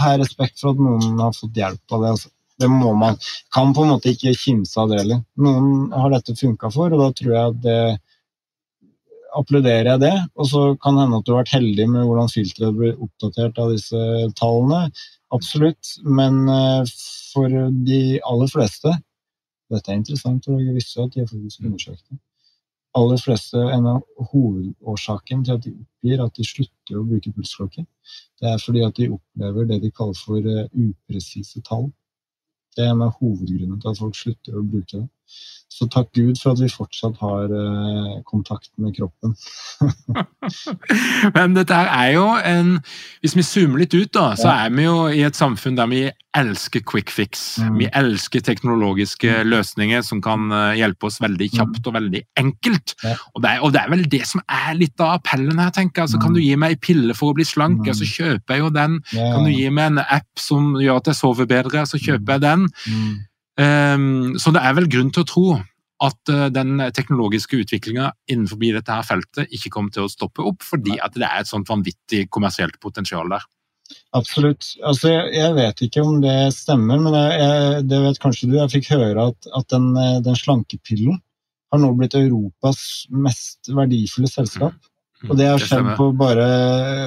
har 0.00 0.14
jeg 0.14 0.24
respekt 0.24 0.60
for 0.60 0.74
at 0.74 0.82
noen 0.82 1.20
har 1.22 1.36
fått 1.36 1.60
hjelp 1.60 1.94
av 1.94 2.02
det. 2.04 2.14
Altså. 2.16 2.32
Det 2.62 2.70
må 2.70 2.92
man. 2.98 3.16
Kan 3.54 3.72
på 3.74 3.84
en 3.84 3.94
måte 3.94 4.12
ikke 4.14 4.34
kimse 4.38 4.78
av 4.80 4.90
det 4.90 5.00
heller. 5.02 5.22
Noen 5.42 5.94
har 5.94 6.12
dette 6.12 6.36
funka 6.38 6.70
for, 6.74 6.92
og 6.94 7.02
da 7.02 7.08
tror 7.18 7.32
jeg 7.34 7.54
at 7.54 7.62
det 7.64 7.78
applauderer 9.34 9.90
jeg 9.94 10.02
det. 10.04 10.14
Og 10.38 10.50
så 10.50 10.62
kan 10.82 10.94
det 10.94 11.06
hende 11.06 11.18
at 11.18 11.26
du 11.26 11.32
har 11.34 11.42
vært 11.42 11.56
heldig 11.56 11.88
med 11.90 12.06
hvordan 12.06 12.30
filteret 12.30 12.78
blir 12.78 13.00
oppdatert 13.02 13.58
av 13.62 13.72
disse 13.74 14.04
tallene. 14.38 14.84
Absolutt. 15.34 15.96
Men 16.06 16.44
for 17.32 17.58
de 17.88 18.04
aller 18.22 18.52
fleste 18.52 18.94
Dette 19.72 19.90
er 19.90 19.96
interessant, 19.96 20.44
og 20.52 20.60
jeg 20.60 20.74
visste 20.76 21.02
at 21.02 21.14
de 21.14 21.24
faktisk 21.24 21.62
undersøkt 21.64 22.02
det. 22.04 22.18
Aller 22.94 23.18
fleste, 23.18 23.58
En 23.58 23.86
av 23.90 24.02
hovedårsaken 24.30 25.42
til 25.44 25.56
at 25.56 25.64
de 25.64 25.72
oppgir 25.74 26.22
at 26.22 26.36
de 26.38 26.46
slutter 26.46 27.00
å 27.00 27.06
bruke 27.08 27.32
pulsklokke, 27.34 27.82
det 28.40 28.50
er 28.52 28.62
fordi 28.62 28.84
at 28.86 28.94
de 29.00 29.10
opplever 29.16 29.66
det 29.70 29.80
de 29.82 29.90
kaller 29.90 30.18
for 30.18 30.46
upresise 30.70 31.62
tall. 31.66 31.88
Det 32.76 32.84
er 32.84 32.92
en 32.92 33.02
av 33.06 33.16
hovedgrunnene 33.18 33.80
til 33.82 33.90
at 33.90 33.98
folk 33.98 34.18
slutter 34.18 34.58
å 34.58 34.62
bruke 34.62 35.00
det. 35.00 35.08
Så 35.74 35.88
takk 35.90 36.12
Gud 36.14 36.38
for 36.38 36.54
at 36.54 36.60
vi 36.62 36.68
fortsatt 36.70 37.16
har 37.18 37.50
eh, 37.50 38.18
kontakt 38.28 38.70
med 38.78 38.94
kroppen. 38.94 39.32
Men 41.34 41.56
dette 41.56 41.74
her 41.74 41.90
er 41.90 42.10
jo 42.14 42.26
en 42.38 42.76
Hvis 43.24 43.34
vi 43.34 43.42
zoomer 43.46 43.82
litt 43.82 43.96
ut, 43.96 44.12
da, 44.14 44.34
så 44.38 44.52
er 44.52 44.70
vi 44.74 44.86
jo 44.86 45.08
i 45.10 45.24
et 45.26 45.38
samfunn 45.38 45.78
der 45.80 45.90
vi 45.90 46.04
elsker 46.38 46.84
quick 46.86 47.10
fix. 47.14 47.42
Mm. 47.58 47.80
Vi 47.80 47.90
elsker 47.90 48.44
teknologiske 48.46 49.32
mm. 49.40 49.50
løsninger 49.50 50.06
som 50.06 50.22
kan 50.22 50.46
eh, 50.54 50.78
hjelpe 50.78 51.10
oss 51.10 51.18
veldig 51.22 51.50
mm. 51.50 51.58
kjapt 51.58 51.90
og 51.90 51.98
veldig 51.98 52.22
enkelt. 52.44 52.96
Og, 53.34 53.42
det 53.42 53.50
er, 53.50 53.60
og, 53.60 53.74
det 53.74 53.82
er, 53.82 53.92
vel 53.96 54.08
det 54.14 54.24
som 54.30 54.46
er 54.46 54.78
litt 54.78 55.02
av 55.02 55.18
appellen 55.18 55.58
her, 55.58 55.74
tenker 55.74 56.02
jeg. 56.02 56.08
Altså, 56.08 56.22
Kan 56.22 56.38
du 56.38 56.42
gi 56.42 56.54
meg 56.54 56.76
ei 56.76 56.82
pille 56.86 57.18
for 57.18 57.34
å 57.34 57.38
bli 57.38 57.46
slank, 57.48 57.86
så 57.90 58.06
kjøper 58.06 58.58
jeg 58.58 58.66
jo 58.66 58.72
den. 58.74 58.98
Kan 59.10 59.46
du 59.46 59.50
gi 59.50 59.70
meg 59.74 59.92
en 59.92 60.02
app 60.06 60.30
som 60.38 60.74
gjør 60.78 61.02
at 61.02 61.10
jeg 61.10 61.24
sover 61.24 61.50
bedre, 61.50 61.86
så 61.90 61.98
kjøper 61.98 62.36
jeg 62.36 62.46
den. 62.46 62.68
Ehm, 63.60 64.34
så 64.40 64.50
det 64.54 64.62
er 64.64 64.76
vel 64.76 64.90
grunn 64.90 65.12
til 65.14 65.22
å 65.22 65.30
tro 65.30 65.46
at 66.04 66.32
eh, 66.32 66.46
den 66.52 66.78
teknologiske 66.94 67.60
utviklinga 67.62 68.10
innenfor 68.30 68.60
dette 68.60 68.94
her 68.94 69.06
feltet 69.06 69.52
ikke 69.54 69.72
kommer 69.76 69.94
til 69.94 70.06
å 70.06 70.12
stoppe 70.12 70.42
opp, 70.42 70.64
fordi 70.66 70.98
at 70.98 71.14
det 71.14 71.28
er 71.28 71.42
et 71.42 71.50
sånt 71.50 71.70
vanvittig 71.70 72.26
kommersielt 72.34 72.80
potensial 72.82 73.30
der. 73.30 73.44
Absolutt. 74.16 74.66
Altså, 74.86 75.10
jeg, 75.12 75.28
jeg, 75.36 75.52
vet 75.58 75.82
ikke 75.86 76.02
om 76.02 76.18
det 76.22 76.38
stemmer, 76.56 77.00
men 77.02 77.14
jeg, 77.18 77.36
jeg, 77.42 77.84
det 77.90 78.00
vet 78.06 78.22
kanskje 78.22 78.48
du. 78.48 78.56
Jeg 78.58 78.72
fikk 78.72 78.90
høre 78.94 79.28
at, 79.30 79.52
at 79.58 79.68
den, 79.74 79.92
eh, 80.00 80.18
den, 80.24 80.38
slankepillen 80.38 81.20
har 81.74 81.82
nå 81.82 81.92
blitt 81.98 82.16
Europas 82.18 82.80
mest 83.10 83.70
verdifulle 83.74 84.30
selskap. 84.30 84.74
Mm. 85.22 85.30
Og 85.30 85.38
det 85.38 85.46
har 85.48 85.62
skjedd 85.62 85.86
på 85.96 86.10
bare 86.20 86.46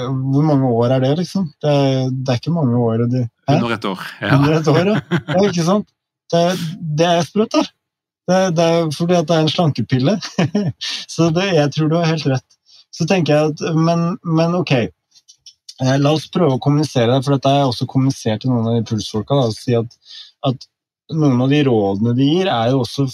Hvor 0.08 0.46
mange 0.48 0.70
år 0.74 0.96
er 0.96 1.04
det, 1.04 1.12
liksom? 1.20 1.44
Det 1.62 1.74
det 2.10 2.34
er 2.34 2.40
ikke 2.40 2.54
mange 2.56 2.80
år. 2.82 3.04
Under 3.06 3.76
et 3.76 3.86
år. 3.86 4.08
Ja. 4.24 4.32
Under 4.40 4.56
et 4.58 4.72
år, 4.72 4.90
ja. 4.90 4.96
ja 5.36 5.44
ikke 5.52 5.66
sant? 5.68 5.92
Det, 6.34 6.44
det 7.00 7.08
er 7.08 7.26
sprøtt, 7.28 7.56
da. 7.56 7.64
Det, 8.28 8.38
det, 8.58 8.64
er 8.64 8.90
fordi 8.92 9.16
at 9.16 9.28
det 9.30 9.36
er 9.36 9.46
en 9.46 9.52
slankepille. 9.52 10.18
så 11.14 11.30
det, 11.36 11.48
jeg 11.56 11.74
tror 11.76 11.92
du 11.92 11.98
har 12.00 12.10
helt 12.12 12.28
rett. 12.28 12.48
Så 12.92 13.08
tenker 13.08 13.34
jeg 13.34 13.54
at 13.54 13.76
Men, 13.78 14.08
men 14.26 14.56
ok. 14.58 14.74
Eh, 15.84 15.98
la 16.02 16.12
oss 16.16 16.28
prøve 16.34 16.58
å 16.58 16.62
kommunisere 16.62 17.12
det, 17.12 17.24
for 17.24 17.36
dette 17.36 17.52
har 17.52 17.62
jeg 17.62 17.72
også 17.72 17.90
kommunisert 17.90 18.44
til 18.44 18.52
noen 18.52 18.70
av 18.72 18.78
de 18.80 18.86
pulsfolka. 18.90 19.38
Da, 19.38 19.50
og 19.52 19.58
si 19.58 19.78
at, 19.78 19.98
at, 20.50 20.70
noen 21.14 21.44
av 21.46 21.52
de 21.54 21.62
rådene 21.68 22.16
de 22.18 22.26
gir, 22.28 22.50
er 22.52 22.74
jo 22.74 22.82
også 22.84 23.06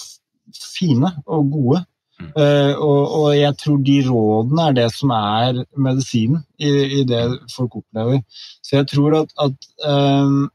fine 0.73 1.11
og 1.27 1.51
gode. 1.51 1.83
Mm. 2.21 2.29
Uh, 2.37 2.73
og, 2.77 3.01
og, 3.03 3.27
jeg 3.35 3.57
tror 3.59 3.77
de 3.83 3.97
rådene 4.07 4.65
er 4.69 4.75
det 4.77 4.87
som 4.95 5.11
er 5.13 5.59
medisinen 5.75 6.43
i, 6.61 6.71
i 7.01 7.03
det 7.09 7.21
folk 7.53 7.77
opplever. 7.81 8.21
Så 8.63 8.79
jeg 8.79 8.89
tror 8.93 9.19
at, 9.19 9.33
at 9.43 9.69
uh, 9.83 10.47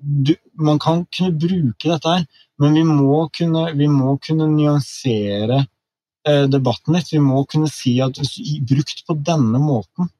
du, 0.00 0.34
man 0.60 0.78
kan 0.78 1.06
kunne 1.08 1.38
bruke 1.40 1.88
dette 1.88 2.14
her, 2.14 2.24
men 2.60 2.76
vi 2.76 2.84
må 2.84 3.22
kunne, 3.32 3.70
vi 3.76 3.88
må 3.88 4.16
kunne 4.20 4.48
nyansere 4.52 5.62
eh, 6.28 6.46
debatten 6.52 6.96
litt. 6.96 7.12
Vi 7.12 7.22
må 7.24 7.44
kunne 7.48 7.70
si 7.72 7.96
at 8.04 8.20
brukt 8.68 9.04
på 9.06 9.16
denne 9.30 9.62
måten, 9.62 10.10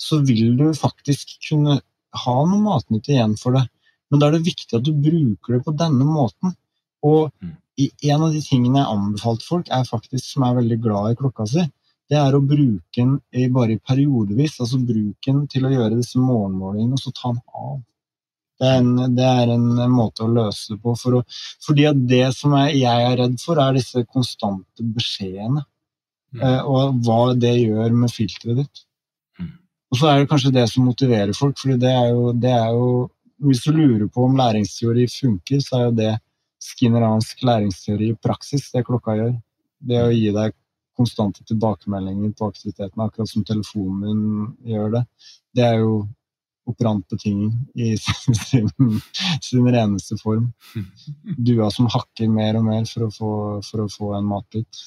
så 0.00 0.20
vil 0.24 0.56
du 0.58 0.70
faktisk 0.76 1.36
kunne 1.48 1.80
ha 2.24 2.36
noe 2.48 2.62
matnytt 2.62 3.10
igjen 3.12 3.36
for 3.40 3.58
det. 3.58 3.66
Men 4.08 4.20
da 4.20 4.28
er 4.28 4.38
det 4.38 4.48
viktig 4.48 4.78
at 4.78 4.86
du 4.86 4.92
bruker 4.96 5.58
det 5.58 5.62
på 5.66 5.76
denne 5.76 6.08
måten. 6.08 6.56
Og 7.04 7.30
mm. 7.42 7.54
en 8.10 8.26
av 8.26 8.32
de 8.32 8.42
tingene 8.44 8.80
jeg 8.80 8.96
anbefalte 8.96 9.48
folk, 9.48 9.72
er 9.72 9.88
faktisk, 9.88 10.24
som 10.24 10.46
er 10.46 10.60
veldig 10.60 10.78
glad 10.84 11.12
i 11.12 11.18
klokka 11.20 11.48
si, 11.50 11.64
det 12.12 12.20
er 12.20 12.36
å 12.36 12.44
bruke 12.44 13.00
den 13.00 13.18
bare 13.52 13.76
i 13.76 13.80
periodevis. 13.80 14.60
Altså 14.60 14.80
bruke 14.80 15.32
den 15.32 15.44
til 15.52 15.66
å 15.66 15.72
gjøre 15.72 15.98
disse 15.98 16.20
morgenmålingene, 16.20 16.96
og 16.96 17.02
så 17.02 17.12
ta 17.16 17.32
den 17.32 17.42
av. 17.52 17.82
Det 18.60 18.68
er, 18.70 18.80
en, 18.80 19.14
det 19.16 19.26
er 19.26 19.50
en, 19.50 19.70
måte 19.90 20.24
å 20.24 20.30
løse 20.30 20.74
det 20.74 20.80
på. 20.82 20.94
For 20.98 21.18
å, 21.18 21.22
fordi 21.66 21.88
det 22.10 22.28
som 22.36 22.54
jeg, 22.60 22.80
jeg 22.84 23.06
er 23.08 23.16
redd 23.18 23.38
for, 23.42 23.58
er 23.58 23.74
disse 23.74 24.04
konstante 24.06 24.86
beskjedene. 24.94 25.64
Mm. 26.34 26.42
Eh, 26.42 26.60
og 26.70 27.00
hva 27.06 27.34
det 27.38 27.54
gjør 27.58 27.96
med 27.98 28.14
filteret 28.14 28.62
ditt. 28.62 28.84
Mm. 29.40 29.50
Og 29.90 29.98
så 29.98 30.10
er 30.10 30.22
det 30.22 30.30
kanskje 30.30 30.54
det 30.54 30.68
som 30.70 30.86
motiverer 30.86 31.34
folk. 31.36 31.58
fordi 31.60 31.80
det 31.82 31.90
er, 31.90 32.08
jo, 32.14 32.30
det 32.32 32.54
er 32.54 32.70
jo 32.74 33.10
Hvis 33.44 33.64
du 33.64 33.72
lurer 33.74 34.06
på 34.08 34.24
om 34.24 34.36
læringsteori 34.38 35.08
funker, 35.10 35.60
så 35.60 35.76
er 35.76 35.82
jo 35.84 35.94
det 35.98 36.12
skinneransk 36.62 37.42
læringsteori 37.44 38.12
i 38.12 38.18
praksis, 38.22 38.70
det 38.72 38.84
klokka 38.86 39.16
gjør. 39.18 39.32
Det 39.84 39.98
å 40.00 40.12
gi 40.14 40.30
deg 40.32 40.54
konstante 40.96 41.42
tilbakemeldinger 41.48 42.30
på 42.38 42.48
aktiviteten, 42.52 43.02
akkurat 43.02 43.28
som 43.28 43.44
telefonen 43.44 44.54
gjør 44.64 44.94
det. 44.94 45.02
Det 45.58 45.66
er 45.66 45.80
jo 45.82 45.96
operant 46.70 47.16
ting 47.20 47.46
i 47.74 47.94
sin, 48.00 48.34
sin, 48.48 48.70
sin, 49.40 49.68
reneste 49.68 50.18
form. 50.22 50.50
Dua 51.36 51.70
som 51.74 51.90
hakker 51.92 52.30
mer 52.32 52.60
og 52.60 52.68
mer 52.68 52.88
for 52.90 53.08
å 53.08 53.12
få, 53.14 53.34
for 53.68 53.84
å 53.84 53.90
få 53.92 54.14
en 54.18 54.28
matbit. 54.32 54.84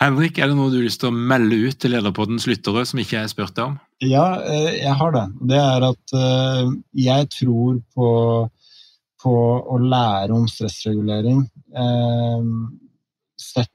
Henrik, 0.00 0.38
er 0.40 0.48
det 0.48 0.56
noe 0.56 0.70
du 0.72 0.78
har 0.78 0.86
lyst 0.86 1.02
til 1.02 1.10
å 1.10 1.16
melde 1.32 1.58
ut 1.60 1.76
til 1.76 1.92
Lederpoddens 1.92 2.46
lyttere 2.48 2.86
som 2.88 3.02
ikke 3.02 3.18
jeg 3.18 3.32
spurte 3.34 3.66
om? 3.66 3.74
Ja, 4.00 4.40
eh, 4.48 4.78
jeg 4.80 4.94
har 4.96 5.12
det. 5.12 5.26
Det 5.50 5.58
er 5.60 5.84
at 5.90 6.14
eh, 6.16 6.70
jeg 7.04 7.28
tror 7.34 7.82
på, 7.92 8.12
på 9.20 9.34
å 9.60 9.76
lære 9.84 10.32
om 10.38 10.46
stressregulering. 10.48 11.44
Sett, 13.40 13.72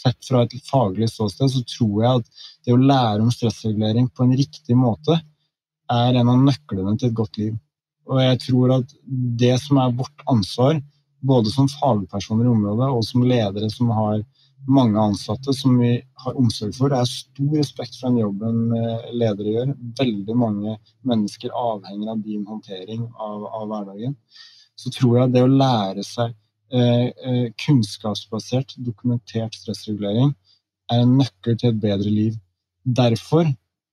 sett 0.00 0.26
fra 0.26 0.42
et 0.44 0.54
faglig 0.66 1.10
ståsted, 1.12 1.52
så 1.52 1.64
tror 1.76 2.04
jeg 2.04 2.22
at 2.22 2.46
det 2.66 2.74
å 2.74 2.80
lære 2.80 3.22
om 3.22 3.30
stressregulering 3.30 4.08
på 4.10 4.26
en 4.26 4.36
riktig 4.38 4.76
måte 4.78 5.20
er 5.90 6.18
en 6.18 6.30
av 6.32 6.40
nøklene 6.42 6.96
til 6.98 7.10
et 7.10 7.18
godt 7.18 7.38
liv. 7.40 7.54
Og 8.10 8.18
jeg 8.22 8.40
tror 8.46 8.74
at 8.80 8.94
det 9.38 9.54
som 9.62 9.78
er 9.78 9.94
vårt 9.94 10.24
ansvar, 10.30 10.80
både 11.20 11.52
som 11.52 11.68
fagpersoner 11.70 12.48
i 12.48 12.52
området 12.52 12.88
og 12.90 13.02
som 13.06 13.26
ledere 13.28 13.68
som 13.72 13.90
har 13.94 14.22
mange 14.68 15.00
ansatte 15.00 15.52
som 15.56 15.78
vi 15.80 15.94
har 16.24 16.38
omsorg 16.38 16.74
for. 16.76 16.92
Det 16.92 17.00
er 17.00 17.08
stor 17.08 17.56
respekt 17.56 17.96
for 17.96 18.10
den 18.10 18.20
jobben 18.20 18.74
eh, 18.76 19.10
ledere 19.16 19.54
gjør. 19.54 19.72
Veldig 20.00 20.36
mange 20.36 20.76
mennesker 21.06 21.54
avhenger 21.56 22.12
av 22.12 22.22
din 22.24 22.44
håndtering 22.48 23.06
av, 23.08 23.46
av 23.46 23.66
hverdagen. 23.70 24.16
Så 24.76 24.92
tror 24.96 25.18
jeg 25.18 25.34
det 25.34 25.44
å 25.44 25.52
lære 25.52 26.04
seg 26.06 26.36
kunnskapsbasert, 26.70 28.76
dokumentert 28.86 29.56
stressregulering 29.58 30.30
er 30.90 31.02
en 31.02 31.16
nøkkel 31.18 31.58
til 31.58 31.72
et 31.72 31.80
bedre 31.82 32.10
liv. 32.10 32.36
Derfor 32.84 33.48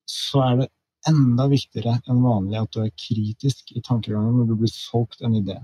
så 0.07 0.43
er 0.45 0.59
det 0.61 0.67
enda 1.09 1.47
viktigere 1.51 1.97
enn 2.09 2.21
vanlig 2.23 2.59
at 2.59 2.75
du 2.75 2.83
er 2.83 2.93
kritisk 2.93 3.73
i 3.75 3.81
tankegangen 3.81 4.39
når 4.39 4.51
du 4.51 4.55
blir 4.59 4.73
solgt 4.73 5.23
en 5.25 5.37
idé 5.39 5.57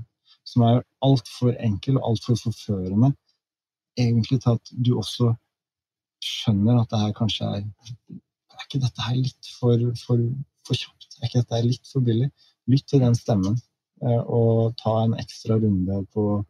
som 0.47 0.65
er 0.67 0.83
altfor 1.05 1.53
enkel 1.63 1.99
og 1.99 2.11
altfor 2.11 2.37
forførende, 2.39 3.13
egentlig 3.97 4.41
til 4.43 4.57
at 4.57 4.73
du 4.85 4.95
også 4.99 5.31
skjønner 6.23 6.81
at 6.81 6.91
det 6.91 7.03
her 7.03 7.17
kanskje 7.17 7.51
er 7.57 7.65
Er 8.53 8.67
ikke 8.67 8.83
dette 8.85 9.01
her 9.01 9.15
litt 9.17 9.47
for, 9.59 9.79
for, 10.05 10.19
for 10.67 10.77
kjapt? 10.77 11.17
Er 11.19 11.25
ikke 11.25 11.41
dette 11.41 11.57
her 11.57 11.65
litt 11.65 11.87
for 11.89 12.05
billig? 12.05 12.29
Lytt 12.69 12.85
til 12.87 13.01
den 13.01 13.15
stemmen, 13.17 13.57
eh, 13.57 13.72
og 14.23 14.73
ta 14.81 14.97
en 15.03 15.17
ekstra 15.19 15.59
runde 15.61 16.03
på 16.13 16.43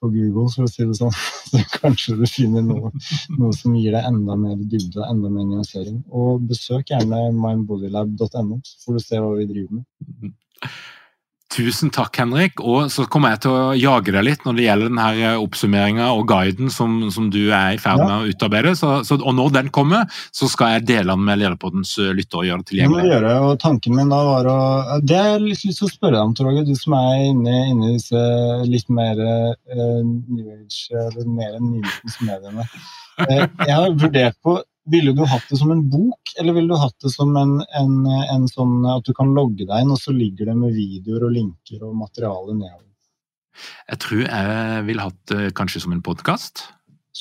på 0.00 0.10
Google, 0.12 0.48
for 0.52 0.66
å 0.66 0.70
si 0.70 0.86
det 0.86 0.96
sånn. 0.98 1.14
Så 1.50 1.62
kanskje 1.78 2.16
du 2.20 2.26
finner 2.28 2.64
noe, 2.66 2.90
noe 3.38 3.52
som 3.56 3.76
gir 3.78 3.94
deg 3.94 4.08
enda 4.08 4.36
mer 4.40 4.58
dybde, 4.58 5.04
enda 5.06 5.30
mer 5.30 5.46
nyansering. 5.48 6.02
Og 6.10 6.44
besøk 6.50 6.90
gjerne 6.92 7.28
mindbodylab.no, 7.36 8.60
så 8.66 8.82
får 8.82 8.98
du 8.98 9.04
se 9.04 9.22
hva 9.22 9.32
vi 9.38 9.48
driver 9.52 9.78
med. 9.78 10.74
Tusen 11.54 11.92
takk, 11.94 12.16
Henrik. 12.18 12.58
Og 12.58 12.90
så 12.90 13.04
kommer 13.10 13.32
jeg 13.32 13.44
til 13.44 13.54
å 13.54 13.74
jage 13.78 14.12
deg 14.12 14.24
litt 14.26 14.42
når 14.44 14.56
det 14.58 14.64
gjelder 14.64 14.90
denne 14.90 15.06
eh, 15.14 15.36
oppsummeringa 15.38 16.08
og 16.16 16.26
guiden 16.28 16.72
som, 16.74 16.96
som, 17.14 17.28
du 17.30 17.52
er 17.54 17.76
i 17.76 17.80
ferd 17.80 18.02
med 18.02 18.10
ja. 18.10 18.18
å 18.18 18.34
utarbeide. 18.34 18.74
Så, 18.78 18.90
så, 19.06 19.18
og 19.20 19.36
når 19.38 19.54
den 19.54 19.70
kommer, 19.74 20.10
så 20.34 20.50
skal 20.50 20.74
jeg 20.74 20.86
dele 20.90 21.14
den 21.14 21.24
med 21.28 21.40
Lederpoddens 21.40 21.94
eh, 22.02 22.10
lyttere 22.18 22.42
og 22.42 22.48
gjøre 22.50 22.64
det 22.64 22.70
tilgjengelig. 22.72 23.06
Det, 23.06 23.14
gjøre, 23.14 23.32
og 23.46 23.54
tanken 23.62 23.96
min 23.96 24.12
da 24.12 24.20
var 24.26 24.50
å 24.50 24.58
Det 25.06 25.20
har 25.22 25.32
jeg 25.36 25.46
lyst 25.46 25.68
til 25.68 25.88
å 25.88 25.92
spørre 25.94 26.16
deg 26.18 26.22
om, 26.24 26.36
Torgeir, 26.36 26.66
du 26.66 26.74
som 26.78 26.98
er 26.98 27.26
inne, 27.30 27.58
inne, 27.70 27.92
i 27.92 27.98
disse 28.00 28.26
litt 28.66 28.90
mer 28.92 29.22
uh, 29.22 30.02
New 30.02 30.50
Age, 30.50 30.80
eller 30.90 31.30
mer 31.30 31.60
enn 31.60 31.76
mediene. 32.26 32.66
Uh, 33.22 33.46
jeg 33.46 33.70
har 33.72 33.94
vurdert 33.94 34.42
på 34.42 34.58
Ville 34.92 35.12
du 35.18 35.24
hatt 35.26 35.46
det 35.50 35.58
som 35.58 35.72
en 35.74 35.82
bok, 35.90 36.32
eller 36.38 36.54
ville 36.54 36.70
du 36.70 36.78
hatt 36.78 36.94
det 37.02 37.10
som 37.10 37.32
en, 37.38 37.58
en, 37.80 37.94
en 38.06 38.48
sånn 38.50 38.84
at 38.92 39.06
du 39.06 39.12
kan 39.16 39.32
logge 39.34 39.66
deg 39.66 39.82
inn, 39.82 39.90
og 39.90 39.98
så 39.98 40.14
ligger 40.14 40.52
det 40.52 40.56
med 40.60 40.76
videoer 40.76 41.26
og 41.26 41.34
linker 41.34 41.82
og 41.82 41.96
materiale 41.98 42.54
nedover? 42.54 42.84
Jeg 43.90 44.00
tror 44.04 44.22
jeg 44.22 44.82
ville 44.86 45.06
hatt 45.08 45.32
det 45.32 45.52
kanskje 45.58 45.82
som 45.82 45.94
en 45.96 46.04
podkast. 46.06 46.66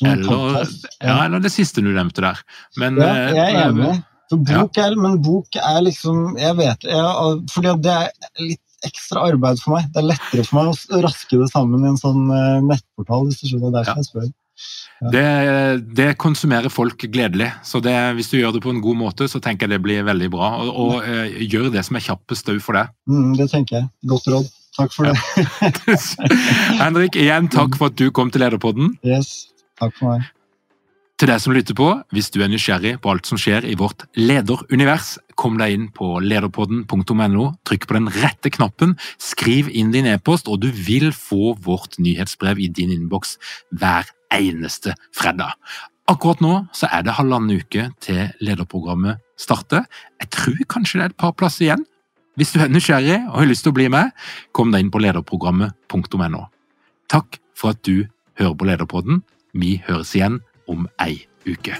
Eller, 0.04 0.28
podcast? 0.28 0.86
ja, 1.00 1.16
eller 1.24 1.40
det 1.44 1.54
siste 1.54 1.82
du 1.82 1.94
nevnte 1.96 2.24
der. 2.26 2.42
Men, 2.82 3.00
Ja, 3.00 3.16
jeg 3.32 3.40
er 3.46 3.62
eh, 3.62 3.70
enig. 3.70 3.96
For 4.30 4.42
bok 4.42 4.78
er, 4.82 4.96
men 4.98 5.20
bok 5.22 5.58
er 5.60 5.84
liksom 5.86 6.32
Jeg 6.42 6.56
vet 6.58 6.88
jeg, 6.90 7.42
Fordi 7.54 7.76
det 7.86 7.92
er 7.94 8.08
litt 8.42 8.62
ekstra 8.86 9.28
arbeid 9.30 9.62
for 9.62 9.76
meg. 9.76 9.92
Det 9.94 10.02
er 10.02 10.10
lettere 10.10 10.46
for 10.46 10.58
meg 10.60 10.72
å 10.74 11.02
raske 11.06 11.38
det 11.40 11.48
sammen 11.52 11.86
i 11.86 11.92
en 11.94 12.02
sånn 12.02 12.26
eh, 12.34 12.66
nettportal. 12.66 13.30
hvis 13.30 13.42
du 13.42 13.48
skjønner. 13.50 13.72
Det 13.72 13.72
er 13.72 13.78
derfor 13.80 14.02
jeg 14.02 14.10
spør. 14.10 14.28
Det, 15.12 15.26
det 15.98 16.14
konsumerer 16.22 16.72
folk 16.72 17.08
gledelig. 17.12 17.50
Så 17.68 17.82
det, 17.84 17.96
hvis 18.16 18.32
du 18.32 18.38
gjør 18.40 18.56
det 18.56 18.64
på 18.64 18.72
en 18.72 18.84
god 18.84 19.00
måte, 19.00 19.28
så 19.32 19.42
tenker 19.44 19.68
jeg 19.68 19.76
det 19.76 19.84
blir 19.84 20.06
veldig 20.08 20.30
bra. 20.34 20.52
Og, 20.64 20.70
og 20.86 21.10
eh, 21.10 21.42
gjør 21.44 21.72
det 21.74 21.84
som 21.88 22.00
er 22.00 22.06
kjappest 22.06 22.54
òg 22.54 22.62
for 22.64 22.80
deg. 22.80 22.94
Mm, 23.12 23.34
det 23.40 23.50
tenker 23.52 23.82
jeg. 23.82 23.90
Godt 24.12 24.32
råd. 24.32 24.54
Takk 24.76 24.96
for 24.96 25.08
det. 25.08 26.00
Henrik, 26.84 27.20
igjen 27.20 27.52
takk 27.52 27.78
for 27.80 27.92
at 27.92 28.00
du 28.00 28.10
kom 28.16 28.32
til 28.32 28.44
Lederpodden. 28.44 28.96
Yes. 29.08 29.52
Takk 29.80 29.96
for 30.00 30.16
meg. 30.16 30.32
Til 31.16 31.30
deg 31.32 31.40
som 31.40 31.54
lytter 31.56 31.76
på, 31.80 31.86
hvis 32.12 32.28
du 32.34 32.42
er 32.44 32.50
nysgjerrig 32.52 32.98
på 33.00 33.14
alt 33.14 33.30
som 33.30 33.40
skjer 33.40 33.64
i 33.70 33.78
vårt 33.80 34.04
lederunivers, 34.20 35.14
kom 35.40 35.56
deg 35.62 35.72
inn 35.72 35.86
på 35.96 36.18
lederpodden.no, 36.20 37.46
trykk 37.64 37.88
på 37.88 37.96
den 37.96 38.10
rette 38.18 38.52
knappen, 38.52 38.98
skriv 39.16 39.70
inn 39.72 39.94
din 39.96 40.10
e-post, 40.12 40.52
og 40.52 40.60
du 40.66 40.68
vil 40.76 41.14
få 41.16 41.54
vårt 41.64 41.96
nyhetsbrev 42.04 42.60
i 42.60 42.68
din 42.68 42.92
innboks 42.98 43.38
hver 43.80 44.12
eneste 44.38 44.96
fredag. 45.16 45.56
Akkurat 46.12 46.42
nå 46.44 46.54
så 46.76 46.90
er 46.94 47.06
det 47.06 47.16
halvannen 47.18 47.58
uke 47.58 47.90
til 48.04 48.28
lederprogrammet 48.46 49.22
starter. 49.42 49.88
Jeg 50.22 50.32
tror 50.36 50.66
kanskje 50.70 51.00
det 51.00 51.06
er 51.06 51.14
et 51.14 51.22
par 51.22 51.34
plasser 51.38 51.68
igjen. 51.68 51.86
Hvis 52.36 52.52
du 52.52 52.60
er 52.60 52.72
nysgjerrig 52.72 53.22
og 53.30 53.40
har 53.40 53.50
lyst 53.50 53.66
til 53.66 53.72
å 53.72 53.78
bli 53.78 53.88
med, 53.92 54.12
kom 54.52 54.74
deg 54.74 54.86
inn 54.86 54.92
på 54.94 55.02
lederprogrammet.no. 55.02 56.44
Takk 57.12 57.40
for 57.56 57.74
at 57.74 57.82
du 57.88 58.08
hører 58.40 58.58
på 58.60 58.68
Lederpodden. 58.68 59.24
Vi 59.56 59.80
høres 59.88 60.16
igjen 60.18 60.42
om 60.68 60.90
ei 61.00 61.24
uke. 61.48 61.80